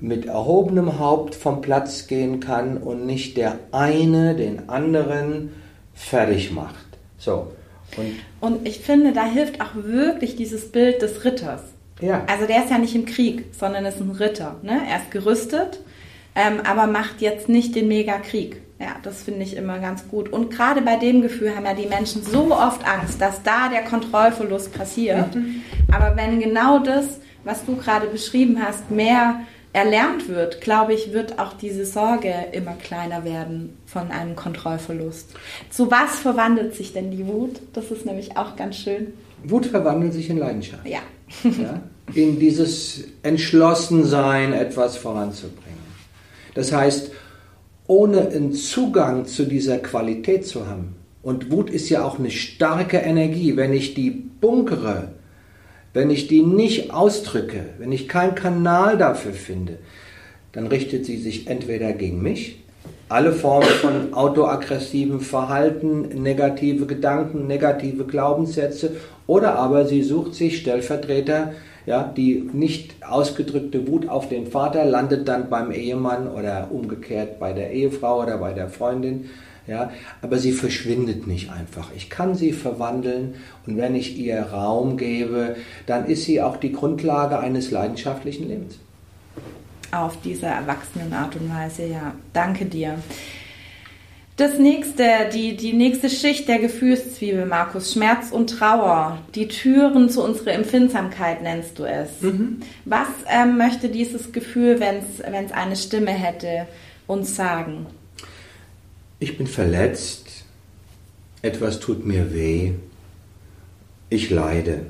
mit 0.00 0.26
erhobenem 0.26 0.98
Haupt 0.98 1.34
vom 1.34 1.60
Platz 1.60 2.06
gehen 2.06 2.40
kann 2.40 2.78
und 2.78 3.06
nicht 3.06 3.36
der 3.36 3.58
eine 3.72 4.34
den 4.34 4.68
anderen 4.68 5.50
fertig 5.94 6.52
macht. 6.52 6.86
So. 7.18 7.52
Und, 7.96 8.14
und 8.40 8.68
ich 8.68 8.80
finde, 8.80 9.12
da 9.12 9.24
hilft 9.24 9.60
auch 9.60 9.74
wirklich 9.74 10.36
dieses 10.36 10.70
Bild 10.70 11.02
des 11.02 11.24
Ritters. 11.24 11.62
Ja. 12.00 12.24
Also 12.28 12.46
der 12.46 12.64
ist 12.64 12.70
ja 12.70 12.78
nicht 12.78 12.94
im 12.94 13.06
Krieg, 13.06 13.46
sondern 13.52 13.84
ist 13.86 14.00
ein 14.00 14.10
Ritter. 14.10 14.56
Ne? 14.62 14.80
Er 14.88 14.98
ist 14.98 15.10
gerüstet, 15.10 15.80
ähm, 16.38 16.60
aber 16.64 16.86
macht 16.86 17.20
jetzt 17.20 17.48
nicht 17.48 17.74
den 17.74 17.88
Megakrieg. 17.88 18.62
Ja, 18.80 18.94
das 19.02 19.22
finde 19.22 19.42
ich 19.42 19.56
immer 19.56 19.80
ganz 19.80 20.06
gut. 20.06 20.28
Und 20.28 20.50
gerade 20.50 20.82
bei 20.82 20.94
dem 20.94 21.20
Gefühl 21.20 21.56
haben 21.56 21.64
ja 21.64 21.74
die 21.74 21.86
Menschen 21.88 22.22
so 22.22 22.52
oft 22.52 22.86
Angst, 22.86 23.20
dass 23.20 23.42
da 23.42 23.68
der 23.68 23.82
Kontrollverlust 23.82 24.72
passiert. 24.72 25.34
Mhm. 25.34 25.62
Aber 25.90 26.16
wenn 26.16 26.38
genau 26.38 26.78
das, 26.78 27.18
was 27.42 27.64
du 27.64 27.74
gerade 27.74 28.06
beschrieben 28.06 28.62
hast, 28.62 28.88
mehr 28.92 29.40
erlernt 29.72 30.28
wird, 30.28 30.60
glaube 30.60 30.94
ich, 30.94 31.12
wird 31.12 31.40
auch 31.40 31.54
diese 31.54 31.84
Sorge 31.84 32.32
immer 32.52 32.74
kleiner 32.74 33.24
werden 33.24 33.76
von 33.84 34.12
einem 34.12 34.36
Kontrollverlust. 34.36 35.34
Zu 35.70 35.90
was 35.90 36.20
verwandelt 36.20 36.76
sich 36.76 36.92
denn 36.92 37.10
die 37.10 37.26
Wut? 37.26 37.60
Das 37.72 37.90
ist 37.90 38.06
nämlich 38.06 38.36
auch 38.36 38.54
ganz 38.54 38.76
schön. 38.76 39.08
Wut 39.42 39.66
verwandelt 39.66 40.12
sich 40.12 40.30
in 40.30 40.38
Leidenschaft. 40.38 40.86
Ja. 40.86 41.00
ja. 41.44 41.80
In 42.14 42.38
dieses 42.38 43.04
Entschlossensein, 43.22 44.52
etwas 44.52 44.96
voranzubringen. 44.96 45.67
Das 46.58 46.72
heißt, 46.72 47.12
ohne 47.86 48.30
einen 48.30 48.52
Zugang 48.52 49.26
zu 49.26 49.44
dieser 49.44 49.78
Qualität 49.78 50.44
zu 50.44 50.66
haben, 50.66 50.96
und 51.22 51.52
Wut 51.52 51.70
ist 51.70 51.88
ja 51.88 52.02
auch 52.02 52.18
eine 52.18 52.32
starke 52.32 52.96
Energie, 52.96 53.56
wenn 53.56 53.72
ich 53.72 53.94
die 53.94 54.10
bunkere, 54.10 55.12
wenn 55.94 56.10
ich 56.10 56.26
die 56.26 56.42
nicht 56.42 56.92
ausdrücke, 56.92 57.60
wenn 57.78 57.92
ich 57.92 58.08
keinen 58.08 58.34
Kanal 58.34 58.98
dafür 58.98 59.34
finde, 59.34 59.78
dann 60.50 60.66
richtet 60.66 61.06
sie 61.06 61.18
sich 61.18 61.46
entweder 61.46 61.92
gegen 61.92 62.22
mich, 62.22 62.58
alle 63.08 63.32
Formen 63.32 63.68
von 63.68 64.12
autoaggressivem 64.12 65.20
Verhalten, 65.20 66.20
negative 66.20 66.86
Gedanken, 66.86 67.46
negative 67.46 68.04
Glaubenssätze, 68.04 68.96
oder 69.28 69.54
aber 69.54 69.86
sie 69.86 70.02
sucht 70.02 70.34
sich 70.34 70.58
Stellvertreter, 70.58 71.52
ja, 71.88 72.02
die 72.02 72.46
nicht 72.52 73.02
ausgedrückte 73.02 73.88
Wut 73.88 74.10
auf 74.10 74.28
den 74.28 74.46
Vater 74.46 74.84
landet 74.84 75.26
dann 75.26 75.48
beim 75.48 75.72
Ehemann 75.72 76.28
oder 76.28 76.68
umgekehrt 76.70 77.40
bei 77.40 77.54
der 77.54 77.70
Ehefrau 77.70 78.22
oder 78.22 78.36
bei 78.36 78.52
der 78.52 78.68
Freundin. 78.68 79.30
Ja, 79.66 79.90
aber 80.20 80.36
sie 80.36 80.52
verschwindet 80.52 81.26
nicht 81.26 81.50
einfach. 81.50 81.90
Ich 81.96 82.10
kann 82.10 82.34
sie 82.34 82.52
verwandeln 82.52 83.36
und 83.66 83.78
wenn 83.78 83.94
ich 83.94 84.18
ihr 84.18 84.40
Raum 84.42 84.98
gebe, 84.98 85.56
dann 85.86 86.06
ist 86.06 86.24
sie 86.24 86.42
auch 86.42 86.58
die 86.58 86.72
Grundlage 86.72 87.38
eines 87.38 87.70
leidenschaftlichen 87.70 88.48
Lebens. 88.48 88.78
Auf 89.90 90.18
diese 90.22 90.46
erwachsenen 90.46 91.12
Art 91.14 91.36
und 91.36 91.50
Weise, 91.50 91.86
ja. 91.86 92.14
Danke 92.34 92.66
dir. 92.66 92.98
Das 94.38 94.56
nächste, 94.56 95.28
die, 95.34 95.56
die 95.56 95.72
nächste 95.72 96.08
Schicht 96.08 96.46
der 96.46 96.60
Gefühlszwiebel, 96.60 97.44
Markus, 97.44 97.92
Schmerz 97.92 98.30
und 98.30 98.50
Trauer, 98.50 99.18
die 99.34 99.48
Türen 99.48 100.08
zu 100.08 100.22
unserer 100.22 100.52
Empfindsamkeit 100.52 101.42
nennst 101.42 101.76
du 101.80 101.84
es. 101.84 102.22
Mhm. 102.22 102.60
Was 102.84 103.08
ähm, 103.28 103.58
möchte 103.58 103.88
dieses 103.88 104.30
Gefühl, 104.30 104.78
wenn 104.78 104.98
es 105.44 105.50
eine 105.52 105.74
Stimme 105.74 106.12
hätte, 106.12 106.68
uns 107.08 107.34
sagen? 107.34 107.86
Ich 109.18 109.36
bin 109.36 109.48
verletzt, 109.48 110.44
etwas 111.42 111.80
tut 111.80 112.06
mir 112.06 112.32
weh, 112.32 112.74
ich 114.08 114.30
leide. 114.30 114.82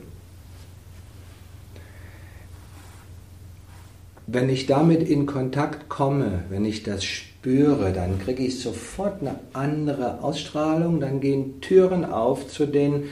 Wenn 4.26 4.50
ich 4.50 4.66
damit 4.66 5.08
in 5.08 5.24
Kontakt 5.24 5.88
komme, 5.88 6.42
wenn 6.50 6.66
ich 6.66 6.82
das 6.82 7.02
spüre, 7.02 7.27
dann 7.42 8.18
kriege 8.18 8.42
ich 8.42 8.60
sofort 8.60 9.20
eine 9.20 9.38
andere 9.52 10.22
Ausstrahlung, 10.22 11.00
dann 11.00 11.20
gehen 11.20 11.60
Türen 11.60 12.04
auf 12.04 12.48
zu 12.48 12.66
den 12.66 13.04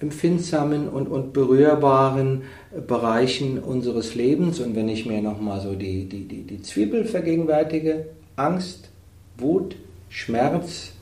empfindsamen 0.00 0.88
und, 0.88 1.08
und 1.08 1.32
berührbaren 1.32 2.42
Bereichen 2.86 3.58
unseres 3.58 4.14
Lebens. 4.14 4.60
Und 4.60 4.76
wenn 4.76 4.88
ich 4.88 5.06
mir 5.06 5.20
nochmal 5.20 5.60
so 5.60 5.74
die, 5.74 6.08
die, 6.08 6.26
die, 6.26 6.42
die 6.42 6.62
Zwiebel 6.62 7.04
vergegenwärtige, 7.04 8.06
Angst, 8.36 8.90
Wut, 9.38 9.76
Schmerz, 10.08 10.92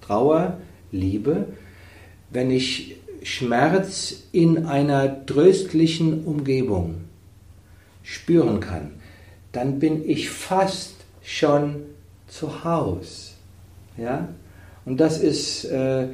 Trauer, 0.00 0.58
Liebe, 0.92 1.46
wenn 2.30 2.50
ich 2.50 2.96
Schmerz 3.22 4.24
in 4.32 4.66
einer 4.66 5.24
tröstlichen 5.24 6.24
Umgebung 6.24 6.96
spüren 8.02 8.60
kann, 8.60 8.92
dann 9.52 9.78
bin 9.78 10.06
ich 10.06 10.28
fast 10.28 10.93
schon 11.34 11.82
zu 12.28 12.64
Hause. 12.64 13.32
Ja? 13.96 14.28
Und 14.84 14.98
das 15.00 15.18
ist, 15.18 15.64
äh, 15.64 16.06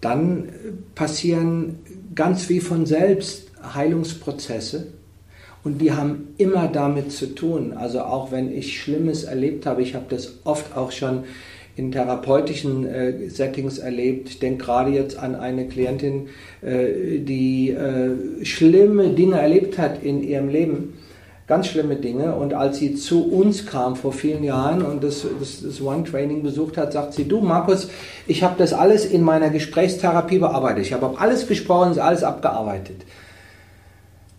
dann 0.00 0.48
passieren 0.94 1.78
ganz 2.14 2.48
wie 2.48 2.60
von 2.60 2.86
selbst 2.86 3.48
Heilungsprozesse 3.74 4.88
und 5.64 5.80
die 5.80 5.92
haben 5.92 6.28
immer 6.38 6.68
damit 6.68 7.12
zu 7.12 7.34
tun. 7.34 7.72
Also 7.72 8.02
auch 8.02 8.30
wenn 8.30 8.52
ich 8.56 8.80
Schlimmes 8.80 9.24
erlebt 9.24 9.66
habe, 9.66 9.82
ich 9.82 9.94
habe 9.94 10.06
das 10.08 10.38
oft 10.44 10.76
auch 10.76 10.92
schon 10.92 11.24
in 11.74 11.90
therapeutischen 11.90 12.86
äh, 12.86 13.30
Settings 13.30 13.78
erlebt. 13.78 14.28
Ich 14.28 14.38
denke 14.38 14.64
gerade 14.64 14.90
jetzt 14.90 15.16
an 15.16 15.34
eine 15.34 15.66
Klientin, 15.66 16.28
äh, 16.60 17.18
die 17.18 17.70
äh, 17.70 18.44
schlimme 18.44 19.10
Dinge 19.10 19.40
erlebt 19.40 19.78
hat 19.78 20.02
in 20.02 20.22
ihrem 20.22 20.48
Leben 20.48 20.94
ganz 21.52 21.66
schlimme 21.66 21.96
Dinge. 21.96 22.34
Und 22.34 22.54
als 22.54 22.78
sie 22.78 22.94
zu 22.94 23.30
uns 23.30 23.66
kam 23.66 23.94
vor 23.94 24.14
vielen 24.14 24.42
Jahren 24.42 24.80
und 24.80 25.04
das, 25.04 25.26
das, 25.38 25.60
das 25.60 25.82
One-Training 25.82 26.42
besucht 26.42 26.78
hat, 26.78 26.94
sagt 26.94 27.12
sie, 27.12 27.28
du 27.28 27.42
Markus, 27.42 27.90
ich 28.26 28.42
habe 28.42 28.54
das 28.56 28.72
alles 28.72 29.04
in 29.04 29.20
meiner 29.20 29.50
Gesprächstherapie 29.50 30.38
bearbeitet. 30.38 30.86
Ich 30.86 30.94
habe 30.94 31.12
alles 31.18 31.46
gesprochen, 31.46 31.98
alles 31.98 32.24
abgearbeitet. 32.24 33.02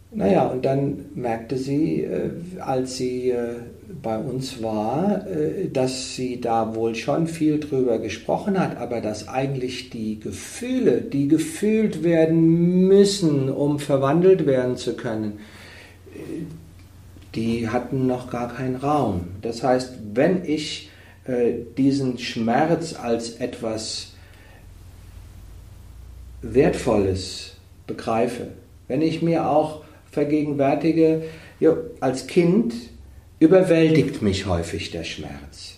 Naja, 0.10 0.48
und 0.48 0.66
dann 0.66 1.06
merkte 1.14 1.58
sie, 1.58 2.02
äh, 2.02 2.32
als 2.60 2.98
sie 2.98 3.30
äh, 3.30 3.58
bei 4.02 4.18
uns 4.18 4.64
war, 4.64 5.28
äh, 5.28 5.70
dass 5.70 6.16
sie 6.16 6.42
da 6.42 6.74
wohl 6.74 6.96
schon 6.96 7.28
viel 7.28 7.60
drüber 7.60 8.00
gesprochen 8.00 8.60
hat, 8.60 8.78
aber 8.78 9.02
dass 9.02 9.28
eigentlich 9.28 9.92
die 9.92 10.20
Gefühle, 10.20 11.02
die 11.02 11.28
gefühlt 11.28 12.04
werden 12.04 12.88
müssen, 12.88 13.50
um 13.50 13.78
verwandelt 13.78 14.48
werden 14.48 14.78
zu 14.78 14.96
können, 14.96 15.40
die 17.36 17.70
hatten 17.70 18.06
noch 18.06 18.30
gar 18.30 18.54
keinen 18.54 18.76
Raum. 18.76 19.28
Das 19.42 19.64
heißt, 19.64 19.94
wenn 20.14 20.46
ich 20.46 20.90
äh, 21.26 21.54
diesen 21.78 22.20
Schmerz 22.20 22.94
als 22.94 23.38
etwas 23.38 24.14
Wertvolles 26.42 27.56
begreife, 27.88 28.50
wenn 28.88 29.02
ich 29.02 29.22
mir 29.22 29.50
auch 29.50 29.84
vergegenwärtige, 30.12 31.24
ja, 31.60 31.76
als 32.00 32.28
Kind 32.28 32.74
überwältigt 33.40 34.22
mich 34.22 34.46
häufig 34.46 34.92
der 34.92 35.04
Schmerz. 35.04 35.78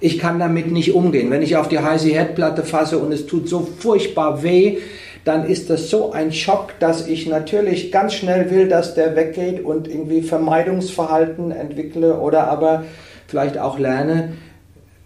Ich 0.00 0.18
kann 0.18 0.38
damit 0.38 0.70
nicht 0.70 0.92
umgehen. 0.92 1.30
Wenn 1.30 1.42
ich 1.42 1.56
auf 1.56 1.68
die 1.68 1.78
heiße 1.78 2.08
Herdplatte 2.08 2.64
fasse 2.64 2.98
und 2.98 3.12
es 3.12 3.26
tut 3.26 3.48
so 3.48 3.60
furchtbar 3.60 4.42
weh, 4.42 4.78
dann 5.26 5.44
ist 5.44 5.70
das 5.70 5.90
so 5.90 6.12
ein 6.12 6.32
Schock, 6.32 6.78
dass 6.78 7.08
ich 7.08 7.26
natürlich 7.26 7.90
ganz 7.90 8.14
schnell 8.14 8.48
will, 8.48 8.68
dass 8.68 8.94
der 8.94 9.16
weggeht 9.16 9.64
und 9.64 9.88
irgendwie 9.88 10.22
Vermeidungsverhalten 10.22 11.50
entwickle 11.50 12.20
oder 12.20 12.46
aber 12.46 12.84
vielleicht 13.26 13.58
auch 13.58 13.76
lerne, 13.76 14.34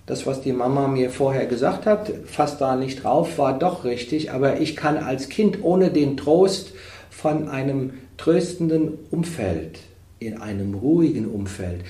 das, 0.05 0.27
was 0.27 0.43
die 0.43 0.53
Mama 0.53 0.89
mir 0.89 1.09
vorher 1.09 1.47
gesagt 1.47 1.87
hat, 1.87 2.13
fast 2.27 2.61
da 2.61 2.77
nicht 2.77 3.03
drauf, 3.03 3.39
war 3.39 3.59
doch 3.59 3.85
richtig, 3.85 4.31
aber 4.31 4.61
ich 4.61 4.77
kann 4.77 4.99
als 4.99 5.31
Kind 5.31 5.63
ohne 5.63 5.89
den 5.89 6.19
Trost 6.19 6.75
von 7.09 7.49
einem 7.49 7.95
tröstenden 8.19 8.99
Umfeld, 9.11 9.79
in 10.19 10.37
einem 10.37 10.75
ruhigen 10.75 11.29
Umfeld, 11.29 11.81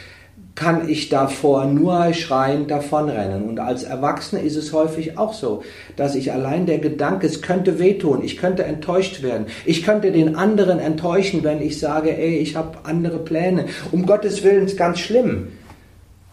kann 0.61 0.91
ich 0.91 1.09
davor 1.09 1.65
nur 1.65 2.13
schreiend 2.13 2.71
davonrennen. 2.71 3.49
Und 3.49 3.61
als 3.61 3.83
Erwachsener 3.83 4.43
ist 4.43 4.57
es 4.57 4.75
häufig 4.75 5.17
auch 5.17 5.33
so, 5.33 5.63
dass 5.97 6.15
ich 6.15 6.33
allein 6.33 6.67
der 6.67 6.77
Gedanke, 6.77 7.27
es 7.27 7.41
könnte 7.41 7.79
wehtun, 7.79 8.23
ich 8.23 8.37
könnte 8.37 8.65
enttäuscht 8.65 9.23
werden, 9.23 9.47
ich 9.65 9.83
könnte 9.83 10.13
den 10.13 10.37
anderen 10.37 10.79
enttäuschen, 10.79 11.45
wenn 11.45 11.63
ich 11.63 11.79
sage, 11.79 12.15
ey, 12.15 12.37
ich 12.37 12.57
habe 12.57 12.81
andere 12.83 13.21
Pläne. 13.21 13.69
Um 13.91 14.05
Gottes 14.05 14.45
Willen 14.45 14.67
ist 14.67 14.77
ganz 14.77 14.99
schlimm. 14.99 15.49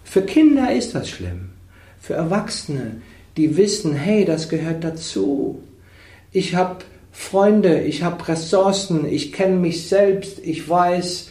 Für 0.03 0.23
Kinder 0.23 0.73
ist 0.73 0.93
das 0.93 1.07
schlimm. 1.07 1.51
Für 1.97 2.15
Erwachsene, 2.15 2.97
die 3.37 3.55
wissen, 3.55 3.93
hey, 3.93 4.25
das 4.25 4.49
gehört 4.49 4.83
dazu. 4.83 5.61
Ich 6.33 6.53
habe 6.53 6.79
Freunde, 7.13 7.79
ich 7.79 8.03
habe 8.03 8.27
Ressourcen, 8.27 9.05
ich 9.09 9.31
kenne 9.31 9.55
mich 9.55 9.87
selbst, 9.87 10.39
ich 10.43 10.67
weiß, 10.67 11.29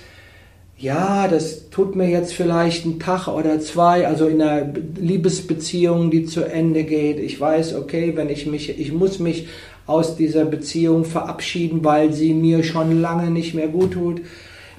ja, 0.78 1.26
das 1.26 1.70
tut 1.70 1.96
mir 1.96 2.08
jetzt 2.08 2.34
vielleicht 2.34 2.84
einen 2.84 3.00
Tag 3.00 3.28
oder 3.28 3.60
zwei, 3.60 4.06
also 4.06 4.26
in 4.26 4.42
einer 4.42 4.72
Liebesbeziehung, 4.98 6.10
die 6.10 6.26
zu 6.26 6.44
Ende 6.44 6.84
geht. 6.84 7.18
Ich 7.18 7.40
weiß, 7.40 7.74
okay, 7.76 8.12
wenn 8.14 8.28
ich 8.28 8.46
mich, 8.46 8.78
ich 8.78 8.92
muss 8.92 9.18
mich 9.18 9.48
aus 9.86 10.16
dieser 10.16 10.44
Beziehung 10.44 11.04
verabschieden, 11.04 11.82
weil 11.82 12.12
sie 12.12 12.34
mir 12.34 12.62
schon 12.62 13.00
lange 13.00 13.30
nicht 13.30 13.54
mehr 13.54 13.68
gut 13.68 13.92
tut. 13.92 14.20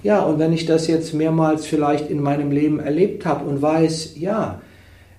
Ja, 0.04 0.22
und 0.22 0.38
wenn 0.38 0.54
ich 0.54 0.68
das 0.68 0.86
jetzt 0.88 1.16
mehrmals 1.16 1.66
vielleicht 1.66 2.12
in 2.12 2.22
meinem 2.22 2.52
Leben 2.52 2.80
erlebt 2.80 3.26
habe 3.26 3.46
und 3.50 3.62
weiß, 3.62 4.14
ja, 4.18 4.62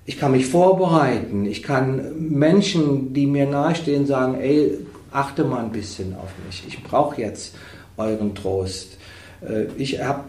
ich 0.05 0.17
kann 0.17 0.31
mich 0.31 0.45
vorbereiten, 0.45 1.45
ich 1.45 1.61
kann 1.61 2.29
Menschen, 2.29 3.13
die 3.13 3.27
mir 3.27 3.45
nahestehen, 3.45 4.07
sagen, 4.07 4.39
ey, 4.39 4.71
achte 5.11 5.43
mal 5.43 5.63
ein 5.63 5.71
bisschen 5.71 6.15
auf 6.15 6.29
mich, 6.45 6.63
ich 6.67 6.81
brauche 6.83 7.21
jetzt 7.21 7.55
euren 7.97 8.33
Trost. 8.33 8.97
Äh, 9.41 9.65
ich 9.77 10.01
habe 10.01 10.23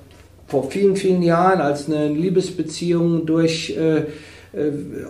vor 0.50 0.70
vielen, 0.70 0.96
vielen 0.96 1.22
Jahren, 1.22 1.60
als 1.60 1.86
eine 1.86 2.08
Liebesbeziehung 2.08 3.24
durch 3.24 3.76
äh, 3.76 3.98
äh 3.98 4.06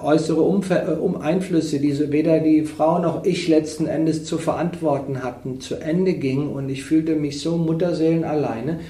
äußere 0.02 0.42
Umf 0.42 0.70
äh, 0.70 0.96
um 1.00 1.20
Einflüsse, 1.20 1.80
die 1.80 1.92
so 1.92 2.12
weder 2.12 2.40
die 2.40 2.64
Frau 2.64 2.98
noch 2.98 3.24
ich 3.24 3.48
letzten 3.48 3.86
Endes 3.86 4.24
zu 4.24 4.38
verantworten 4.38 5.22
hatten, 5.22 5.60
zu 5.60 5.76
Ende 5.76 6.12
ging 6.14 6.48
und 6.48 6.68
ich 6.68 6.84
fühlte 6.84 7.16
mich 7.16 7.40
so 7.40 7.56
Mutterseelen 7.56 8.24
alleine. 8.24 8.80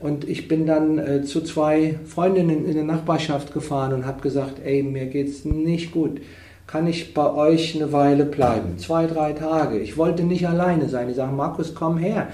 Und 0.00 0.26
ich 0.26 0.48
bin 0.48 0.66
dann 0.66 0.98
äh, 0.98 1.22
zu 1.22 1.42
zwei 1.42 1.98
Freundinnen 2.06 2.64
in 2.64 2.72
der 2.72 2.84
Nachbarschaft 2.84 3.52
gefahren 3.52 3.92
und 3.92 4.06
habe 4.06 4.22
gesagt, 4.22 4.54
ey, 4.64 4.82
mir 4.82 5.06
geht's 5.06 5.44
nicht 5.44 5.92
gut 5.92 6.20
kann 6.70 6.86
ich 6.86 7.14
bei 7.14 7.34
euch 7.34 7.74
eine 7.74 7.90
Weile 7.90 8.24
bleiben, 8.24 8.78
zwei, 8.78 9.08
drei 9.08 9.32
Tage. 9.32 9.80
Ich 9.80 9.96
wollte 9.96 10.22
nicht 10.22 10.46
alleine 10.46 10.88
sein. 10.88 11.08
Die 11.08 11.14
sagen, 11.14 11.34
Markus, 11.34 11.74
komm 11.74 11.98
her. 11.98 12.28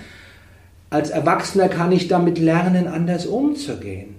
Als 0.97 1.11
Erwachsener 1.11 1.69
kann 1.69 1.93
ich 1.93 2.09
damit 2.09 2.39
lernen, 2.39 2.89
anders 2.89 3.27
umzugehen. 3.27 4.15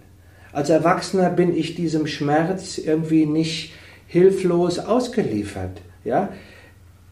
Als 0.53 0.69
Erwachsener 0.69 1.31
bin 1.31 1.57
ich 1.57 1.73
diesem 1.73 2.05
Schmerz 2.05 2.77
irgendwie 2.77 3.25
nicht 3.25 3.73
hilflos 4.05 4.77
ausgeliefert. 4.77 5.81
Ja? 6.03 6.29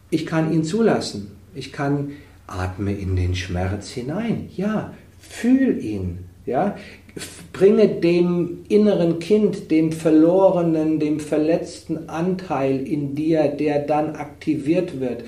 Ich 0.08 0.24
kann 0.24 0.52
ihn 0.52 0.62
zulassen. 0.62 1.32
Ich 1.52 1.72
kann 1.72 2.12
atme 2.46 2.92
in 2.92 3.16
den 3.16 3.34
Schmerz 3.34 3.90
hinein. 3.90 4.50
Ja, 4.54 4.94
fühl 5.18 5.82
ihn. 5.82 6.26
Ja? 6.44 6.76
Bringe 7.52 7.88
dem 7.88 8.58
inneren 8.68 9.18
Kind, 9.18 9.72
dem 9.72 9.90
verlorenen, 9.90 11.00
dem 11.00 11.18
verletzten 11.18 12.08
Anteil 12.08 12.86
in 12.86 13.16
dir, 13.16 13.48
der 13.48 13.80
dann 13.80 14.14
aktiviert 14.14 15.00
wird, 15.00 15.24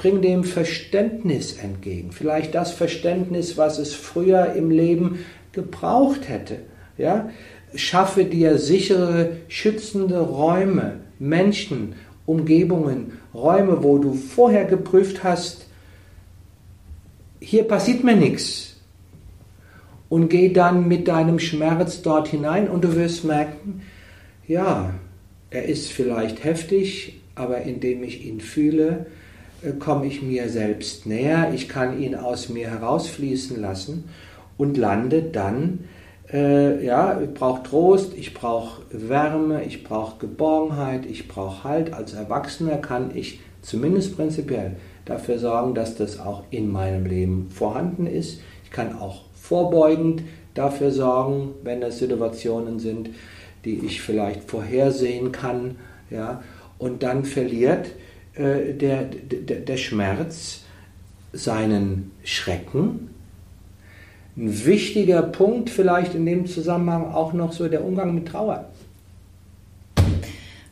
bring 0.00 0.22
dem 0.22 0.44
Verständnis 0.44 1.58
entgegen. 1.58 2.10
Vielleicht 2.10 2.54
das 2.54 2.72
Verständnis, 2.72 3.58
was 3.58 3.78
es 3.78 3.94
früher 3.94 4.54
im 4.54 4.70
Leben 4.70 5.26
gebraucht 5.52 6.26
hätte. 6.26 6.56
Ja? 6.96 7.28
Schaffe 7.74 8.24
dir 8.24 8.56
sichere, 8.56 9.36
schützende 9.48 10.20
Räume, 10.20 11.00
Menschen, 11.18 11.96
Umgebungen, 12.24 13.18
Räume, 13.34 13.82
wo 13.82 13.98
du 13.98 14.14
vorher 14.14 14.64
geprüft 14.64 15.22
hast, 15.22 15.66
hier 17.38 17.64
passiert 17.64 18.02
mir 18.02 18.16
nichts 18.16 18.76
und 20.08 20.30
geh 20.30 20.50
dann 20.50 20.88
mit 20.88 21.08
deinem 21.08 21.38
Schmerz 21.38 22.00
dort 22.00 22.28
hinein 22.28 22.68
und 22.68 22.84
du 22.84 22.96
wirst 22.96 23.24
merken, 23.24 23.82
ja, 24.48 24.94
er 25.50 25.64
ist 25.66 25.92
vielleicht 25.92 26.42
heftig, 26.42 27.20
aber 27.34 27.62
indem 27.62 28.02
ich 28.02 28.24
ihn 28.24 28.40
fühle, 28.40 29.06
komme 29.78 30.06
ich 30.06 30.22
mir 30.22 30.48
selbst 30.48 31.06
näher, 31.06 31.52
ich 31.54 31.68
kann 31.68 32.00
ihn 32.00 32.14
aus 32.14 32.48
mir 32.48 32.70
herausfließen 32.70 33.60
lassen 33.60 34.04
und 34.56 34.76
lande 34.76 35.22
dann, 35.22 35.80
äh, 36.32 36.84
ja, 36.84 37.20
ich 37.20 37.34
brauche 37.34 37.62
Trost, 37.62 38.14
ich 38.16 38.34
brauche 38.34 38.82
Wärme, 38.90 39.64
ich 39.64 39.84
brauche 39.84 40.18
Geborgenheit, 40.18 41.06
ich 41.06 41.28
brauche 41.28 41.64
Halt. 41.64 41.92
Als 41.92 42.14
Erwachsener 42.14 42.76
kann 42.76 43.10
ich 43.14 43.40
zumindest 43.62 44.16
prinzipiell 44.16 44.76
dafür 45.04 45.38
sorgen, 45.38 45.74
dass 45.74 45.96
das 45.96 46.20
auch 46.20 46.44
in 46.50 46.70
meinem 46.70 47.04
Leben 47.04 47.48
vorhanden 47.50 48.06
ist. 48.06 48.40
Ich 48.64 48.70
kann 48.70 48.96
auch 48.96 49.22
vorbeugend 49.34 50.22
dafür 50.54 50.90
sorgen, 50.90 51.54
wenn 51.62 51.82
es 51.82 51.98
Situationen 51.98 52.78
sind, 52.78 53.10
die 53.64 53.84
ich 53.84 54.00
vielleicht 54.00 54.48
vorhersehen 54.48 55.32
kann. 55.32 55.76
Ja, 56.10 56.42
und 56.78 57.02
dann 57.02 57.24
verliert 57.24 57.90
äh, 58.34 58.72
der, 58.74 59.04
der, 59.04 59.60
der 59.60 59.76
Schmerz 59.76 60.62
seinen 61.32 62.12
Schrecken. 62.24 63.10
Ein 64.36 64.64
wichtiger 64.64 65.22
Punkt 65.22 65.70
vielleicht 65.70 66.14
in 66.14 66.26
dem 66.26 66.46
Zusammenhang 66.46 67.12
auch 67.12 67.32
noch 67.32 67.52
so 67.52 67.68
der 67.68 67.84
Umgang 67.84 68.14
mit 68.14 68.28
Trauer. 68.28 68.70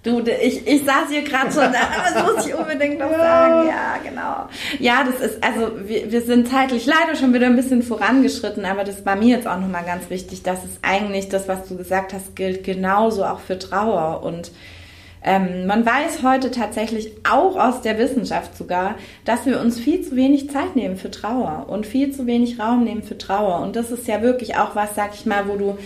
Du, 0.04 0.20
ich, 0.20 0.66
ich 0.66 0.84
saß 0.84 1.10
hier 1.10 1.22
gerade 1.22 1.52
schon 1.52 1.72
da, 1.72 1.80
das 2.14 2.24
muss 2.24 2.46
ich 2.46 2.54
unbedingt 2.54 3.00
noch 3.00 3.10
sagen. 3.10 3.68
Ja, 3.68 3.96
genau. 4.02 4.48
Ja, 4.78 5.04
das 5.04 5.20
ist, 5.20 5.42
also 5.42 5.72
wir, 5.86 6.10
wir 6.12 6.22
sind 6.22 6.48
zeitlich 6.48 6.86
leider 6.86 7.16
schon 7.16 7.34
wieder 7.34 7.46
ein 7.46 7.56
bisschen 7.56 7.82
vorangeschritten, 7.82 8.64
aber 8.64 8.84
das 8.84 9.04
war 9.04 9.16
mir 9.16 9.36
jetzt 9.36 9.48
auch 9.48 9.58
nochmal 9.58 9.84
ganz 9.84 10.08
wichtig, 10.08 10.44
dass 10.44 10.64
es 10.64 10.78
eigentlich 10.82 11.28
das, 11.28 11.48
was 11.48 11.68
du 11.68 11.76
gesagt 11.76 12.12
hast, 12.12 12.36
gilt 12.36 12.62
genauso 12.62 13.24
auch 13.24 13.40
für 13.40 13.58
Trauer. 13.58 14.22
Und 14.22 14.52
ähm, 15.28 15.66
man 15.66 15.84
weiß 15.84 16.22
heute 16.22 16.50
tatsächlich 16.50 17.12
auch 17.30 17.56
aus 17.56 17.82
der 17.82 17.98
Wissenschaft 17.98 18.56
sogar, 18.56 18.94
dass 19.26 19.44
wir 19.44 19.60
uns 19.60 19.78
viel 19.78 20.00
zu 20.00 20.16
wenig 20.16 20.48
Zeit 20.48 20.74
nehmen 20.74 20.96
für 20.96 21.10
Trauer 21.10 21.66
und 21.68 21.84
viel 21.84 22.10
zu 22.12 22.26
wenig 22.26 22.58
Raum 22.58 22.84
nehmen 22.84 23.02
für 23.02 23.18
Trauer. 23.18 23.60
Und 23.60 23.76
das 23.76 23.90
ist 23.90 24.08
ja 24.08 24.22
wirklich 24.22 24.56
auch 24.56 24.74
was, 24.74 24.94
sag 24.94 25.12
ich 25.12 25.26
mal, 25.26 25.46
wo 25.46 25.56
du 25.56 25.78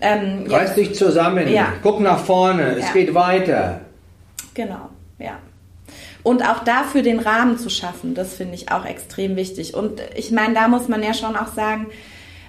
ähm, 0.00 0.46
Reiß 0.48 0.74
dich 0.74 0.94
zusammen, 0.94 1.52
ja. 1.52 1.74
guck 1.82 2.00
nach 2.00 2.20
vorne, 2.20 2.76
es 2.76 2.86
ja. 2.86 2.92
geht 2.94 3.14
weiter. 3.14 3.82
Genau, 4.54 4.88
ja. 5.18 5.32
Und 6.22 6.42
auch 6.42 6.64
dafür 6.64 7.02
den 7.02 7.18
Rahmen 7.18 7.58
zu 7.58 7.68
schaffen, 7.68 8.14
das 8.14 8.34
finde 8.36 8.54
ich 8.54 8.72
auch 8.72 8.86
extrem 8.86 9.36
wichtig. 9.36 9.74
Und 9.74 10.00
ich 10.14 10.30
meine, 10.30 10.54
da 10.54 10.66
muss 10.66 10.88
man 10.88 11.02
ja 11.02 11.12
schon 11.12 11.36
auch 11.36 11.48
sagen, 11.48 11.88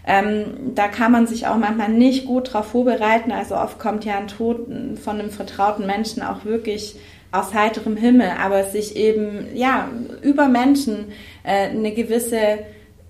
ähm, 0.10 0.74
da 0.74 0.88
kann 0.88 1.12
man 1.12 1.28
sich 1.28 1.45
auch 1.45 1.57
manchmal 1.57 1.89
nicht 1.89 2.26
gut 2.26 2.51
drauf 2.51 2.72
vorbereiten. 2.72 3.32
Also 3.32 3.55
oft 3.55 3.78
kommt 3.78 4.05
ja 4.05 4.18
ein 4.18 4.28
Tod 4.28 4.66
von 5.03 5.20
einem 5.20 5.30
vertrauten 5.30 5.86
Menschen 5.86 6.24
auch 6.24 6.45
wirklich 6.45 6.95
aus 7.32 7.53
heiterem 7.53 7.95
Himmel, 7.95 8.32
aber 8.43 8.64
sich 8.64 8.95
eben 8.95 9.55
ja 9.55 9.88
über 10.24 10.47
Menschen 10.47 11.12
äh, 11.43 11.70
eine 11.70 11.93
gewisse 11.93 12.57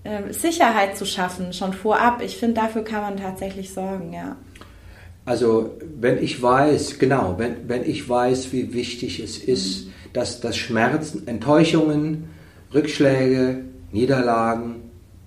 ähm, 0.04 0.30
Sicherheit 0.30 0.98
zu 0.98 1.06
schaffen, 1.06 1.54
schon 1.54 1.72
vorab. 1.72 2.20
Ich 2.22 2.36
finde, 2.36 2.60
dafür 2.60 2.84
kann 2.84 3.00
man 3.00 3.16
tatsächlich 3.16 3.72
sorgen, 3.72 4.12
ja. 4.12 4.36
Also 5.24 5.78
wenn 5.98 6.22
ich 6.22 6.42
weiß, 6.42 6.98
genau, 6.98 7.36
wenn, 7.38 7.66
wenn 7.66 7.88
ich 7.88 8.06
weiß, 8.06 8.52
wie 8.52 8.74
wichtig 8.74 9.20
es 9.20 9.38
ist, 9.38 9.86
mhm. 9.86 9.92
dass, 10.12 10.42
dass 10.42 10.58
Schmerzen, 10.58 11.26
Enttäuschungen, 11.26 12.28
Rückschläge, 12.74 13.64
Niederlagen, 13.90 14.82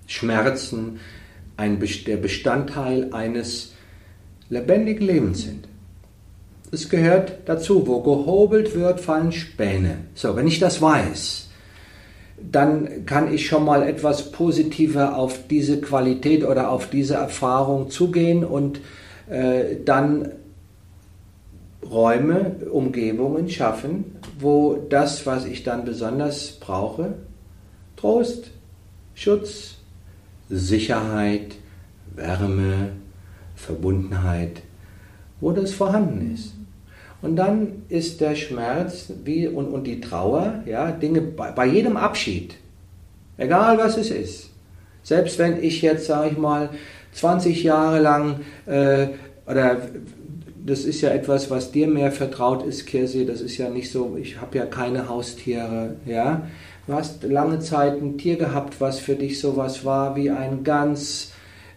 Schmerzen 0.05 0.99
ein, 1.57 1.79
der 2.07 2.17
Bestandteil 2.17 3.13
eines 3.13 3.73
lebendigen 4.49 5.05
Lebens 5.05 5.43
sind. 5.43 5.67
Es 6.71 6.89
gehört 6.89 7.39
dazu, 7.45 7.85
wo 7.85 8.01
gehobelt 8.01 8.75
wird, 8.75 8.99
fallen 8.99 9.31
Späne. 9.31 9.97
So, 10.15 10.35
wenn 10.35 10.47
ich 10.47 10.59
das 10.59 10.81
weiß, 10.81 11.49
dann 12.51 13.05
kann 13.05 13.33
ich 13.33 13.45
schon 13.45 13.63
mal 13.63 13.83
etwas 13.87 14.31
positiver 14.31 15.17
auf 15.17 15.47
diese 15.47 15.79
Qualität 15.79 16.43
oder 16.43 16.71
auf 16.71 16.89
diese 16.89 17.15
Erfahrung 17.15 17.89
zugehen 17.89 18.43
und 18.43 18.81
äh, 19.29 19.77
dann 19.85 20.31
Räume, 21.89 22.55
Umgebungen 22.71 23.49
schaffen, 23.49 24.15
wo 24.39 24.75
das, 24.89 25.25
was 25.25 25.45
ich 25.45 25.63
dann 25.63 25.85
besonders 25.85 26.53
brauche, 26.59 27.13
Trost, 27.95 28.51
Schutz, 29.13 29.72
Sicherheit, 30.49 31.55
Wärme, 32.15 32.91
Verbundenheit, 33.55 34.61
wo 35.39 35.51
das 35.51 35.71
vorhanden 35.73 36.33
ist. 36.33 36.53
Und 37.21 37.37
dann 37.37 37.83
ist 37.87 38.19
der 38.19 38.35
Schmerz 38.35 39.11
wie, 39.23 39.47
und, 39.47 39.67
und 39.67 39.85
die 39.85 40.01
Trauer, 40.01 40.61
ja, 40.65 40.91
Dinge 40.91 41.21
bei, 41.21 41.51
bei 41.51 41.65
jedem 41.65 41.95
Abschied, 41.95 42.55
egal 43.37 43.77
was 43.77 43.97
es 43.97 44.11
ist. 44.11 44.49
Selbst 45.03 45.39
wenn 45.39 45.63
ich 45.63 45.81
jetzt, 45.81 46.05
sage 46.05 46.31
ich 46.31 46.37
mal, 46.37 46.69
20 47.13 47.63
Jahre 47.63 47.99
lang, 47.99 48.41
äh, 48.65 49.07
oder 49.45 49.77
das 50.65 50.85
ist 50.85 51.01
ja 51.01 51.09
etwas, 51.09 51.49
was 51.49 51.71
dir 51.71 51.87
mehr 51.87 52.11
vertraut 52.11 52.65
ist, 52.65 52.85
Kirsi, 52.85 53.25
das 53.25 53.41
ist 53.41 53.57
ja 53.57 53.69
nicht 53.69 53.91
so, 53.91 54.17
ich 54.19 54.39
habe 54.39 54.57
ja 54.57 54.65
keine 54.65 55.09
Haustiere, 55.09 55.95
ja. 56.05 56.47
Du 56.85 56.93
hast 56.93 57.23
lange 57.23 57.59
Zeit 57.59 58.01
ein 58.01 58.17
Tier 58.17 58.35
gehabt, 58.35 58.81
was 58.81 58.99
für 58.99 59.15
dich 59.15 59.39
sowas 59.39 59.85
war 59.85 60.15
wie 60.15 60.29
ein 60.29 60.63
ganz, 60.63 61.31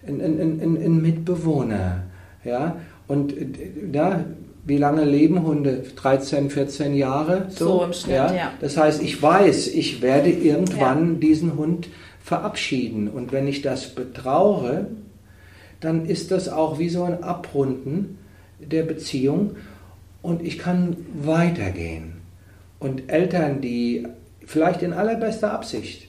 ein, 0.06 0.20
ein, 0.20 0.40
ein, 0.40 0.76
ein 0.76 1.02
Mitbewohner, 1.02 2.02
ja. 2.44 2.76
Und 3.06 3.36
äh, 3.36 4.16
wie 4.64 4.78
lange 4.78 5.04
leben 5.04 5.44
Hunde? 5.44 5.84
13, 5.94 6.50
14 6.50 6.94
Jahre? 6.94 7.46
So, 7.50 7.66
so 7.66 7.84
im 7.84 7.92
Schnitt, 7.92 8.16
ja? 8.16 8.34
ja? 8.34 8.52
Das 8.60 8.76
heißt, 8.76 9.00
ich 9.00 9.22
weiß, 9.22 9.68
ich 9.68 10.02
werde 10.02 10.30
irgendwann 10.30 11.14
ja. 11.14 11.20
diesen 11.20 11.56
Hund 11.56 11.88
verabschieden. 12.20 13.06
Und 13.06 13.30
wenn 13.30 13.46
ich 13.46 13.62
das 13.62 13.94
betraure, 13.94 14.88
dann 15.78 16.06
ist 16.06 16.32
das 16.32 16.48
auch 16.48 16.80
wie 16.80 16.88
so 16.88 17.04
ein 17.04 17.22
Abrunden 17.22 18.18
der 18.58 18.82
Beziehung 18.82 19.52
und 20.22 20.42
ich 20.42 20.58
kann 20.58 20.96
weitergehen. 21.14 22.14
Und 22.80 23.08
Eltern, 23.08 23.60
die 23.60 24.08
vielleicht 24.46 24.82
in 24.82 24.92
allerbester 24.92 25.52
Absicht, 25.52 26.08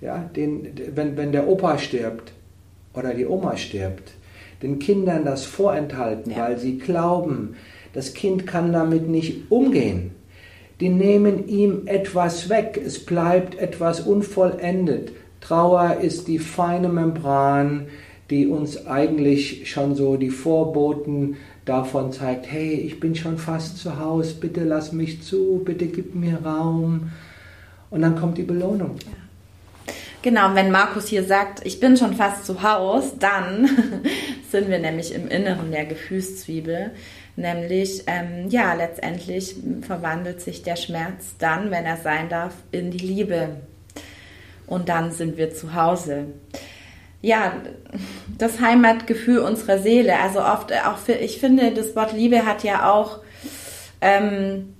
ja, 0.00 0.30
den, 0.36 0.68
wenn, 0.94 1.16
wenn 1.16 1.32
der 1.32 1.48
Opa 1.48 1.78
stirbt 1.78 2.32
oder 2.94 3.14
die 3.14 3.26
Oma 3.26 3.56
stirbt, 3.56 4.12
den 4.62 4.78
Kindern 4.78 5.24
das 5.24 5.44
vorenthalten, 5.44 6.32
ja. 6.32 6.44
weil 6.44 6.58
sie 6.58 6.78
glauben, 6.78 7.56
das 7.92 8.14
Kind 8.14 8.46
kann 8.46 8.72
damit 8.72 9.08
nicht 9.08 9.50
umgehen. 9.50 10.12
Die 10.80 10.88
nehmen 10.88 11.48
ihm 11.48 11.82
etwas 11.86 12.48
weg, 12.48 12.80
es 12.82 13.04
bleibt 13.04 13.58
etwas 13.58 14.00
unvollendet. 14.00 15.12
Trauer 15.40 15.98
ist 16.00 16.28
die 16.28 16.38
feine 16.38 16.88
Membran, 16.88 17.86
die 18.30 18.46
uns 18.46 18.86
eigentlich 18.86 19.70
schon 19.70 19.94
so 19.94 20.16
die 20.16 20.30
Vorboten 20.30 21.36
davon 21.64 22.12
zeigt, 22.12 22.50
hey, 22.50 22.74
ich 22.74 23.00
bin 23.00 23.14
schon 23.14 23.36
fast 23.36 23.78
zu 23.78 23.98
Hause, 23.98 24.36
bitte 24.40 24.64
lass 24.64 24.92
mich 24.92 25.22
zu, 25.22 25.60
bitte 25.64 25.86
gib 25.86 26.14
mir 26.14 26.38
Raum. 26.44 27.10
Und 27.90 28.02
dann 28.02 28.16
kommt 28.16 28.38
die 28.38 28.42
Belohnung. 28.42 28.96
Ja. 28.98 29.20
Genau, 30.22 30.54
wenn 30.54 30.70
Markus 30.70 31.08
hier 31.08 31.24
sagt, 31.24 31.64
ich 31.64 31.80
bin 31.80 31.96
schon 31.96 32.14
fast 32.14 32.44
zu 32.44 32.62
Hause, 32.62 33.12
dann 33.18 33.68
sind 34.50 34.68
wir 34.68 34.78
nämlich 34.78 35.14
im 35.14 35.28
Inneren 35.28 35.70
der 35.72 35.86
Gefühlszwiebel. 35.86 36.90
Nämlich, 37.36 38.04
ähm, 38.06 38.50
ja, 38.50 38.74
letztendlich 38.74 39.56
verwandelt 39.80 40.42
sich 40.42 40.62
der 40.62 40.76
Schmerz 40.76 41.36
dann, 41.38 41.70
wenn 41.70 41.86
er 41.86 41.96
sein 41.96 42.28
darf, 42.28 42.52
in 42.70 42.90
die 42.90 42.98
Liebe. 42.98 43.60
Und 44.66 44.90
dann 44.90 45.10
sind 45.10 45.38
wir 45.38 45.54
zu 45.54 45.74
Hause. 45.74 46.26
Ja, 47.22 47.54
das 48.36 48.60
Heimatgefühl 48.60 49.38
unserer 49.38 49.78
Seele. 49.78 50.18
Also 50.20 50.40
oft 50.40 50.70
auch, 50.86 50.98
für, 50.98 51.12
ich 51.12 51.40
finde, 51.40 51.72
das 51.72 51.96
Wort 51.96 52.12
Liebe 52.12 52.44
hat 52.44 52.62
ja 52.62 52.92
auch 52.92 53.20
ähm, 54.02 54.74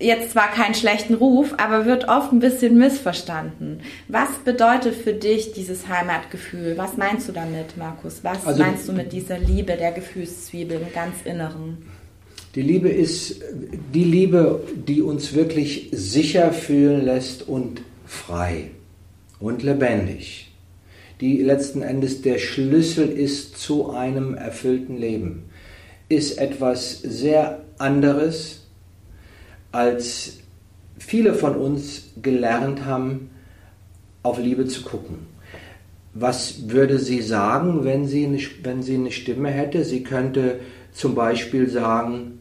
jetzt 0.00 0.32
zwar 0.32 0.50
keinen 0.50 0.74
schlechten 0.74 1.14
Ruf, 1.14 1.54
aber 1.56 1.86
wird 1.86 2.08
oft 2.08 2.32
ein 2.32 2.38
bisschen 2.38 2.78
missverstanden. 2.78 3.80
Was 4.06 4.28
bedeutet 4.44 4.94
für 4.94 5.12
dich 5.12 5.52
dieses 5.52 5.88
Heimatgefühl? 5.88 6.74
Was 6.76 6.96
meinst 6.96 7.28
du 7.28 7.32
damit, 7.32 7.76
Markus? 7.76 8.20
Was 8.22 8.46
also, 8.46 8.62
meinst 8.62 8.88
du 8.88 8.92
mit 8.92 9.12
dieser 9.12 9.38
Liebe 9.38 9.76
der 9.76 9.92
Gefühlszwiebel 9.92 10.80
im 10.80 10.92
ganz 10.92 11.16
Inneren? 11.24 11.78
Die 12.54 12.62
Liebe 12.62 12.88
ist 12.88 13.42
die 13.92 14.04
Liebe, 14.04 14.62
die 14.74 15.02
uns 15.02 15.34
wirklich 15.34 15.90
sicher 15.92 16.52
fühlen 16.52 17.04
lässt 17.04 17.46
und 17.46 17.82
frei 18.06 18.70
und 19.38 19.62
lebendig. 19.62 20.50
Die 21.20 21.42
letzten 21.42 21.82
Endes 21.82 22.22
der 22.22 22.38
Schlüssel 22.38 23.08
ist 23.08 23.58
zu 23.58 23.90
einem 23.90 24.34
erfüllten 24.34 24.96
Leben. 24.96 25.44
Ist 26.08 26.38
etwas 26.38 27.00
sehr 27.02 27.64
anderes 27.76 28.67
als 29.72 30.38
viele 30.98 31.34
von 31.34 31.56
uns 31.56 32.10
gelernt 32.20 32.84
haben, 32.84 33.30
auf 34.22 34.38
Liebe 34.38 34.66
zu 34.66 34.82
gucken. 34.82 35.26
Was 36.14 36.68
würde 36.68 36.98
sie 36.98 37.22
sagen, 37.22 37.84
wenn 37.84 38.06
sie, 38.06 38.26
eine, 38.26 38.40
wenn 38.62 38.82
sie 38.82 38.94
eine 38.94 39.12
Stimme 39.12 39.50
hätte? 39.50 39.84
Sie 39.84 40.02
könnte 40.02 40.60
zum 40.92 41.14
Beispiel 41.14 41.68
sagen, 41.68 42.40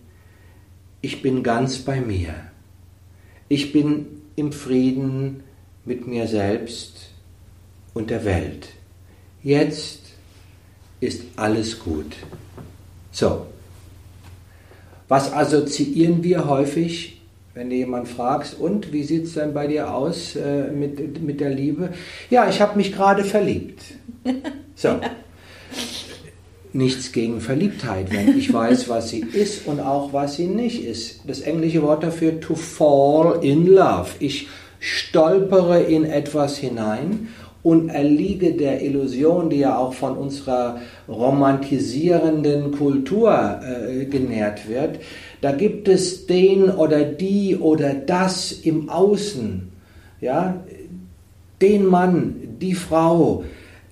ich 1.01 1.21
bin 1.21 1.43
ganz 1.43 1.77
bei 1.79 2.01
mir. 2.01 2.33
Ich 3.49 3.71
bin 3.71 4.21
im 4.35 4.51
Frieden 4.51 5.43
mit 5.85 6.07
mir 6.07 6.27
selbst 6.27 7.11
und 7.93 8.09
der 8.09 8.25
Welt. 8.25 8.69
Jetzt 9.43 10.01
ist 10.99 11.23
alles 11.35 11.79
gut. 11.79 12.15
So. 13.11 13.45
Was 15.07 15.31
assoziieren 15.31 16.23
wir 16.23 16.47
häufig 16.47 17.16
wenn 17.57 17.71
du 17.71 17.75
jemand 17.75 18.07
fragst, 18.07 18.59
und 18.59 18.93
wie 18.93 19.03
sieht 19.03 19.25
es 19.25 19.33
denn 19.33 19.51
bei 19.51 19.65
dir 19.65 19.91
aus 19.91 20.35
äh, 20.35 20.69
mit, 20.71 21.23
mit 21.23 21.39
der 21.39 21.49
Liebe? 21.49 21.89
Ja, 22.29 22.47
ich 22.47 22.61
habe 22.61 22.77
mich 22.77 22.93
gerade 22.93 23.23
verliebt. 23.23 23.81
So. 24.79 24.89
Nichts 26.71 27.11
gegen 27.11 27.41
Verliebtheit, 27.41 28.13
wenn 28.13 28.37
ich 28.37 28.53
weiß, 28.53 28.89
was 28.89 29.09
sie 29.09 29.21
ist 29.21 29.65
und 29.65 29.79
auch 29.79 30.13
was 30.13 30.35
sie 30.35 30.45
nicht 30.45 30.83
ist. 30.83 31.21
Das 31.25 31.41
englische 31.41 31.81
Wort 31.81 32.03
dafür, 32.03 32.39
to 32.39 32.53
fall 32.53 33.43
in 33.43 33.65
love. 33.65 34.11
Ich 34.19 34.47
stolpere 34.79 35.81
in 35.81 36.05
etwas 36.05 36.59
hinein 36.59 37.29
und 37.67 37.89
erliege 37.89 38.53
der 38.53 38.81
Illusion, 38.81 39.49
die 39.49 39.57
ja 39.57 39.77
auch 39.77 39.91
von 39.91 40.17
unserer 40.17 40.79
romantisierenden 41.09 42.71
Kultur 42.71 43.59
äh, 43.61 44.05
genährt 44.05 44.69
wird, 44.69 44.99
da 45.41 45.51
gibt 45.51 45.89
es 45.89 46.27
den 46.27 46.69
oder 46.69 47.03
die 47.03 47.57
oder 47.57 47.93
das 47.93 48.53
im 48.53 48.87
Außen, 48.87 49.67
ja, 50.21 50.63
den 51.61 51.85
Mann, 51.87 52.35
die 52.61 52.73
Frau, 52.73 53.43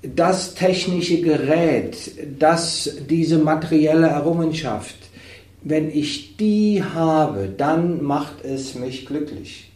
das 0.01 0.55
technische 0.55 1.19
Gerät, 1.19 1.97
das, 2.39 2.89
diese 3.09 3.39
materielle 3.39 4.07
Errungenschaft. 4.07 4.95
Wenn 5.63 5.89
ich 5.89 6.38
die 6.38 6.82
habe, 6.82 7.49
dann 7.57 8.01
macht 8.01 8.45
es 8.45 8.76
mich 8.76 9.05
glücklich. 9.05 9.73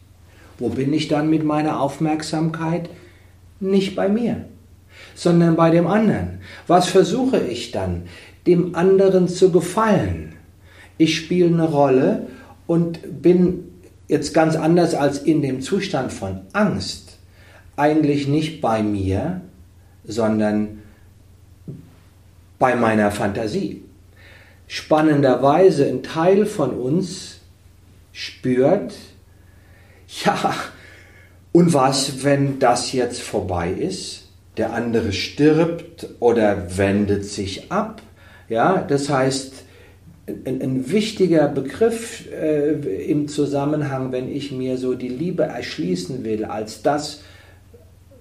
Wo 0.57 0.69
bin 0.69 0.93
ich 0.93 1.09
dann 1.09 1.29
mit 1.29 1.43
meiner 1.43 1.81
Aufmerksamkeit? 1.81 2.89
Nicht 3.59 3.95
bei 3.95 4.09
mir, 4.09 4.45
sondern 5.15 5.55
bei 5.55 5.69
dem 5.69 5.87
anderen. 5.87 6.39
Was 6.67 6.87
versuche 6.87 7.39
ich 7.39 7.71
dann? 7.71 8.03
Dem 8.47 8.75
anderen 8.75 9.27
zu 9.27 9.51
gefallen 9.51 10.29
ich 10.99 11.15
spiele 11.15 11.47
eine 11.47 11.63
Rolle 11.63 12.27
und 12.67 13.23
bin 13.23 13.63
jetzt 14.07 14.33
ganz 14.35 14.55
anders 14.55 14.93
als 14.93 15.17
in 15.17 15.41
dem 15.41 15.61
Zustand 15.61 16.11
von 16.11 16.41
Angst 16.53 17.17
eigentlich 17.77 18.27
nicht 18.27 18.59
bei 18.59 18.83
mir, 18.83 19.41
sondern 20.03 20.81
bei 22.59 22.75
meiner 22.75 23.11
Fantasie. 23.11 23.83
Spannenderweise 24.67 25.87
ein 25.87 26.03
Teil 26.03 26.45
von 26.45 26.71
uns 26.71 27.39
spürt, 28.11 28.93
ja, 30.25 30.53
und 31.51 31.73
was, 31.73 32.23
wenn 32.23 32.59
das 32.59 32.91
jetzt 32.91 33.21
vorbei 33.21 33.71
ist? 33.71 34.27
Der 34.57 34.73
andere 34.73 35.13
stirbt 35.13 36.07
oder 36.19 36.77
wendet 36.77 37.25
sich 37.25 37.71
ab. 37.71 38.01
Ja, 38.49 38.81
das 38.81 39.09
heißt, 39.09 39.63
ein, 40.45 40.61
ein 40.61 40.91
wichtiger 40.91 41.47
Begriff 41.47 42.25
äh, 42.31 42.73
im 43.09 43.27
Zusammenhang, 43.27 44.11
wenn 44.11 44.31
ich 44.31 44.51
mir 44.51 44.77
so 44.77 44.93
die 44.93 45.07
Liebe 45.07 45.43
erschließen 45.43 46.23
will, 46.23 46.45
als 46.45 46.81
das, 46.81 47.21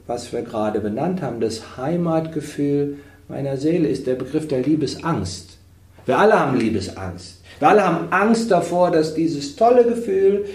was 0.06 0.32
wir 0.32 0.42
gerade 0.42 0.80
benannt 0.80 1.20
haben, 1.22 1.40
das 1.40 1.76
Heimatgefühl 1.76 2.98
meiner 3.28 3.56
Seele, 3.58 3.88
ist 3.88 4.06
der 4.06 4.14
Begriff 4.14 4.48
der 4.48 4.62
Liebesangst. 4.62 5.58
Wir 6.06 6.18
alle 6.18 6.38
haben 6.38 6.58
Liebesangst. 6.58 7.42
Wir 7.58 7.68
alle 7.68 7.84
haben 7.84 8.10
Angst 8.10 8.50
davor, 8.50 8.90
dass 8.90 9.14
dieses 9.14 9.56
tolle 9.56 9.84
Gefühl, 9.84 10.46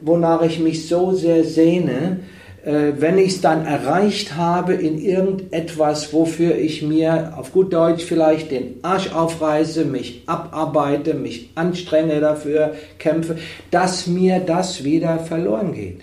wonach 0.00 0.42
ich 0.42 0.58
mich 0.58 0.88
so 0.88 1.12
sehr 1.12 1.44
sehne, 1.44 2.20
äh, 2.64 2.92
wenn 2.98 3.18
ich 3.18 3.34
es 3.34 3.40
dann 3.40 3.64
erreicht 3.64 4.36
habe 4.36 4.74
in 4.74 4.98
irgendetwas, 4.98 6.12
wofür 6.12 6.56
ich 6.56 6.82
mir 6.82 7.34
auf 7.36 7.52
gut 7.52 7.72
Deutsch 7.72 8.04
vielleicht 8.04 8.50
den 8.50 8.76
Arsch 8.82 9.12
aufreiße, 9.12 9.84
mich 9.84 10.24
abarbeite, 10.26 11.14
mich 11.14 11.50
anstrenge 11.54 12.20
dafür, 12.20 12.74
kämpfe, 12.98 13.38
dass 13.70 14.06
mir 14.06 14.40
das 14.40 14.84
wieder 14.84 15.18
verloren 15.18 15.72
geht. 15.72 16.02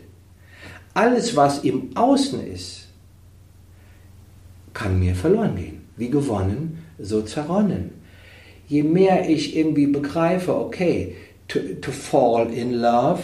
Alles, 0.93 1.35
was 1.35 1.59
im 1.59 1.89
Außen 1.95 2.45
ist, 2.47 2.87
kann 4.73 4.99
mir 4.99 5.13
verloren 5.13 5.55
gehen. 5.55 5.81
Wie 5.97 6.09
gewonnen, 6.09 6.83
so 6.99 7.21
zerronnen. 7.21 7.91
Je 8.67 8.83
mehr 8.83 9.29
ich 9.29 9.55
irgendwie 9.55 9.87
begreife, 9.87 10.55
okay, 10.55 11.15
to, 11.47 11.59
to 11.81 11.91
fall 11.91 12.51
in 12.51 12.73
love, 12.73 13.21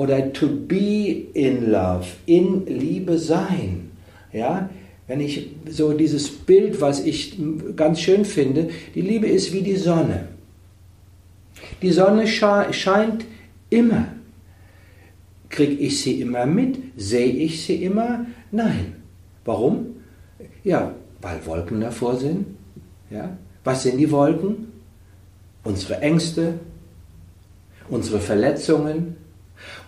oder 0.00 0.32
to 0.32 0.46
be 0.46 1.26
in 1.34 1.70
love, 1.70 2.06
in 2.24 2.64
Liebe 2.64 3.18
sein. 3.18 3.90
Ja, 4.32 4.70
wenn 5.06 5.20
ich 5.20 5.50
so 5.68 5.92
dieses 5.92 6.30
Bild, 6.30 6.80
was 6.80 7.04
ich 7.04 7.38
ganz 7.76 8.00
schön 8.00 8.24
finde, 8.24 8.70
die 8.94 9.02
Liebe 9.02 9.26
ist 9.26 9.52
wie 9.52 9.60
die 9.60 9.76
Sonne. 9.76 10.28
Die 11.82 11.92
Sonne 11.92 12.26
scheint 12.26 13.26
immer. 13.68 14.06
Kriege 15.50 15.74
ich 15.74 16.00
sie 16.00 16.22
immer 16.22 16.46
mit? 16.46 16.78
Sehe 16.96 17.32
ich 17.32 17.62
sie 17.62 17.84
immer? 17.84 18.24
Nein. 18.50 18.94
Warum? 19.44 19.96
Ja, 20.64 20.94
weil 21.20 21.44
Wolken 21.44 21.82
davor 21.82 22.16
sind. 22.16 22.46
Ja? 23.10 23.36
Was 23.64 23.82
sind 23.82 23.98
die 23.98 24.10
Wolken? 24.10 24.72
Unsere 25.62 26.00
Ängste, 26.00 26.54
unsere 27.90 28.18
Verletzungen, 28.18 29.19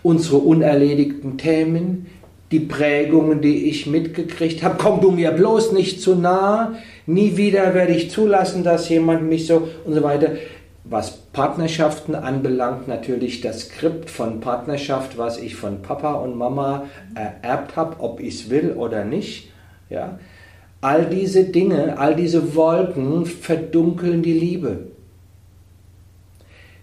unsere 0.01 0.37
unerledigten 0.37 1.37
Themen, 1.37 2.07
die 2.51 2.59
Prägungen, 2.59 3.41
die 3.41 3.69
ich 3.69 3.87
mitgekriegt 3.87 4.61
habe. 4.61 4.75
Komm 4.77 5.01
du 5.01 5.09
mir 5.09 5.31
bloß 5.31 5.71
nicht 5.71 6.01
zu 6.01 6.15
nah, 6.15 6.75
nie 7.07 7.35
wieder 7.35 7.73
werde 7.73 7.93
ich 7.93 8.11
zulassen, 8.11 8.63
dass 8.63 8.89
jemand 8.89 9.27
mich 9.27 9.47
so 9.47 9.67
und 9.85 9.93
so 9.95 10.03
weiter. 10.03 10.33
Was 10.83 11.17
Partnerschaften 11.17 12.13
anbelangt, 12.13 12.87
natürlich 12.87 13.41
das 13.41 13.61
Skript 13.61 14.09
von 14.09 14.39
Partnerschaft, 14.41 15.17
was 15.17 15.39
ich 15.39 15.55
von 15.55 15.81
Papa 15.81 16.13
und 16.13 16.37
Mama 16.37 16.85
ererbt 17.15 17.75
habe, 17.75 17.95
ob 17.99 18.19
ich 18.19 18.35
es 18.35 18.49
will 18.49 18.73
oder 18.73 19.03
nicht. 19.03 19.49
Ja. 19.89 20.19
All 20.81 21.05
diese 21.05 21.45
Dinge, 21.45 21.97
all 21.97 22.15
diese 22.15 22.53
Wolken 22.55 23.25
verdunkeln 23.25 24.21
die 24.21 24.33
Liebe. 24.33 24.87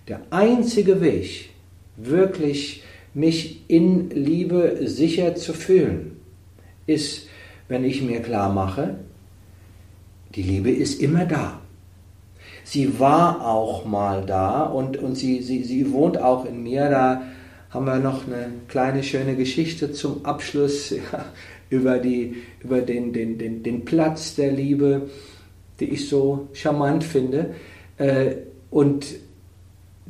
Der 0.09 0.20
einzige 0.30 1.01
Weg, 1.01 1.49
wirklich 1.97 2.82
mich 3.14 3.64
in 3.68 4.11
Liebe 4.11 4.80
sicher 4.84 5.34
zu 5.34 5.53
fühlen, 5.53 6.16
ist, 6.86 7.28
wenn 7.68 7.84
ich 7.84 8.03
mir 8.03 8.20
klar 8.20 8.53
mache, 8.53 8.97
die 10.34 10.43
Liebe 10.43 10.70
ist 10.70 11.01
immer 11.01 11.24
da. 11.24 11.61
Sie 12.64 13.01
war 13.01 13.47
auch 13.47 13.84
mal 13.84 14.24
da 14.24 14.62
und, 14.62 14.97
und 14.97 15.16
sie, 15.16 15.43
sie, 15.43 15.64
sie 15.64 15.93
wohnt 15.93 16.18
auch 16.18 16.45
in 16.45 16.62
mir. 16.62 16.88
Da 16.88 17.22
haben 17.70 17.86
wir 17.86 17.99
noch 17.99 18.26
eine 18.26 18.53
kleine 18.68 19.03
schöne 19.03 19.34
Geschichte 19.36 19.93
zum 19.93 20.24
Abschluss. 20.24 20.95
Ja, 21.12 21.24
über, 21.70 21.99
die, 21.99 22.36
über 22.62 22.80
den, 22.80 23.12
den, 23.12 23.38
den, 23.38 23.62
den 23.62 23.84
Platz 23.84 24.34
der 24.34 24.53
Liebe, 24.53 25.09
die 25.78 25.86
ich 25.86 26.09
so 26.09 26.49
charmant 26.53 27.05
finde. 27.05 27.55
Äh, 27.97 28.32
und 28.70 29.07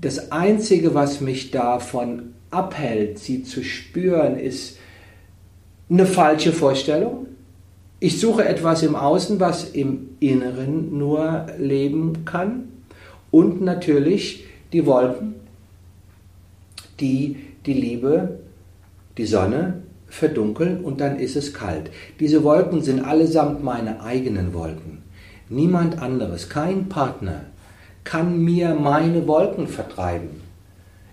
das 0.00 0.32
Einzige, 0.32 0.94
was 0.94 1.20
mich 1.20 1.50
davon 1.50 2.34
abhält, 2.50 3.18
sie 3.18 3.42
zu 3.42 3.62
spüren, 3.62 4.38
ist 4.38 4.78
eine 5.90 6.06
falsche 6.06 6.52
Vorstellung. 6.52 7.26
Ich 7.98 8.18
suche 8.18 8.44
etwas 8.44 8.82
im 8.82 8.96
Außen, 8.96 9.40
was 9.40 9.70
im 9.70 10.10
Inneren 10.20 10.96
nur 10.96 11.46
leben 11.58 12.24
kann. 12.24 12.68
Und 13.30 13.60
natürlich 13.60 14.44
die 14.72 14.86
Wolken, 14.86 15.34
die 16.98 17.36
die 17.66 17.74
Liebe, 17.74 18.40
die 19.18 19.26
Sonne 19.26 19.82
verdunkeln 20.08 20.82
und 20.82 21.00
dann 21.00 21.18
ist 21.18 21.36
es 21.36 21.52
kalt. 21.52 21.90
Diese 22.18 22.42
Wolken 22.42 22.82
sind 22.82 23.00
allesamt 23.00 23.62
meine 23.62 24.02
eigenen 24.02 24.54
Wolken. 24.54 25.02
Niemand 25.48 26.00
anderes, 26.00 26.48
kein 26.48 26.88
Partner 26.88 27.44
kann 28.04 28.42
mir 28.42 28.74
meine 28.74 29.26
Wolken 29.26 29.68
vertreiben. 29.68 30.40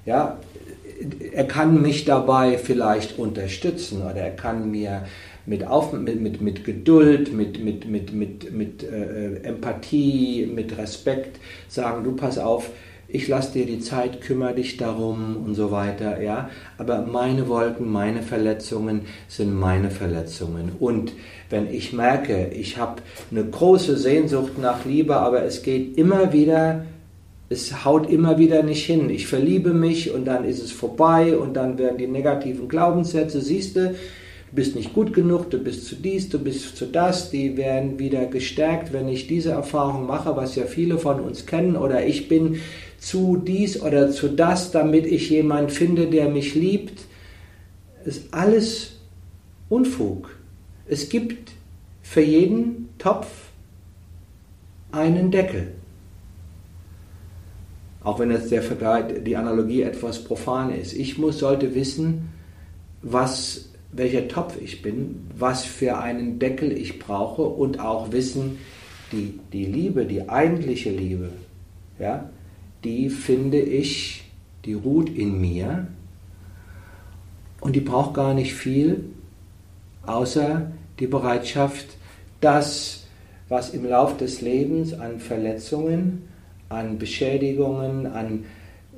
Ja, 0.06 0.40
er 1.34 1.46
kann 1.46 1.82
mich 1.82 2.06
dabei 2.06 2.58
vielleicht 2.58 3.20
unterstützen 3.20 4.02
oder 4.02 4.16
er 4.16 4.36
kann 4.36 4.72
mir 4.72 5.04
mit, 5.46 5.66
Auf, 5.66 5.94
mit, 5.94 6.22
mit, 6.22 6.42
mit 6.42 6.66
Geduld, 6.66 7.34
mit, 7.34 7.64
mit, 7.64 7.88
mit, 7.88 8.14
mit, 8.14 8.52
mit 8.52 8.84
äh, 8.84 9.38
Empathie, 9.44 10.46
mit 10.46 10.78
Respekt 10.78 11.40
sagen, 11.70 12.04
du 12.04 12.16
pass 12.16 12.38
auf, 12.38 12.70
ich 13.10 13.28
lasse 13.28 13.54
dir 13.54 13.66
die 13.66 13.80
Zeit, 13.80 14.22
kümmere 14.22 14.56
dich 14.56 14.78
darum 14.78 15.38
und 15.46 15.56
so 15.56 15.72
weiter, 15.72 16.22
ja. 16.22 16.50
Aber 16.78 17.02
meine 17.02 17.48
Wolken, 17.48 17.90
meine 17.92 18.22
Verletzungen 18.22 19.02
sind 19.28 19.54
meine 19.54 19.90
Verletzungen. 19.90 20.74
Und 20.80 21.14
wenn 21.50 21.70
ich 21.74 21.94
merke, 21.94 22.48
ich 22.48 22.78
habe 22.78 23.02
eine 23.32 23.46
große 23.46 23.98
Sehnsucht 23.98 24.58
nach 24.58 24.86
Liebe, 24.86 25.16
aber 25.16 25.44
es 25.44 25.64
geht 25.64 25.98
immer 25.98 26.34
wieder 26.34 26.86
es 27.50 27.86
haut 27.86 28.10
immer 28.10 28.38
wieder 28.38 28.64
nicht 28.64 28.86
hin. 28.86 29.10
Ich 29.10 29.28
verliebe 29.28 29.74
mich 29.74 30.12
und 30.12 30.26
dann 30.26 30.44
ist 30.44 30.62
es 30.62 30.72
vorbei 30.72 31.38
und 31.38 31.54
dann 31.54 31.78
werden 31.78 31.98
die 31.98 32.08
negativen 32.08 32.68
Glaubenssätze, 32.68 33.42
siehst 33.42 33.76
du, 33.76 33.92
du 33.92 33.96
bist 34.56 34.76
nicht 34.76 34.94
gut 34.94 35.14
genug, 35.14 35.50
du 35.50 35.58
bist 35.58 35.86
zu 35.88 35.96
dies, 35.96 36.30
du 36.30 36.40
bist 36.40 36.76
zu 36.76 36.86
das, 36.86 37.30
die 37.30 37.56
werden 37.56 38.00
wieder 38.00 38.26
gestärkt, 38.26 38.92
wenn 38.92 39.08
ich 39.08 39.28
diese 39.28 39.52
Erfahrung 39.52 40.08
mache, 40.08 40.36
was 40.36 40.56
ja 40.56 40.66
viele 40.66 40.98
von 40.98 41.22
uns 41.22 41.46
kennen, 41.46 41.78
oder 41.78 42.06
ich 42.06 42.28
bin 42.28 42.60
zu 43.08 43.38
dies 43.38 43.82
oder 43.82 44.12
zu 44.12 44.28
das, 44.28 44.72
damit 44.72 45.06
ich 45.06 45.30
jemand 45.30 45.72
finde, 45.72 46.08
der 46.08 46.28
mich 46.28 46.56
liebt, 46.56 47.06
ist 48.04 48.34
alles 48.34 48.98
Unfug. 49.70 50.38
Es 50.88 51.08
gibt 51.08 51.54
für 52.02 52.22
jeden 52.22 52.90
Topf 52.98 53.28
einen 54.92 55.32
Deckel. 55.32 55.72
Auch 58.04 58.20
wenn 58.20 58.30
jetzt 58.30 58.52
der 58.52 58.62
Vergleich, 58.62 59.24
die 59.26 59.38
Analogie 59.38 59.84
etwas 59.84 60.26
profan 60.26 60.74
ist. 60.74 60.92
Ich 60.92 61.18
muss, 61.18 61.40
sollte 61.40 61.76
wissen, 61.76 62.30
was 63.02 63.70
welcher 63.94 64.28
Topf 64.28 64.60
ich 64.62 64.82
bin, 64.82 65.28
was 65.38 65.64
für 65.64 65.98
einen 65.98 66.40
Deckel 66.40 66.74
ich 66.74 67.00
brauche 67.00 67.44
und 67.44 67.80
auch 67.80 68.12
wissen, 68.12 68.58
die, 69.14 69.40
die 69.54 69.66
Liebe, 69.66 70.06
die 70.06 70.28
eigentliche 70.28 70.90
Liebe, 70.90 71.30
ja, 72.00 72.30
die 72.84 73.10
finde 73.10 73.60
ich, 73.60 74.24
die 74.66 74.74
ruht 74.74 75.10
in 75.10 75.40
mir 75.40 75.88
und 77.62 77.76
die 77.76 77.82
braucht 77.82 78.14
gar 78.14 78.34
nicht 78.34 78.54
viel, 78.54 79.06
außer 80.06 80.72
die 81.00 81.08
Bereitschaft, 81.08 81.88
das, 82.42 83.06
was 83.50 83.72
im 83.72 83.86
Lauf 83.86 84.18
des 84.18 84.42
Lebens 84.42 84.94
an 84.94 85.20
Verletzungen, 85.20 86.28
an 86.70 86.98
Beschädigungen, 86.98 88.08
an 88.08 88.46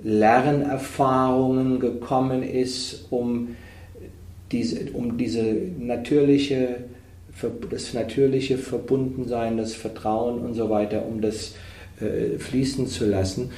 Lernerfahrungen 0.02 1.80
gekommen 1.80 2.44
ist, 2.44 3.08
um 3.10 3.56
diese, 4.52 4.92
um 4.92 5.18
diese 5.18 5.44
natürliche, 5.78 6.84
das 7.70 7.94
natürliche 7.94 8.58
Verbundensein, 8.58 9.58
das 9.58 9.74
Vertrauen 9.74 10.40
und 10.40 10.54
so 10.56 10.70
weiter, 10.70 11.06
um 11.06 11.22
das 11.22 11.54
fließen 12.38 12.88
zu 12.88 13.06
lassen, 13.06 13.52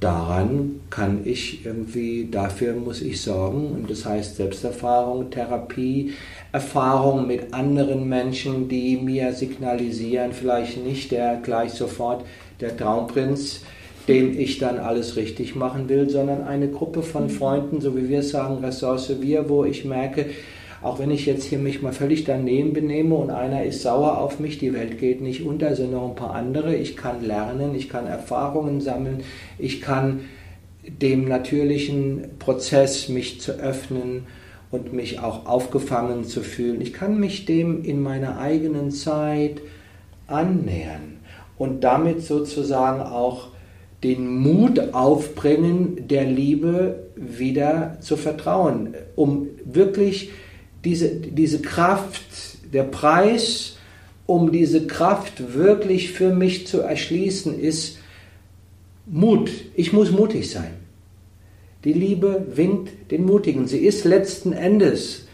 daran 0.00 0.80
kann 0.90 1.22
ich 1.24 1.64
irgendwie, 1.64 2.28
dafür 2.30 2.74
muss 2.74 3.02
ich 3.02 3.20
sorgen. 3.20 3.72
Und 3.72 3.90
das 3.90 4.04
heißt 4.04 4.36
Selbsterfahrung, 4.36 5.30
Therapie, 5.30 6.12
Erfahrung 6.52 7.26
mit 7.26 7.52
anderen 7.52 8.08
Menschen, 8.08 8.68
die 8.68 8.96
mir 8.96 9.32
signalisieren, 9.32 10.32
vielleicht 10.32 10.84
nicht 10.84 11.10
der 11.10 11.36
gleich 11.36 11.72
sofort 11.72 12.24
der 12.60 12.76
Traumprinz, 12.76 13.62
dem 14.06 14.38
ich 14.38 14.58
dann 14.58 14.78
alles 14.78 15.16
richtig 15.16 15.54
machen 15.54 15.88
will, 15.88 16.08
sondern 16.08 16.42
eine 16.44 16.68
Gruppe 16.68 17.02
von. 17.02 17.28
Freunden, 17.28 17.80
so 17.80 17.96
wie 17.96 18.08
wir 18.08 18.22
sagen, 18.22 18.64
Ressource 18.64 19.12
wir, 19.20 19.48
wo 19.48 19.64
ich 19.64 19.84
merke, 19.84 20.26
auch 20.80 20.98
wenn 20.98 21.10
ich 21.10 21.26
jetzt 21.26 21.44
hier 21.44 21.58
mich 21.58 21.82
mal 21.82 21.92
völlig 21.92 22.24
daneben 22.24 22.72
benehme 22.72 23.16
und 23.16 23.30
einer 23.30 23.64
ist 23.64 23.82
sauer 23.82 24.18
auf 24.18 24.38
mich, 24.38 24.58
die 24.58 24.72
Welt 24.72 24.98
geht 24.98 25.20
nicht 25.20 25.44
unter, 25.44 25.74
sind 25.74 25.92
noch 25.92 26.08
ein 26.08 26.14
paar 26.14 26.34
andere. 26.34 26.74
Ich 26.76 26.96
kann 26.96 27.24
lernen, 27.24 27.74
ich 27.74 27.88
kann 27.88 28.06
Erfahrungen 28.06 28.80
sammeln, 28.80 29.22
ich 29.58 29.80
kann 29.80 30.20
dem 30.86 31.26
natürlichen 31.26 32.22
Prozess, 32.38 33.08
mich 33.08 33.40
zu 33.40 33.52
öffnen 33.52 34.26
und 34.70 34.92
mich 34.92 35.18
auch 35.18 35.46
aufgefangen 35.46 36.24
zu 36.24 36.42
fühlen. 36.42 36.80
Ich 36.80 36.92
kann 36.92 37.18
mich 37.18 37.44
dem 37.44 37.84
in 37.84 38.00
meiner 38.00 38.38
eigenen 38.38 38.90
Zeit 38.90 39.60
annähern 40.26 41.18
und 41.56 41.82
damit 41.82 42.22
sozusagen 42.22 43.00
auch 43.00 43.48
den 44.04 44.28
Mut 44.28 44.94
aufbringen, 44.94 46.06
der 46.08 46.24
Liebe 46.24 47.08
wieder 47.16 47.96
zu 48.00 48.16
vertrauen, 48.16 48.94
um 49.16 49.48
wirklich 49.64 50.30
diese, 50.88 51.10
diese 51.10 51.60
Kraft, 51.60 52.22
der 52.72 52.84
Preis, 52.84 53.76
um 54.24 54.52
diese 54.52 54.86
Kraft 54.86 55.54
wirklich 55.54 56.12
für 56.12 56.32
mich 56.32 56.66
zu 56.66 56.80
erschließen, 56.80 57.60
ist 57.60 57.98
Mut. 59.04 59.50
Ich 59.74 59.92
muss 59.92 60.10
mutig 60.10 60.50
sein. 60.50 60.72
Die 61.84 61.92
Liebe 61.92 62.46
winkt 62.54 63.10
den 63.10 63.26
Mutigen. 63.26 63.66
Sie 63.66 63.78
ist 63.78 64.06
letzten 64.06 64.54
Endes 64.54 65.26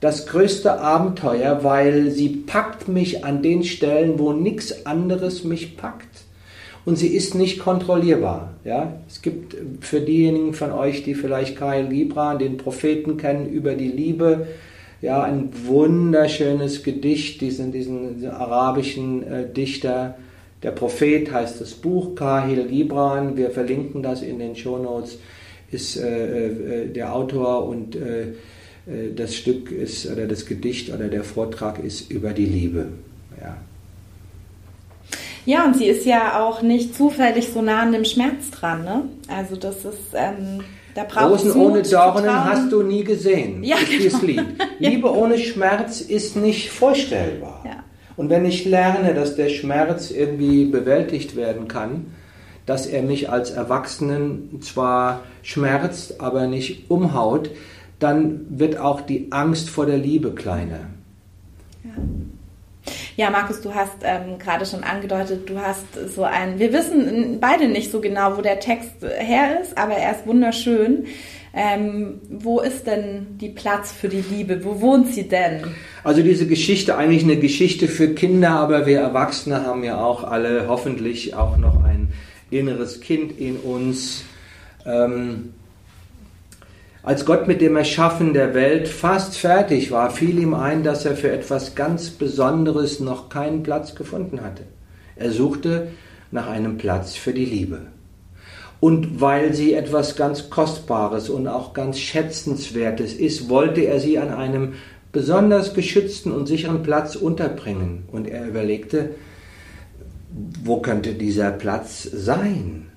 das 0.00 0.26
größte 0.26 0.78
Abenteuer, 0.78 1.64
weil 1.64 2.10
sie 2.10 2.28
packt 2.28 2.86
mich 2.86 3.24
an 3.24 3.42
den 3.42 3.64
Stellen, 3.64 4.18
wo 4.18 4.34
nichts 4.34 4.84
anderes 4.84 5.42
mich 5.42 5.78
packt 5.78 6.28
und 6.88 6.96
sie 6.96 7.08
ist 7.08 7.34
nicht 7.34 7.58
kontrollierbar. 7.58 8.54
Ja? 8.64 8.94
Es 9.06 9.20
gibt 9.20 9.54
für 9.80 10.00
diejenigen 10.00 10.54
von 10.54 10.72
euch, 10.72 11.02
die 11.02 11.14
vielleicht 11.14 11.54
Kyle 11.54 11.86
Gibran, 11.86 12.38
den 12.38 12.56
Propheten 12.56 13.18
kennen, 13.18 13.46
über 13.46 13.74
die 13.74 13.88
Liebe, 13.88 14.46
ja, 15.00 15.22
ein 15.22 15.50
wunderschönes 15.66 16.82
Gedicht, 16.82 17.40
diesen, 17.40 17.72
diesen, 17.72 18.16
diesen 18.16 18.30
arabischen 18.30 19.22
äh, 19.22 19.48
Dichter, 19.48 20.16
der 20.62 20.72
Prophet 20.72 21.30
heißt 21.30 21.60
das 21.60 21.74
Buch, 21.74 22.16
Kahil 22.16 22.66
Gibran, 22.66 23.36
wir 23.36 23.50
verlinken 23.50 24.02
das 24.02 24.22
in 24.22 24.40
den 24.40 24.56
Shownotes, 24.56 25.18
ist 25.70 25.96
äh, 25.96 26.48
äh, 26.48 26.88
der 26.88 27.14
Autor 27.14 27.66
und 27.66 27.94
äh, 27.94 28.22
äh, 28.22 29.14
das 29.14 29.36
Stück 29.36 29.70
ist, 29.70 30.10
oder 30.10 30.26
das 30.26 30.46
Gedicht 30.46 30.92
oder 30.92 31.08
der 31.08 31.22
Vortrag 31.22 31.78
ist 31.78 32.10
über 32.10 32.32
die 32.32 32.46
Liebe. 32.46 32.88
Ja. 33.40 33.56
Ja, 35.46 35.64
und 35.64 35.76
sie 35.76 35.86
ist 35.86 36.04
ja 36.04 36.42
auch 36.44 36.60
nicht 36.60 36.94
zufällig 36.94 37.48
so 37.48 37.62
nah 37.62 37.80
an 37.80 37.92
dem 37.92 38.04
Schmerz 38.04 38.50
dran. 38.50 38.84
Ne? 38.84 39.04
Also 39.28 39.56
das 39.56 39.76
ist, 39.76 40.12
ähm, 40.14 40.60
da 41.04 41.26
Rosen 41.26 41.52
ohne 41.52 41.82
Dornen 41.82 42.44
hast 42.44 42.72
du 42.72 42.82
nie 42.82 43.04
gesehen. 43.04 43.62
Ja, 43.62 43.76
genau. 43.76 44.18
Lied. 44.22 44.44
Liebe 44.78 45.12
ohne 45.12 45.38
Schmerz 45.38 46.00
ist 46.00 46.36
nicht 46.36 46.70
vorstellbar. 46.70 47.62
Ja. 47.64 47.84
Und 48.16 48.30
wenn 48.30 48.44
ich 48.44 48.64
lerne, 48.64 49.14
dass 49.14 49.36
der 49.36 49.48
Schmerz 49.48 50.10
irgendwie 50.10 50.64
bewältigt 50.64 51.36
werden 51.36 51.68
kann, 51.68 52.06
dass 52.66 52.86
er 52.86 53.02
mich 53.02 53.30
als 53.30 53.50
Erwachsenen 53.50 54.60
zwar 54.60 55.22
schmerzt, 55.42 56.20
aber 56.20 56.46
nicht 56.46 56.90
umhaut, 56.90 57.50
dann 57.98 58.46
wird 58.50 58.78
auch 58.78 59.00
die 59.00 59.32
Angst 59.32 59.70
vor 59.70 59.86
der 59.86 59.98
Liebe 59.98 60.32
kleiner. 60.32 60.80
Ja. 61.84 61.90
Ja, 63.18 63.30
Markus, 63.30 63.60
du 63.60 63.74
hast 63.74 63.96
ähm, 64.04 64.38
gerade 64.38 64.64
schon 64.64 64.84
angedeutet, 64.84 65.50
du 65.50 65.58
hast 65.58 65.86
so 66.14 66.22
ein, 66.22 66.60
wir 66.60 66.72
wissen 66.72 67.38
beide 67.40 67.66
nicht 67.66 67.90
so 67.90 68.00
genau, 68.00 68.36
wo 68.36 68.42
der 68.42 68.60
Text 68.60 68.92
her 69.02 69.60
ist, 69.60 69.76
aber 69.76 69.94
er 69.94 70.12
ist 70.12 70.24
wunderschön. 70.24 71.06
Ähm, 71.52 72.20
wo 72.30 72.60
ist 72.60 72.86
denn 72.86 73.36
die 73.40 73.48
Platz 73.48 73.90
für 73.90 74.08
die 74.08 74.22
Liebe? 74.30 74.64
Wo 74.64 74.80
wohnt 74.80 75.08
sie 75.12 75.28
denn? 75.28 75.64
Also 76.04 76.22
diese 76.22 76.46
Geschichte, 76.46 76.96
eigentlich 76.96 77.24
eine 77.24 77.38
Geschichte 77.38 77.88
für 77.88 78.14
Kinder, 78.14 78.50
aber 78.50 78.86
wir 78.86 79.00
Erwachsene 79.00 79.66
haben 79.66 79.82
ja 79.82 80.00
auch 80.00 80.22
alle 80.22 80.68
hoffentlich 80.68 81.34
auch 81.34 81.56
noch 81.56 81.82
ein 81.82 82.12
inneres 82.50 83.00
Kind 83.00 83.36
in 83.40 83.56
uns. 83.56 84.22
Ähm, 84.86 85.54
Als 87.02 87.24
Gott 87.24 87.46
mit 87.46 87.60
dem 87.60 87.76
Erschaffen 87.76 88.34
der 88.34 88.54
Welt 88.54 88.88
fast 88.88 89.38
fertig 89.38 89.90
war, 89.90 90.10
fiel 90.10 90.38
ihm 90.38 90.52
ein, 90.52 90.82
dass 90.82 91.04
er 91.04 91.16
für 91.16 91.30
etwas 91.30 91.74
ganz 91.74 92.10
Besonderes 92.10 92.98
noch 92.98 93.28
keinen 93.28 93.62
Platz 93.62 93.94
gefunden 93.94 94.40
hatte. 94.42 94.64
Er 95.16 95.30
suchte 95.30 95.88
nach 96.30 96.48
einem 96.48 96.76
Platz 96.76 97.14
für 97.14 97.32
die 97.32 97.44
Liebe. 97.44 97.82
Und 98.80 99.20
weil 99.20 99.54
sie 99.54 99.74
etwas 99.74 100.16
ganz 100.16 100.50
Kostbares 100.50 101.28
und 101.30 101.48
auch 101.48 101.72
ganz 101.72 101.98
Schätzenswertes 101.98 103.12
ist, 103.12 103.48
wollte 103.48 103.82
er 103.82 104.00
sie 104.00 104.18
an 104.18 104.30
einem 104.30 104.74
besonders 105.10 105.74
geschützten 105.74 106.32
und 106.32 106.46
sicheren 106.46 106.82
Platz 106.82 107.16
unterbringen. 107.16 108.04
Und 108.12 108.28
er 108.28 108.46
überlegte, 108.46 109.10
wo 110.62 110.80
könnte 110.80 111.14
dieser 111.14 111.50
Platz 111.50 112.08
sein? 112.12 112.87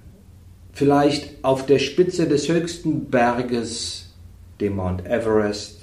Vielleicht 0.74 1.44
auf 1.44 1.66
der 1.66 1.80
Spitze 1.80 2.28
des 2.28 2.48
höchsten 2.48 3.06
Berges, 3.06 4.14
dem 4.60 4.78
Mount 4.78 5.06
Everest, 5.06 5.82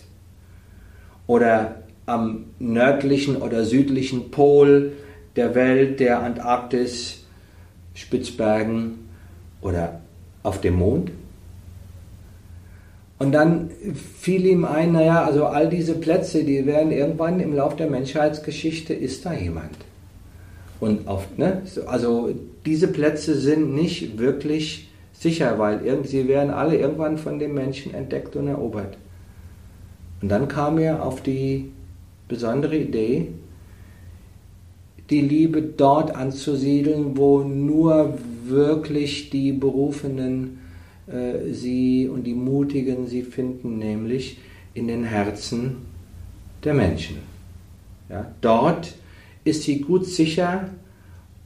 oder 1.27 1.83
am 2.07 2.47
nördlichen 2.59 3.37
oder 3.37 3.65
südlichen 3.65 4.31
Pol 4.31 4.93
der 5.37 5.55
Welt, 5.55 6.01
der 6.01 6.23
Antarktis, 6.23 7.25
Spitzbergen 7.95 9.09
oder 9.61 10.01
auf 10.43 10.61
dem 10.61 10.77
Mond. 10.77 11.11
Und 13.19 13.33
dann 13.33 13.71
fiel 14.21 14.47
ihm 14.47 14.65
ein, 14.65 14.93
naja, 14.93 15.25
also 15.25 15.47
all 15.47 15.69
diese 15.69 15.95
Plätze, 15.95 16.45
die 16.45 16.65
werden 16.67 16.93
irgendwann 16.93 17.41
im 17.41 17.55
Laufe 17.55 17.77
der 17.77 17.91
Menschheitsgeschichte, 17.91 18.95
ist 18.95 19.27
da 19.27 19.33
jemand. 19.33 19.77
Und 20.81 21.09
auf, 21.09 21.27
ne, 21.37 21.63
also 21.87 22.33
diese 22.67 22.89
Plätze 22.89 23.35
sind 23.35 23.75
nicht 23.75 24.19
wirklich 24.19 24.89
sicher, 25.13 25.59
weil 25.59 26.05
sie 26.05 26.29
werden 26.29 26.51
alle 26.51 26.77
irgendwann 26.77 27.19
von 27.19 27.39
dem 27.39 27.55
Menschen 27.55 27.95
entdeckt 27.95 28.37
und 28.37 28.49
erobert. 28.49 28.97
Und 30.21 30.29
dann 30.29 30.49
kam 30.49 30.79
er 30.79 31.05
auf 31.05 31.23
die 31.23 31.71
besondere 32.29 32.77
Idee, 32.77 33.29
die 35.11 35.21
Liebe 35.21 35.63
dort 35.63 36.15
anzusiedeln, 36.15 37.17
wo 37.17 37.41
nur 37.41 38.19
wirklich 38.45 39.31
die 39.31 39.53
Berufenen 39.53 40.59
äh, 41.07 41.53
sie 41.53 42.09
und 42.09 42.25
die 42.25 42.35
Mutigen 42.35 43.07
sie 43.07 43.23
finden, 43.23 43.79
nämlich 43.79 44.39
in 44.75 44.89
den 44.89 45.05
Herzen 45.05 45.77
der 46.63 46.75
Menschen. 46.75 47.19
Ja, 48.11 48.31
dort 48.41 48.95
ist 49.45 49.63
sie 49.63 49.81
gut 49.81 50.05
sicher 50.07 50.69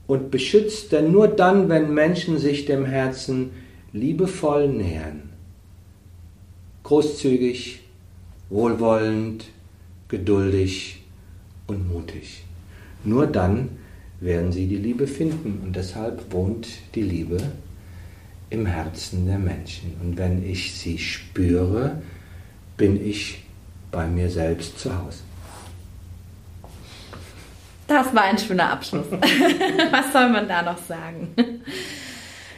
und 0.07 0.31
beschützt, 0.31 0.93
denn 0.93 1.13
nur 1.13 1.29
dann, 1.29 1.69
wenn 1.69 1.95
Menschen 1.95 2.39
sich 2.39 2.65
dem 2.65 2.85
Herzen 2.85 3.51
liebevoll 3.93 4.69
nähern, 4.69 5.31
großzügig, 6.83 7.81
wohlwollend, 8.51 9.47
geduldig 10.09 11.03
und 11.67 11.91
mutig, 11.93 12.45
nur 13.05 13.27
dann 13.27 13.71
werden 14.23 14.53
sie 14.53 14.67
die 14.67 14.77
Liebe 14.77 15.07
finden. 15.07 15.61
Und 15.65 15.75
deshalb 15.75 16.33
wohnt 16.33 16.69
die 16.95 17.03
Liebe 17.03 17.39
im 18.51 18.67
Herzen 18.67 19.27
der 19.27 19.39
Menschen. 19.39 19.95
Und 20.03 20.17
wenn 20.17 20.49
ich 20.49 20.75
sie 20.75 20.99
spüre, 20.99 22.03
bin 22.77 23.05
ich 23.05 23.45
bei 23.91 24.07
mir 24.07 24.31
selbst 24.31 24.79
zu 24.79 24.97
Hause. 24.97 25.19
Das 27.87 28.15
war 28.15 28.23
ein 28.25 28.39
schöner 28.39 28.71
Abschluss. 28.71 29.07
Was 29.91 30.13
soll 30.13 30.31
man 30.31 30.49
da 30.49 30.63
noch 30.63 30.79
sagen? 30.79 31.35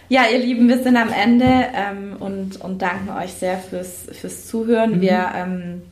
Ja, 0.09 0.25
ihr 0.31 0.39
Lieben, 0.39 0.69
wir 0.69 0.83
sind 0.83 0.97
am 0.97 1.11
Ende 1.11 1.47
ähm, 1.47 2.17
und, 2.21 2.61
und 2.61 2.83
danken 2.83 3.11
euch 3.11 3.33
sehr 3.33 3.59
fürs, 3.59 4.07
fürs 4.13 4.47
Zuhören. 4.47 4.97
Mhm. 4.97 5.01
Wir 5.01 5.33
ähm, 5.35 5.83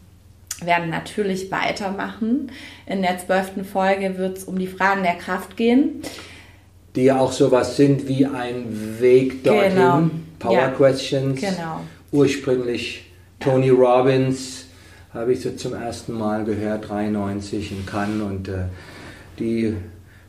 werden 0.64 0.90
natürlich 0.90 1.50
weitermachen. 1.50 2.52
In 2.86 3.02
der 3.02 3.18
zwölften 3.18 3.64
Folge 3.64 4.18
wird 4.18 4.38
es 4.38 4.44
um 4.44 4.58
die 4.58 4.66
Fragen 4.66 5.02
der 5.02 5.14
Kraft 5.14 5.56
gehen. 5.56 6.02
Die 6.94 7.04
ja 7.04 7.18
auch 7.18 7.32
sowas 7.32 7.76
sind 7.76 8.06
wie 8.06 8.26
ein 8.26 9.00
Weg 9.00 9.44
dorthin. 9.44 9.74
Genau. 9.74 10.10
Power 10.38 10.58
ja. 10.58 10.68
Questions. 10.68 11.40
Genau. 11.40 11.80
Ursprünglich 12.10 13.10
Tony 13.40 13.68
ja. 13.68 13.72
Robbins 13.72 14.66
habe 15.14 15.32
ich 15.32 15.40
so 15.40 15.50
zum 15.52 15.74
ersten 15.74 16.12
Mal 16.12 16.44
gehört, 16.44 16.88
93 16.88 17.72
in 17.72 17.86
Cannes 17.86 18.22
und 18.22 18.48
äh, 18.48 18.64
die 19.38 19.76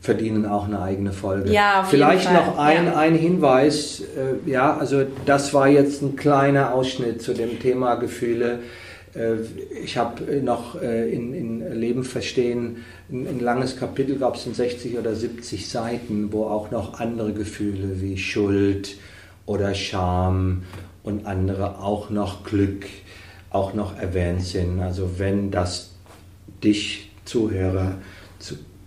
verdienen 0.03 0.45
auch 0.45 0.65
eine 0.65 0.81
eigene 0.81 1.13
Folge. 1.13 1.51
Ja, 1.51 1.87
Vielleicht 1.89 2.31
noch 2.31 2.57
ein, 2.57 2.87
ja. 2.87 2.97
ein 2.97 3.15
Hinweis, 3.15 4.01
äh, 4.01 4.49
ja, 4.49 4.75
also 4.75 5.03
das 5.25 5.53
war 5.53 5.69
jetzt 5.69 6.01
ein 6.01 6.17
kleiner 6.17 6.73
Ausschnitt 6.73 7.21
zu 7.21 7.33
dem 7.33 7.57
Thema 7.59 7.95
Gefühle. 7.95 8.59
Äh, 9.15 9.35
ich 9.81 9.97
habe 9.97 10.41
noch 10.41 10.81
äh, 10.81 11.09
in, 11.09 11.33
in, 11.33 11.73
Leben 11.79 12.03
verstehen 12.03 12.83
ein, 13.09 13.27
ein 13.27 13.39
langes 13.39 13.77
Kapitel, 13.77 14.17
gab 14.17 14.35
es 14.35 14.45
in 14.45 14.53
60 14.53 14.97
oder 14.97 15.15
70 15.15 15.69
Seiten, 15.69 16.33
wo 16.33 16.47
auch 16.47 16.69
noch 16.69 16.99
andere 16.99 17.31
Gefühle 17.31 18.01
wie 18.01 18.17
Schuld 18.17 18.97
oder 19.45 19.73
Scham 19.73 20.63
und 21.03 21.25
andere 21.25 21.79
auch 21.79 22.09
noch 22.09 22.43
Glück 22.43 22.87
auch 23.51 23.73
noch 23.73 23.97
erwähnt 23.97 24.41
sind. 24.41 24.81
Also 24.81 25.11
wenn 25.17 25.49
das 25.49 25.91
dich 26.61 27.11
Zuhörer, 27.23 27.95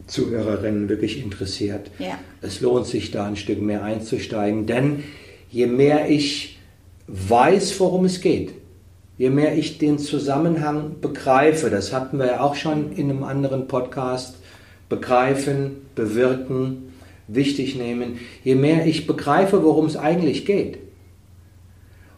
Zuhörerinnen 0.07 0.89
wirklich 0.89 1.23
interessiert, 1.23 1.91
ja. 1.99 2.19
es 2.41 2.61
lohnt 2.61 2.87
sich 2.87 3.11
da 3.11 3.27
ein 3.27 3.37
Stück 3.37 3.61
mehr 3.61 3.83
einzusteigen, 3.83 4.67
denn 4.67 5.03
je 5.51 5.67
mehr 5.67 6.09
ich 6.09 6.59
weiß, 7.09 7.79
worum 7.81 8.05
es 8.05 8.21
geht, 8.21 8.53
je 9.19 9.31
mehr 9.31 9.57
ich 9.57 9.79
den 9.79 9.99
Zusammenhang 9.99 10.97
begreife, 11.01 11.71
das 11.71 11.93
hatten 11.93 12.19
wir 12.19 12.27
ja 12.27 12.41
auch 12.41 12.55
schon 12.55 12.93
in 12.93 13.11
einem 13.11 13.25
anderen 13.25 13.67
Podcast, 13.67 14.37
begreifen, 14.89 15.79
bewirken, 15.95 16.93
wichtig 17.29 17.75
nehmen, 17.75 18.19
je 18.45 18.55
mehr 18.55 18.87
ich 18.87 19.07
begreife, 19.07 19.65
worum 19.65 19.87
es 19.87 19.97
eigentlich 19.97 20.47
geht, 20.47 20.79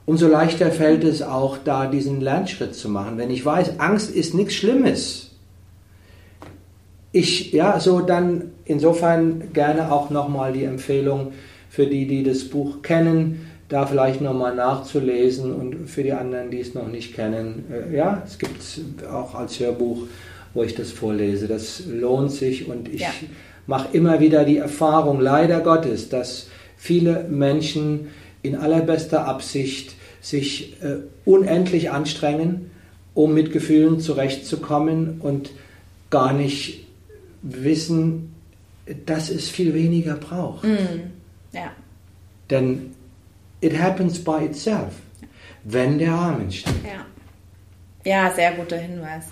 umso 0.05 0.27
leichter 0.27 0.71
fällt 0.71 1.05
es 1.05 1.23
auch 1.23 1.59
da 1.65 1.87
diesen 1.87 2.21
Lernschritt 2.21 2.75
zu 2.75 2.89
machen. 2.89 3.19
Wenn 3.19 3.31
ich 3.31 3.45
weiß, 3.45 3.79
Angst 3.79 4.11
ist 4.11 4.35
nichts 4.35 4.55
Schlimmes, 4.55 5.28
ich, 7.13 7.53
ja, 7.53 7.81
so 7.81 8.01
dann 8.01 8.53
insofern 8.65 9.53
gerne 9.53 9.91
auch 9.93 10.11
nochmal 10.11 10.53
die 10.53 10.65
Empfehlung 10.65 11.33
für 11.71 11.87
die, 11.87 12.07
die 12.07 12.23
das 12.23 12.45
Buch 12.45 12.83
kennen, 12.83 13.47
da 13.69 13.87
vielleicht 13.87 14.21
nochmal 14.21 14.55
nachzulesen 14.55 15.55
und 15.55 15.89
für 15.89 16.03
die 16.03 16.13
anderen, 16.13 16.51
die 16.51 16.61
es 16.61 16.75
noch 16.75 16.89
nicht 16.89 17.15
kennen, 17.15 17.65
äh, 17.71 17.95
ja, 17.95 18.23
es 18.27 18.39
gibt 18.39 18.61
es 18.61 18.81
auch 19.11 19.35
als 19.35 19.61
Hörbuch, 19.61 20.05
wo 20.55 20.63
ich 20.63 20.75
das 20.75 20.91
vorlese. 20.91 21.49
Das 21.49 21.83
lohnt 21.87 22.31
sich 22.31 22.69
und 22.69 22.89
ich 22.89 23.03
ja. 23.03 23.11
mache 23.67 23.89
immer 23.93 24.21
wieder 24.21 24.45
die 24.45 24.57
Erfahrung, 24.57 25.21
leider 25.21 25.61
Gottes, 25.61 26.09
dass 26.09 26.49
viele 26.77 27.27
Menschen 27.29 28.09
in 28.43 28.55
allerbester 28.55 29.27
Absicht 29.27 29.95
sich 30.21 30.83
äh, 30.83 30.97
unendlich 31.25 31.91
anstrengen, 31.91 32.71
um 33.15 33.35
mit 33.35 33.53
Gefühlen 33.53 34.01
zurechtzukommen 34.01 35.21
und 35.21 35.51
gar 36.11 36.33
nicht 36.33 36.88
wissen, 37.43 38.35
dass 39.07 39.31
es 39.31 39.49
viel 39.49 39.75
weniger 39.75 40.15
braucht. 40.15 40.65
Mm, 40.65 41.11
ja. 41.53 41.73
Denn 42.51 42.95
it 43.61 43.79
happens 43.79 44.23
by 44.23 44.45
itself, 44.45 44.95
wenn 45.65 45.99
der 45.99 46.13
Rahmen 46.13 46.51
steht. 46.51 46.75
Ja. 46.85 47.05
ja, 48.11 48.35
sehr 48.35 48.53
guter 48.53 48.79
Hinweis. 48.79 49.25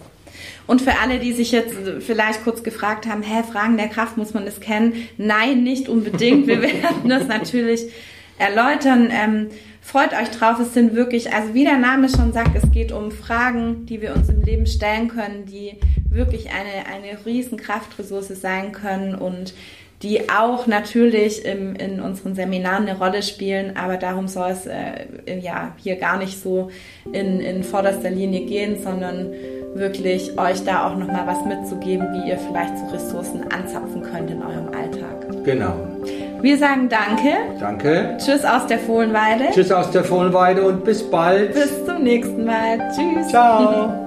Und 0.67 0.83
für 0.83 0.99
alle, 0.99 1.19
die 1.19 1.33
sich 1.33 1.53
jetzt 1.53 1.75
vielleicht 2.01 2.45
kurz 2.45 2.63
gefragt 2.63 3.07
haben, 3.07 3.23
hä, 3.23 3.43
Fragen 3.51 3.77
der 3.77 3.89
Kraft, 3.89 4.17
muss 4.17 4.35
man 4.35 4.45
das 4.45 4.61
kennen? 4.61 4.95
Nein, 5.17 5.63
nicht 5.63 5.89
unbedingt. 5.89 6.47
Wir 6.47 6.61
werden 6.63 7.09
das 7.09 7.27
natürlich 7.27 7.87
erläutern. 8.39 9.09
Ähm, 9.11 9.49
freut 9.87 10.13
euch 10.13 10.31
drauf, 10.31 10.59
es 10.59 10.75
sind 10.75 10.95
wirklich, 10.95 11.33
also 11.33 11.55
wie 11.55 11.65
der 11.65 11.79
Name 11.79 12.09
schon 12.09 12.33
sagt, 12.33 12.57
es 12.57 12.71
geht 12.73 12.91
um 12.91 13.13
Fragen, 13.13 13.87
die 13.87 14.01
wir 14.03 14.15
uns 14.15 14.29
im 14.29 14.43
Leben 14.43 14.67
stellen 14.67 15.09
können, 15.09 15.47
die 15.47 15.77
wirklich 16.11 16.49
eine, 16.51 16.87
eine 16.93 17.25
riesen 17.25 17.57
Kraftressource 17.57 18.29
sein 18.29 18.73
können 18.73 19.15
und 19.15 19.55
die 20.03 20.29
auch 20.29 20.67
natürlich 20.67 21.45
im, 21.45 21.75
in 21.77 22.01
unseren 22.01 22.35
Seminaren 22.35 22.87
eine 22.87 22.99
Rolle 22.99 23.23
spielen, 23.23 23.77
aber 23.77 23.97
darum 23.97 24.29
soll 24.29 24.51
es 24.51 24.67
äh, 24.67 25.39
ja 25.41 25.75
hier 25.79 25.97
gar 25.97 26.19
nicht 26.19 26.43
so 26.43 26.71
in, 27.13 27.41
in 27.41 27.63
vorderster 27.63 28.11
Linie 28.11 28.45
gehen, 28.45 28.83
sondern 28.83 29.31
wirklich 29.75 30.37
euch 30.39 30.65
da 30.65 30.89
auch 30.89 30.97
nochmal 30.97 31.27
was 31.27 31.45
mitzugeben, 31.47 32.07
wie 32.13 32.29
ihr 32.29 32.39
vielleicht 32.39 32.77
so 32.77 32.87
Ressourcen 32.87 33.45
anzapfen 33.51 34.03
könnt 34.03 34.31
in 34.31 34.43
eurem 34.43 34.69
Alltag. 34.69 35.45
Genau. 35.45 35.75
Wir 36.47 36.59
sagen 36.59 36.89
Danke. 36.89 37.39
Danke. 37.59 38.17
Tschüss 38.19 38.45
aus 38.45 38.69
der 38.69 38.79
Fohlenweide. 38.79 39.47
Tschüss 39.53 39.73
aus 39.73 39.91
der 39.91 40.05
Fohlenweide 40.05 40.63
und 40.63 40.85
bis 40.85 41.03
bald. 41.11 41.55
Bis 41.55 41.85
zum 41.85 42.05
nächsten 42.05 42.45
Mal. 42.45 42.79
Tschüss. 42.95 43.27
Ciao. 43.27 43.93